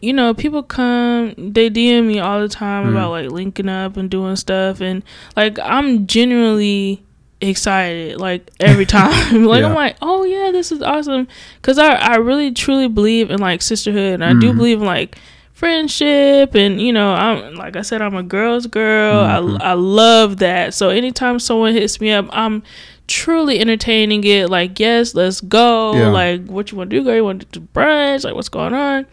you 0.00 0.12
know, 0.14 0.32
people 0.32 0.62
come, 0.62 1.34
they 1.36 1.68
DM 1.68 2.06
me 2.06 2.18
all 2.20 2.40
the 2.40 2.48
time 2.48 2.86
Mhm. 2.86 2.90
about 2.90 3.10
like 3.10 3.30
linking 3.30 3.68
up 3.68 3.96
and 3.96 4.08
doing 4.10 4.36
stuff, 4.36 4.80
and 4.80 5.02
like 5.36 5.58
I'm 5.62 6.06
genuinely 6.06 7.02
excited 7.40 8.18
like 8.20 8.50
every 8.60 8.86
time. 8.98 9.44
like 9.52 9.64
I'm 9.64 9.74
like, 9.74 9.96
oh 10.02 10.24
yeah, 10.24 10.50
this 10.52 10.70
is 10.72 10.82
awesome, 10.82 11.28
because 11.60 11.78
I 11.78 11.94
I 11.94 12.16
really 12.16 12.52
truly 12.52 12.88
believe 12.88 13.30
in 13.30 13.40
like 13.40 13.60
sisterhood, 13.62 14.14
and 14.20 14.24
I 14.24 14.32
do 14.34 14.52
Mhm. 14.52 14.56
believe 14.56 14.80
in 14.80 14.86
like 14.86 15.16
friendship, 15.58 16.54
and 16.54 16.80
you 16.80 16.92
know, 16.92 17.12
I'm 17.12 17.54
like 17.56 17.76
I 17.76 17.82
said, 17.82 18.00
I'm 18.02 18.14
a 18.14 18.22
girl's 18.22 18.66
girl. 18.66 19.24
Mhm. 19.24 19.60
I 19.60 19.70
I 19.70 19.72
love 19.74 20.38
that. 20.38 20.74
So 20.74 20.88
anytime 20.90 21.38
someone 21.38 21.72
hits 21.74 22.00
me 22.00 22.10
up, 22.12 22.26
I'm 22.30 22.62
truly 23.06 23.58
entertaining 23.58 24.22
it 24.24 24.50
like 24.50 24.78
yes 24.78 25.14
let's 25.14 25.40
go 25.40 25.94
Yeah. 25.96 26.08
like 26.08 26.44
what 26.46 26.70
you 26.70 26.76
want 26.76 26.90
to 26.90 26.96
do 26.98 27.02
girl 27.04 27.14
you 27.14 27.24
want 27.24 27.40
to 27.40 27.58
do 27.58 27.66
brunch 27.72 28.22
like 28.22 28.34
what's 28.34 28.50
going 28.50 28.74
on 28.74 29.06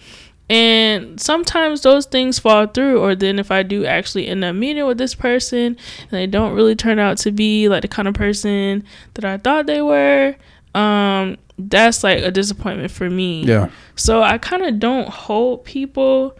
and 0.49 1.17
sometimes 1.19 1.81
those 1.81 2.05
things 2.05 2.38
fall 2.38 2.67
through, 2.67 2.99
or 2.99 3.15
then 3.15 3.39
if 3.39 3.49
I 3.51 3.63
do 3.63 3.86
actually 3.86 4.27
end 4.27 4.43
up 4.43 4.53
meeting 4.55 4.86
with 4.86 4.97
this 4.99 5.15
person 5.15 5.75
and 6.01 6.12
they 6.12 6.27
don't 6.27 6.53
really 6.53 6.75
turn 6.75 6.99
out 6.99 7.17
to 7.19 7.31
be 7.31 7.67
like 7.67 7.81
the 7.81 7.88
kind 7.88 8.08
of 8.08 8.13
person 8.13 8.84
that 9.15 9.25
I 9.25 9.38
thought 9.38 9.65
they 9.65 9.81
were, 9.81 10.36
um, 10.75 11.38
that's 11.57 12.03
like 12.03 12.19
a 12.19 12.31
disappointment 12.31 12.91
for 12.91 13.09
me. 13.09 13.43
Yeah. 13.43 13.69
So 13.95 14.21
I 14.21 14.38
kind 14.38 14.63
of 14.63 14.79
don't 14.79 15.07
hold 15.07 15.63
people 15.63 16.38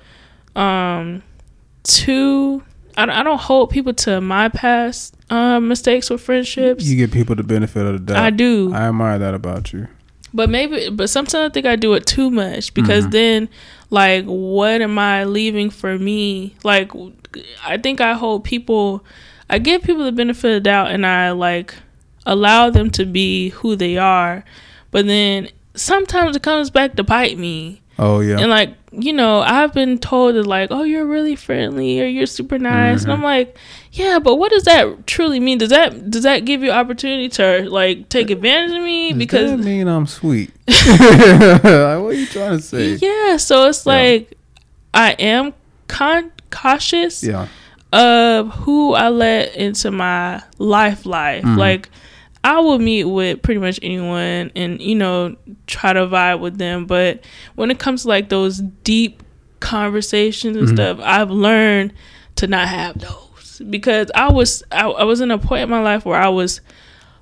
um, 0.56 1.24
to, 1.84 2.64
I, 2.98 3.06
don't- 3.06 3.16
I 3.16 3.24
don't 3.24 3.40
hold 3.40 3.70
people 3.70 3.94
to 3.94 4.22
my 4.22 4.50
past 4.50 5.16
um, 5.32 5.68
mistakes 5.68 6.10
with 6.10 6.22
friendships. 6.22 6.86
You 6.86 6.98
give 6.98 7.12
people 7.12 7.36
the 7.36 7.44
benefit 7.44 7.86
of 7.86 7.94
the 7.94 8.14
doubt. 8.14 8.24
I 8.24 8.30
do. 8.30 8.74
I 8.74 8.88
admire 8.90 9.18
that 9.20 9.34
about 9.34 9.74
you. 9.74 9.88
But 10.34 10.50
maybe, 10.50 10.90
but 10.90 11.10
sometimes 11.10 11.50
I 11.50 11.54
think 11.54 11.66
I 11.66 11.78
do 11.78 11.94
it 11.94 12.06
too 12.06 12.30
much 12.30 12.74
because 12.74 13.06
Mhm. 13.08 13.12
then, 13.12 13.50
like, 13.90 14.26
what 14.26 14.82
am 14.82 15.00
I 15.00 15.24
leaving 15.24 15.70
for 15.70 15.98
me? 15.98 16.56
Like, 16.64 16.92
I 17.66 17.78
think 17.78 18.02
I 18.02 18.14
hold 18.16 18.44
people, 18.44 19.06
I 19.50 19.60
give 19.60 19.82
people 19.84 20.04
the 20.04 20.12
benefit 20.12 20.46
of 20.50 20.54
the 20.56 20.60
doubt 20.60 20.92
and 20.92 21.06
I, 21.06 21.32
like, 21.32 21.74
allow 22.26 22.70
them 22.70 22.90
to 22.92 23.06
be 23.06 23.50
who 23.50 23.76
they 23.76 23.98
are. 23.98 24.44
But 24.92 25.08
then 25.08 25.50
sometimes 25.74 26.36
it 26.36 26.44
comes 26.44 26.70
back 26.70 26.96
to 26.96 27.04
bite 27.04 27.38
me. 27.38 27.82
Oh 27.98 28.20
yeah. 28.20 28.40
And, 28.40 28.50
like, 28.50 28.74
you 28.92 29.14
know, 29.14 29.40
I've 29.42 29.74
been 29.74 29.98
told 30.00 30.36
that, 30.36 30.46
like, 30.46 30.70
oh, 30.72 30.84
you're 30.84 31.06
really 31.06 31.36
friendly 31.36 32.02
or 32.02 32.06
you're 32.06 32.26
super 32.26 32.58
nice. 32.60 33.04
And 33.04 33.10
Mhm. 33.12 33.16
I'm 33.16 33.24
like, 33.24 33.58
yeah, 33.94 34.20
but 34.20 34.36
what 34.36 34.52
does 34.52 34.64
that 34.64 35.08
truly 35.08 35.40
mean? 35.40 35.58
Does 35.60 35.70
that, 35.70 36.10
does 36.12 36.24
that 36.24 36.44
give 36.46 36.62
you 36.62 36.72
opportunity 36.72 37.30
to, 37.30 37.70
like, 37.70 38.10
take 38.10 38.30
advantage 38.32 38.76
of 38.78 38.84
me? 38.84 39.10
Does 39.12 39.18
because 39.18 39.52
that 39.52 39.58
mean 39.60 39.88
I'm 39.88 40.08
sweet? 40.08 40.52
like, 40.68 41.64
what 41.64 42.10
are 42.10 42.14
you 42.14 42.26
trying 42.28 42.58
to 42.58 42.62
say? 42.64 42.96
Yeah, 42.96 43.38
so 43.38 43.68
it's 43.70 43.86
Yeah. 43.86 43.94
like 43.94 44.38
I 44.94 45.12
am 45.14 45.54
con- 45.88 46.32
cautious 46.52 47.24
Yeah. 47.24 47.48
of 47.94 48.50
who 48.56 48.94
I 48.94 49.10
let 49.10 49.56
into 49.56 49.92
my 49.92 50.42
life 50.58 51.06
life. 51.06 51.44
Mhm. 51.44 51.58
Like 51.58 51.90
I 52.46 52.60
will 52.60 52.78
meet 52.80 53.06
with 53.06 53.42
pretty 53.42 53.60
much 53.60 53.80
anyone 53.82 54.52
and 54.56 54.80
you 54.80 54.94
know 54.96 55.36
try 55.68 55.94
to 55.94 56.02
vibe 56.08 56.40
with 56.40 56.58
them, 56.60 56.86
but 56.86 57.22
when 57.56 57.72
it 57.72 57.80
comes 57.80 58.04
to 58.04 58.08
like 58.08 58.30
those 58.30 58.60
deep 58.84 59.24
conversations 59.60 60.56
and 60.58 60.68
Mhm. 60.68 60.74
stuff, 60.76 61.00
I've 61.02 61.32
learned 61.32 61.92
to 62.36 62.48
not 62.48 62.68
have 62.68 63.00
those 63.00 63.62
because 63.70 64.12
I 64.14 64.32
was 64.32 64.64
I, 64.72 64.88
I 64.88 65.04
was 65.06 65.22
in 65.22 65.32
a 65.32 65.38
point 65.38 65.64
in 65.64 65.70
my 65.70 65.82
life 65.82 66.06
where 66.06 66.20
I 66.20 66.30
was 66.30 66.62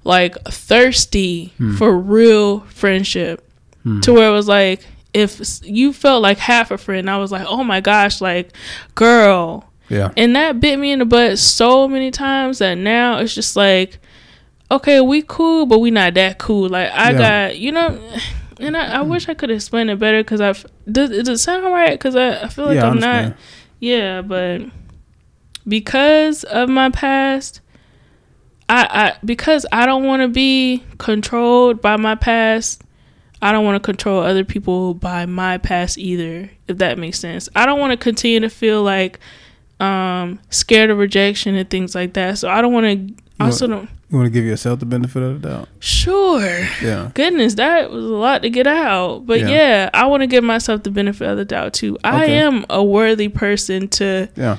like 0.04 0.36
thirsty 0.46 1.54
Hmm. 1.58 1.76
for 1.76 1.98
real 1.98 2.60
friendship 2.70 3.50
Hmm. 3.84 4.02
to 4.02 4.14
where 4.14 4.30
it 4.30 4.34
was 4.34 4.48
like 4.48 4.82
if 5.14 5.40
you 5.64 5.94
felt 5.94 6.22
like 6.24 6.40
half 6.40 6.72
a 6.72 6.78
friend 6.78 7.08
i 7.10 7.18
was 7.18 7.32
like 7.32 7.46
oh 7.48 7.64
my 7.64 7.80
gosh 7.80 8.20
like 8.20 8.52
girl 8.96 9.70
Yeah. 9.90 10.10
and 10.18 10.36
that 10.36 10.60
bit 10.60 10.80
me 10.80 10.92
in 10.92 11.00
the 11.00 11.06
butt 11.06 11.38
so 11.40 11.88
many 11.88 12.10
times 12.12 12.58
that 12.60 12.78
now 12.80 13.20
it's 13.20 13.36
just 13.36 13.56
like 13.56 14.00
okay 14.76 15.02
we 15.02 15.22
cool 15.22 15.66
but 15.66 15.80
we 15.80 15.92
not 15.92 16.14
that 16.14 16.38
cool 16.38 16.68
like 16.70 16.92
i 16.92 17.12
Yeah. 17.12 17.18
got 17.18 17.58
you 17.58 17.72
know 17.72 18.00
and 18.60 18.76
i, 18.78 19.00
I 19.00 19.02
wish 19.02 19.30
i 19.30 19.34
could 19.34 19.52
explain 19.52 19.90
it 19.90 20.00
better 20.00 20.22
because 20.22 20.42
i've 20.42 20.66
does, 20.92 21.10
does 21.10 21.28
it 21.30 21.38
sound 21.40 21.64
right 21.66 21.92
because 21.92 22.16
I, 22.16 22.44
I 22.44 22.48
feel 22.50 22.66
like 22.66 22.76
yeah, 22.76 22.86
I 22.86 22.90
i'm 22.90 23.00
not 23.00 23.36
yeah, 23.80 24.22
but 24.22 24.62
because 25.68 26.46
of 26.46 26.70
my 26.70 26.90
past, 26.90 27.60
I, 28.70 28.88
I 28.90 29.18
because 29.26 29.66
I 29.74 29.86
don't 29.86 30.06
want 30.06 30.22
to 30.22 30.30
be 30.30 30.84
controlled 30.98 31.82
by 31.82 31.98
my 31.98 32.16
past. 32.16 32.82
I 33.42 33.52
don't 33.52 33.66
want 33.66 33.76
to 33.76 33.86
control 33.86 34.22
other 34.22 34.46
people 34.46 34.94
by 34.94 35.26
my 35.26 35.58
past 35.58 35.98
either, 35.98 36.50
if 36.70 36.78
that 36.78 36.98
makes 36.98 37.20
sense. 37.20 37.50
I 37.58 37.66
don't 37.66 37.80
want 37.80 37.92
to 37.92 37.98
continue 37.98 38.40
to 38.40 38.50
feel 38.50 38.84
like 38.84 39.20
um 39.82 40.40
scared 40.50 40.90
of 40.90 40.98
rejection 40.98 41.56
and 41.56 41.70
things 41.70 41.94
like 41.94 42.14
that. 42.14 42.38
So 42.38 42.50
I 42.50 42.62
don't 42.62 42.72
want 42.72 42.86
to 42.86 43.44
also 43.44 43.68
don't 43.68 43.90
You 44.14 44.20
want 44.20 44.28
to 44.28 44.32
give 44.32 44.46
yourself 44.46 44.80
the 44.80 44.86
benefit 44.86 45.24
of 45.24 45.42
the 45.42 45.50
doubt? 45.50 45.70
sure. 45.80 46.68
Yeah. 46.84 47.10
Goodness, 47.16 47.56
that 47.56 47.90
was 47.90 48.06
a 48.06 48.08
lot 48.08 48.44
to 48.44 48.50
get 48.52 48.68
out. 48.68 49.26
But 49.26 49.40
Yeah. 49.40 49.48
yeah, 49.50 49.90
I 49.92 50.06
want 50.06 50.22
to 50.22 50.28
give 50.28 50.44
myself 50.44 50.84
the 50.84 50.92
benefit 50.92 51.28
of 51.28 51.36
the 51.38 51.46
doubt 51.46 51.74
too. 51.74 51.98
I 52.04 52.24
Okay. 52.26 52.34
am 52.38 52.64
a 52.70 52.84
worthy 52.84 53.28
person 53.28 53.88
to 53.90 54.30
Yeah. 54.38 54.58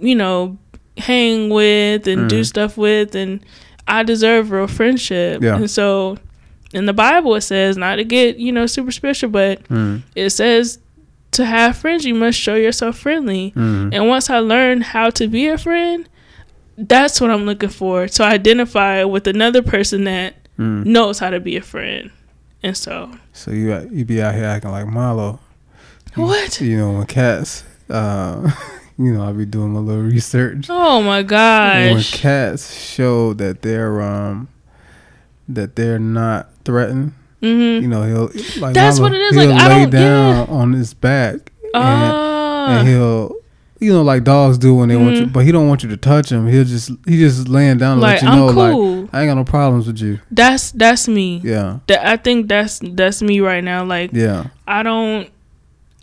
you 0.00 0.16
know, 0.16 0.58
hang 0.98 1.48
with 1.48 2.08
and 2.08 2.28
do 2.28 2.40
Mhm. 2.40 2.46
stuff 2.46 2.76
with, 2.76 3.14
and 3.14 3.38
I 3.86 4.02
deserve 4.02 4.50
real 4.50 4.66
friendship. 4.66 5.42
Yeah. 5.44 5.54
And 5.56 5.70
so, 5.70 6.18
in 6.74 6.86
the 6.86 6.92
Bible, 6.92 7.36
it 7.36 7.42
says 7.42 7.76
not 7.76 7.96
to 7.96 8.04
get 8.04 8.38
you 8.38 8.50
know 8.50 8.66
super 8.66 8.90
special, 8.90 9.28
but 9.28 9.62
Mm. 9.68 10.02
it 10.16 10.30
says 10.30 10.80
to 11.32 11.44
have 11.46 11.76
friends, 11.76 12.04
you 12.04 12.14
must 12.16 12.36
show 12.38 12.56
yourself 12.56 12.98
friendly. 12.98 13.52
Mm. 13.56 13.90
And 13.94 14.08
once 14.08 14.28
I 14.28 14.38
learned 14.40 14.82
how 14.82 15.08
to 15.10 15.28
be 15.28 15.46
a 15.46 15.56
friend, 15.56 16.08
that's 16.78 17.20
what 17.20 17.30
I'm 17.30 17.44
looking 17.46 17.68
for 17.68 18.08
to 18.08 18.22
identify 18.24 19.04
with 19.04 19.26
another 19.26 19.62
person 19.62 20.04
that 20.04 20.34
Mm. 20.58 20.84
knows 20.84 21.18
how 21.18 21.30
to 21.30 21.40
be 21.40 21.56
a 21.56 21.62
friend. 21.62 22.10
And 22.62 22.76
so, 22.76 23.10
So 23.32 23.50
you 23.50 23.88
you 23.90 24.04
be 24.04 24.20
out 24.22 24.34
here 24.34 24.44
acting 24.44 24.70
like 24.70 24.86
Milo. 24.86 25.40
what? 26.14 26.60
You 26.60 26.76
know 26.76 26.92
when 26.92 27.06
cats, 27.06 27.64
uh, 27.88 28.50
you 28.98 29.14
know 29.14 29.24
I'll 29.24 29.32
be 29.32 29.46
doing 29.46 29.74
a 29.74 29.80
little 29.80 30.02
research. 30.02 30.66
Oh 30.68 31.00
my 31.02 31.22
gosh. 31.22 31.92
when 31.94 32.02
cats 32.02 32.78
show 32.78 33.32
that 33.34 33.62
they're 33.62 34.02
um 34.02 34.48
that 35.48 35.74
they're 35.74 35.98
not 35.98 36.50
threatened, 36.64 37.14
Mm-hmm. 37.42 37.82
you 37.82 37.88
know 37.88 38.02
he'll 38.04 38.30
like 38.60 38.74
That's 38.74 39.00
what 39.00 39.12
it 39.14 39.20
is, 39.22 39.34
He'll 39.34 39.50
like, 39.50 39.60
I 39.60 39.68
lay 39.68 39.80
don't- 39.86 39.90
down 39.90 40.48
on 40.50 40.72
his 40.74 40.92
back 40.94 41.50
and, 41.62 41.72
Ah. 41.74 42.78
and 42.78 42.88
he'll. 42.88 43.34
You 43.82 43.92
know, 43.92 44.02
like 44.02 44.22
dogs 44.24 44.58
do 44.58 44.74
when 44.74 44.88
they 44.88 44.96
want 44.96 45.16
you, 45.16 45.26
Mhm. 45.26 45.32
but 45.32 45.44
he 45.44 45.52
don't 45.52 45.66
want 45.68 45.82
you 45.82 45.88
to 45.90 45.96
touch 45.96 46.30
him. 46.30 46.46
He'll 46.46 46.64
just 46.64 46.90
he 47.06 47.18
just 47.18 47.48
laying 47.48 47.78
down 47.78 47.96
to 47.96 48.02
like 48.02 48.14
let 48.14 48.22
you 48.22 48.28
I'm 48.28 48.38
know, 48.38 48.46
like 48.46 48.72
cool. 48.72 49.08
I 49.12 49.22
ain't 49.22 49.28
got 49.30 49.34
no 49.34 49.44
problems 49.44 49.86
with 49.86 49.98
you. 50.00 50.20
that's 50.30 50.70
that's 50.72 51.08
me. 51.08 51.40
Yeah, 51.44 51.78
That 51.88 52.06
I 52.06 52.16
think 52.16 52.48
that's 52.48 52.80
that's 52.82 53.20
me 53.22 53.40
right 53.40 53.62
now. 53.64 53.84
Like 53.84 54.10
yeah, 54.12 54.46
I 54.68 54.82
don't 54.82 55.28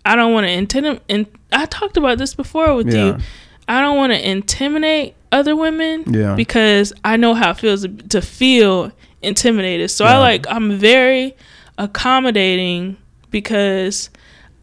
I 0.05 0.15
don't 0.15 0.34
want 0.34 0.45
to 0.45 0.51
intimidate. 0.51 1.01
And 1.09 1.25
I 1.51 1.65
talked 1.65 1.97
about 1.97 2.17
this 2.17 2.34
before 2.36 2.75
with 2.75 2.93
yeah, 2.93 3.05
you. 3.05 3.17
I 3.67 3.82
don't 3.82 3.97
want 3.97 4.11
to 4.13 4.30
intimidate 4.30 5.15
other 5.32 5.55
women 5.55 6.03
yeah. 6.07 6.36
because 6.36 6.91
I 7.05 7.15
know 7.17 7.34
how 7.34 7.51
it 7.51 7.57
feels 7.57 7.86
to 8.09 8.21
feel 8.21 8.91
intimidated. 9.21 9.91
So 9.91 10.05
I 10.05 10.17
like 10.17 10.45
I'm 10.49 10.77
very 10.77 11.36
accommodating 11.77 12.97
because 13.32 14.09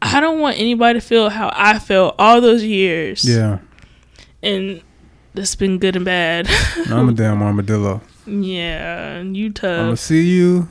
I 0.03 0.21
don't 0.21 0.41
want 0.41 0.59
anybody 0.59 1.01
to 1.01 1.07
feel 1.07 1.31
how 1.31 1.51
I 1.55 1.79
felt 1.79 2.15
all 2.19 2.41
those 2.41 2.63
years. 2.63 3.25
yeah. 3.29 3.59
And 4.43 4.83
that's 5.35 5.55
been 5.57 5.79
good 5.79 5.97
and 5.97 6.05
bad. 6.05 6.49
I'm 6.91 7.09
a 7.09 7.13
damn 7.23 7.43
armadillo. 7.43 8.01
yeah, 8.27 9.21
you 9.23 9.51
tough. 9.51 9.79
I'm 9.79 9.87
gonna 9.87 9.97
see 9.97 10.23
you, 10.23 10.69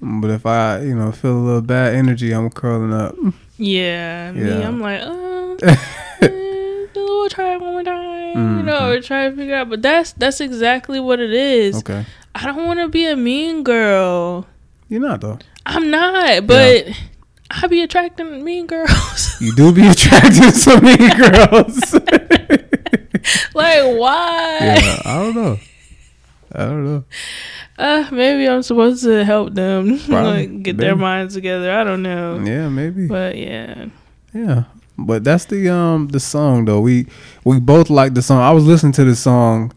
but 0.00 0.30
if 0.30 0.46
I, 0.46 0.80
you 0.82 0.94
know, 0.94 1.10
feel 1.12 1.36
a 1.36 1.40
little 1.40 1.60
bad 1.62 1.94
energy, 1.94 2.32
I'm 2.32 2.50
curling 2.50 2.92
up. 2.92 3.14
Yeah, 3.56 4.32
me, 4.32 4.46
Yeah. 4.48 4.68
I'm 4.68 4.80
like, 4.80 5.02
uh, 5.02 5.56
eh, 6.22 6.86
we'll 6.94 7.28
try 7.28 7.54
it 7.54 7.60
one 7.60 7.72
more 7.72 7.82
time. 7.82 8.58
You 8.58 8.62
know, 8.62 8.80
Mhm. 8.80 8.98
or 8.98 9.00
try 9.00 9.28
to 9.30 9.34
figure 9.36 9.54
out. 9.56 9.68
But 9.70 9.82
that's 9.82 10.12
that's 10.12 10.40
exactly 10.40 11.00
what 11.00 11.18
it 11.18 11.32
is. 11.32 11.76
Okay, 11.78 12.04
I 12.34 12.46
don't 12.46 12.66
want 12.66 12.78
to 12.80 12.88
be 12.88 13.06
a 13.06 13.16
mean 13.16 13.64
girl. 13.64 14.46
you're 14.88 15.00
not 15.00 15.20
though. 15.22 15.38
I'm 15.66 15.90
not, 15.90 16.46
but 16.46 16.86
I 17.50 17.66
be 17.66 17.82
attracting 17.82 18.44
mean 18.44 18.66
girls. 18.66 19.36
You 19.40 19.54
do 19.54 19.72
be 19.72 19.86
attracting 19.86 20.50
to 20.50 20.80
mean 20.82 21.10
girls. 21.16 21.94
like 23.54 23.84
why? 23.98 24.58
yeah, 24.60 25.02
I 25.04 25.14
don't 25.22 25.34
know. 25.34 25.58
I 26.52 26.58
don't 26.64 26.84
know. 26.84 27.04
Uh, 27.78 28.08
maybe 28.10 28.48
I'm 28.48 28.62
supposed 28.62 29.04
to 29.04 29.24
help 29.24 29.54
them 29.54 30.00
like 30.08 30.62
get 30.64 30.76
their 30.76 30.96
minds 30.96 31.34
together. 31.34 31.70
I 31.72 31.84
don't 31.84 32.02
know, 32.02 32.40
Yeah, 32.40 32.68
maybe. 32.68 33.06
but 33.06 33.36
yeah, 33.36 33.86
Yeah, 34.34 34.64
but 34.98 35.22
that's 35.24 35.44
the 35.44 35.68
um 35.72 36.08
the 36.08 36.18
song 36.20 36.64
though. 36.64 36.80
We 36.80 37.06
we 37.44 37.60
both 37.60 37.90
like 37.90 38.14
the 38.14 38.22
song. 38.22 38.40
I 38.40 38.50
was 38.50 38.64
listening 38.64 38.92
to 38.94 39.04
the 39.04 39.14
song 39.14 39.72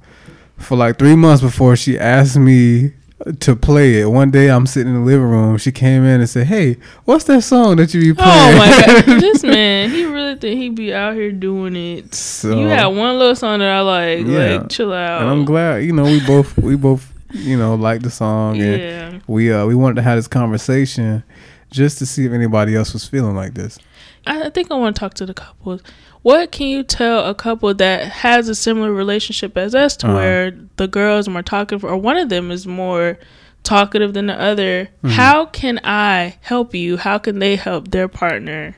for 0.57 0.75
like 0.75 0.97
three 0.97 1.15
months 1.15 1.41
before 1.43 1.75
she 1.75 1.99
asked 1.99 2.37
me 2.37 2.93
to 3.39 3.55
play 3.55 4.01
it. 4.01 4.05
One 4.09 4.31
day 4.31 4.49
I'm 4.49 4.65
sitting 4.65 4.93
in 4.93 4.99
the 5.01 5.05
living 5.05 5.27
room. 5.29 5.57
She 5.57 5.71
came 5.71 6.03
in 6.03 6.19
and 6.21 6.29
said, 6.29 6.47
"Hey, 6.47 6.77
what's 7.05 7.25
that 7.25 7.43
song 7.43 7.77
that 7.77 7.93
you 7.93 8.01
be 8.01 8.13
playing?" 8.13 8.55
Oh 8.55 8.57
my 8.57 9.03
god, 9.05 9.05
this 9.21 9.43
man, 9.43 9.89
he 9.89 10.05
really 10.05 10.35
think 10.35 10.59
he 10.59 10.69
be 10.69 10.93
out 10.93 11.13
here 11.15 11.31
doing 11.31 11.75
it. 11.75 12.13
so 12.15 12.59
you 12.59 12.67
had 12.67 12.87
one 12.87 13.17
little 13.19 13.35
song 13.35 13.59
that 13.59 13.69
I 13.69 13.81
like. 13.81 14.25
Yeah. 14.25 14.57
Like, 14.57 14.69
chill 14.69 14.93
out. 14.93 15.21
and 15.21 15.29
I'm 15.29 15.45
glad 15.45 15.83
you 15.83 15.93
know 15.93 16.03
we 16.03 16.19
both 16.25 16.57
we 16.57 16.75
both 16.75 17.11
you 17.31 17.57
know 17.57 17.75
like 17.75 18.01
the 18.01 18.09
song 18.11 18.59
and 18.61 18.81
Yeah. 18.81 19.19
we 19.27 19.51
uh 19.53 19.65
we 19.65 19.75
wanted 19.75 19.95
to 19.95 20.01
have 20.01 20.17
this 20.17 20.27
conversation 20.27 21.23
just 21.69 21.97
to 21.99 22.05
see 22.05 22.25
if 22.25 22.31
anybody 22.33 22.75
else 22.75 22.91
was 22.93 23.07
feeling 23.07 23.35
like 23.35 23.53
this. 23.53 23.79
I 24.27 24.43
I 24.43 24.49
think 24.49 24.69
I 24.71 24.75
want 24.75 24.95
to 24.95 24.99
talk 24.99 25.13
to 25.15 25.25
the 25.25 25.33
couples. 25.33 25.81
What 26.23 26.51
can 26.51 26.67
you 26.67 26.83
tell 26.83 27.25
a 27.27 27.33
couple 27.33 27.73
that 27.73 28.07
has 28.11 28.47
a 28.47 28.55
similar 28.55 28.91
relationship 28.93 29.57
as 29.57 29.73
us, 29.73 29.97
to 29.97 30.07
Uh-huh. 30.07 30.15
where 30.15 30.51
the 30.77 30.87
girls 30.87 31.27
are 31.27 31.31
more 31.31 31.41
talkative, 31.41 31.83
or 31.83 31.97
one 31.97 32.17
of 32.17 32.29
them 32.29 32.51
is 32.51 32.67
more 32.67 33.17
talkative 33.63 34.13
than 34.13 34.27
the 34.27 34.39
other? 34.39 34.89
Mhm. 35.03 35.11
How 35.11 35.45
can 35.45 35.79
I 35.83 36.35
help 36.41 36.75
you? 36.75 36.97
How 36.97 37.17
can 37.17 37.39
they 37.39 37.55
help 37.55 37.89
their 37.91 38.07
partner? 38.07 38.75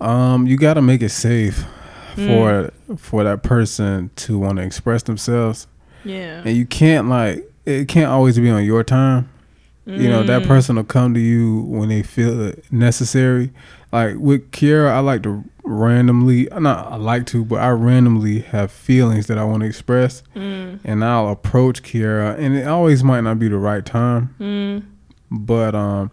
Um, 0.00 0.46
you 0.46 0.56
got 0.56 0.74
to 0.74 0.82
make 0.82 1.02
it 1.02 1.10
safe 1.10 1.64
Mm. 2.16 2.26
for 2.26 2.70
for 2.96 3.24
that 3.24 3.42
person 3.42 4.10
to 4.16 4.38
want 4.38 4.58
to 4.58 4.62
express 4.64 5.02
themselves. 5.02 5.66
Yeah. 6.04 6.42
and 6.44 6.56
you 6.56 6.64
can't 6.64 7.08
like 7.08 7.50
it 7.66 7.88
can't 7.88 8.06
always 8.08 8.38
be 8.38 8.48
on 8.48 8.64
your 8.64 8.84
time 8.84 9.28
you 9.84 10.08
know 10.08 10.22
that 10.22 10.42
Mm. 10.42 10.46
person 10.46 10.76
will 10.76 10.84
come 10.84 11.12
to 11.12 11.20
you 11.20 11.62
when 11.68 11.88
they 11.88 12.02
feel 12.02 12.40
it 12.40 12.64
necessary 12.70 13.50
like 13.92 14.16
with 14.18 14.50
Kiara 14.50 14.90
I 14.90 15.00
like 15.00 15.22
to 15.24 15.44
randomly 15.64 16.48
not 16.58 16.92
I 16.92 16.96
like 16.96 17.26
to 17.26 17.44
but 17.44 17.60
I 17.60 17.70
randomly 17.70 18.40
have 18.40 18.70
feelings 18.70 19.26
that 19.26 19.38
I 19.38 19.44
want 19.44 19.62
to 19.62 19.66
express 19.68 20.22
Mm. 20.34 20.80
and 20.84 21.04
I'll 21.04 21.28
approach 21.28 21.82
Kiara 21.82 22.38
and 22.38 22.56
it 22.56 22.66
always 22.66 23.02
might 23.04 23.20
not 23.22 23.38
be 23.38 23.48
the 23.48 23.56
right 23.58 23.84
time 23.84 24.34
Mm. 24.40 24.82
but 25.30 25.74
um 25.74 26.10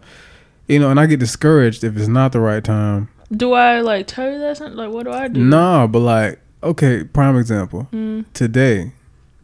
you 0.68 0.78
know 0.78 0.90
and 0.90 0.98
I 1.00 1.06
get 1.06 1.20
discouraged 1.20 1.84
if 1.84 1.96
it's 1.96 2.08
not 2.08 2.32
the 2.32 2.40
right 2.40 2.62
time 2.64 3.08
Do 3.34 3.52
I 3.52 3.80
like 3.80 4.06
tell 4.06 4.30
you 4.30 4.38
that? 4.38 4.56
Something? 4.56 4.76
Like, 4.76 4.90
what 4.90 5.04
do 5.04 5.12
I 5.12 5.28
do? 5.28 5.42
nah 5.42 5.86
but 5.86 6.00
like 6.00 6.40
okay 6.62 7.04
prime 7.04 7.36
example 7.36 7.88
Mm. 7.92 8.24
today, 8.34 8.92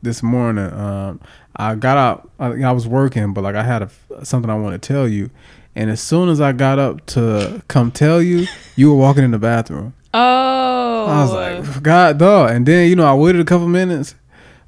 this 0.03 0.20
morning, 0.22 0.72
um, 0.72 1.20
I 1.55 1.76
got 1.76 1.97
out. 1.97 2.28
I, 2.41 2.47
I 2.64 2.72
was 2.72 2.89
working, 2.89 3.33
but 3.35 3.45
like 3.45 3.55
I 3.55 3.62
had 3.62 3.83
a, 3.83 4.24
something 4.24 4.51
I 4.51 4.57
want 4.57 4.80
to 4.80 4.85
tell 4.85 5.07
you, 5.07 5.30
and 5.75 5.91
as 5.91 6.01
soon 6.01 6.29
as 6.29 6.41
I 6.41 6.53
got 6.53 6.79
up 6.79 7.05
to 7.07 7.62
come 7.68 7.91
tell 7.91 8.20
you, 8.23 8.47
you 8.77 8.91
were 8.91 8.97
walking 8.99 9.25
in 9.25 9.31
the 9.31 9.39
bathroom. 9.39 9.95
Oh. 10.14 11.07
I 11.09 11.23
was 11.23 11.33
like, 11.33 11.83
God, 11.83 12.18
dog. 12.18 12.51
And 12.51 12.64
then 12.66 12.89
you 12.89 12.97
know 12.97 13.05
I 13.07 13.14
waited 13.14 13.41
a 13.41 13.45
couple 13.45 13.66
minutes, 13.68 14.14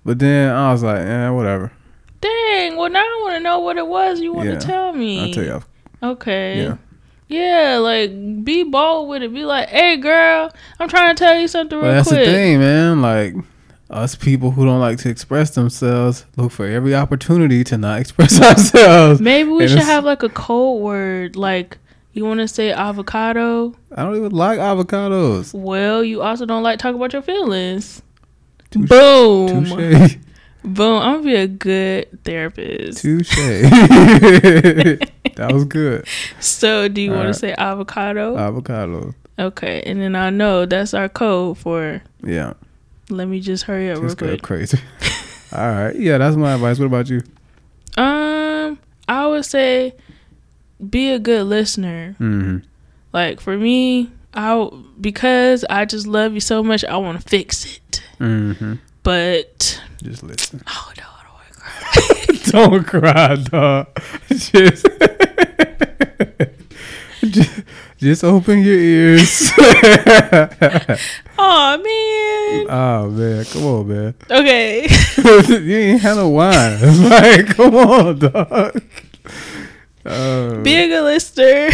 but 0.05 0.19
then 0.19 0.51
I 0.55 0.73
was 0.73 0.83
like, 0.83 1.01
eh, 1.01 1.29
whatever. 1.31 1.73
dang. 2.21 2.77
Well, 2.77 2.91
now 2.91 3.01
I 3.01 3.21
want 3.23 3.35
to 3.37 3.41
know 3.41 3.59
what 3.61 3.77
it 3.77 3.87
was 3.87 4.21
you 4.21 4.33
want 4.33 4.49
Yeah. 4.49 4.59
to 4.59 4.67
tell 4.67 4.93
me. 4.95 5.21
I'll 5.29 5.33
tell 5.35 5.45
you. 5.45 5.63
Okay. 6.03 6.63
Yeah. 6.63 6.77
Yeah, 7.29 7.79
like 7.79 8.11
be 8.45 8.63
bold 8.65 9.09
with 9.09 9.23
it. 9.23 9.33
Be 9.33 9.45
like, 9.45 9.69
"Hey, 9.71 9.97
girl, 9.97 10.51
I'm 10.79 10.89
trying 10.91 11.17
to 11.17 11.19
tell 11.25 11.39
you 11.41 11.49
something 11.49 11.79
real 11.79 11.91
that's 11.91 12.09
quick." 12.09 12.21
the 12.27 12.31
thing, 12.31 12.59
man. 12.61 13.01
Like 13.01 13.35
us 13.95 14.15
people 14.17 14.51
who 14.51 14.65
don't 14.65 14.81
like 14.81 14.99
to 14.99 15.09
express 15.09 15.51
themselves 15.55 16.27
look 16.37 16.51
for 16.53 16.67
every 16.67 16.95
opportunity 16.95 17.63
to 17.65 17.79
not 17.79 18.01
express 18.03 18.41
ourselves. 18.41 19.21
Maybe 19.21 19.51
we 19.51 19.63
And 19.65 19.71
should 19.71 19.83
have 19.83 20.05
like 20.05 20.23
a 20.23 20.29
code 20.29 20.83
word. 20.83 21.37
Like, 21.37 21.79
you 22.13 22.25
want 22.25 22.41
to 22.41 22.49
say 22.49 22.73
avocado? 22.73 23.75
I 23.95 24.03
don't 24.03 24.17
even 24.17 24.33
like 24.33 24.59
avocados. 24.59 25.55
Well, 25.55 26.03
you 26.05 26.23
also 26.23 26.45
don't 26.47 26.63
like 26.63 26.79
talk 26.79 26.95
about 26.95 27.13
your 27.13 27.23
feelings. 27.23 28.03
Touche. 28.71 28.89
Boom. 28.89 29.65
Touche. 29.67 30.17
Boom. 30.65 31.03
I'm 31.03 31.13
gonna 31.17 31.23
be 31.23 31.35
a 31.37 31.47
good 31.47 32.25
therapist. 32.25 32.99
Touche. 33.03 33.35
that 35.37 35.51
was 35.53 35.65
good. 35.65 36.07
So, 36.41 36.89
do 36.89 37.01
you 37.03 37.11
want 37.11 37.21
Alright. 37.21 37.35
to 37.35 37.39
say 37.41 37.55
avocado? 37.55 38.37
Avocado. 38.37 39.15
okay, 39.39 39.83
and 39.83 40.01
then 40.01 40.15
I 40.17 40.31
know 40.31 40.67
that's 40.67 40.95
our 40.95 41.09
code 41.09 41.59
for. 41.59 42.03
Yeah. 42.25 42.55
Let 43.17 43.29
me 43.29 43.41
just 43.41 43.65
hurry 43.65 43.91
up 43.91 44.01
Just 44.01 44.21
real 44.21 44.37
go 44.37 44.43
crazy. 44.43 44.79
All 45.53 45.69
right. 45.69 45.97
Yeah, 45.97 46.19
that's 46.19 46.37
my 46.37 46.55
advice. 46.55 46.79
What 46.79 46.87
about 46.87 47.09
you? 47.09 47.23
Um, 47.97 48.79
I 49.09 49.27
would 49.27 49.45
say 49.45 49.95
be 50.91 51.11
a 51.11 51.19
good 51.19 51.47
listener. 51.47 52.17
Mm-hmm. 52.19 52.59
Like 53.13 53.41
for 53.41 53.57
me, 53.57 54.11
I 54.35 54.69
because 55.01 55.65
I 55.71 55.85
just 55.85 56.07
love 56.07 56.35
you 56.35 56.41
so 56.41 56.63
much, 56.63 56.85
I 56.85 56.97
want 56.97 57.21
to 57.21 57.29
fix 57.29 57.65
it. 57.77 58.03
Mm-hmm. 58.19 58.75
But 59.03 59.81
Just 60.03 60.23
listen. 60.23 60.63
oh 60.69 60.93
no, 60.97 61.05
don't 61.25 61.53
cry. 61.53 62.39
don't 62.51 62.85
cry, 62.87 63.35
dog. 63.37 64.01
Just, 64.29 64.87
just, 67.23 67.63
just 67.99 68.25
open 68.25 68.61
your 68.61 68.79
ears. 68.79 69.51
Oh 71.37 71.77
man. 71.77 72.67
oh 72.71 73.11
man, 73.11 73.45
come 73.47 73.65
on, 73.65 73.89
man. 73.89 74.15
Okay. 74.31 74.87
you 75.49 75.77
ain't 75.77 76.01
had 76.01 76.15
no 76.15 76.29
wine. 76.29 76.81
like, 77.11 77.49
come 77.57 77.75
on, 77.75 78.19
dog. 78.21 78.83
Uh, 80.05 80.61
be 80.63 80.93
a 80.93 81.03
listener. 81.03 81.71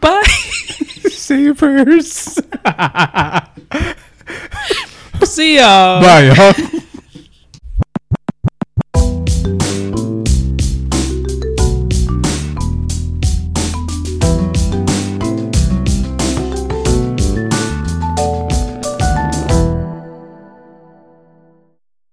Bye. 0.00 0.22
say 1.10 1.42
your 1.42 1.54
prayers. 1.54 2.38
See 5.24 5.56
y'all. 5.58 6.00
Bye, 6.00 6.32
y'all. 6.34 6.80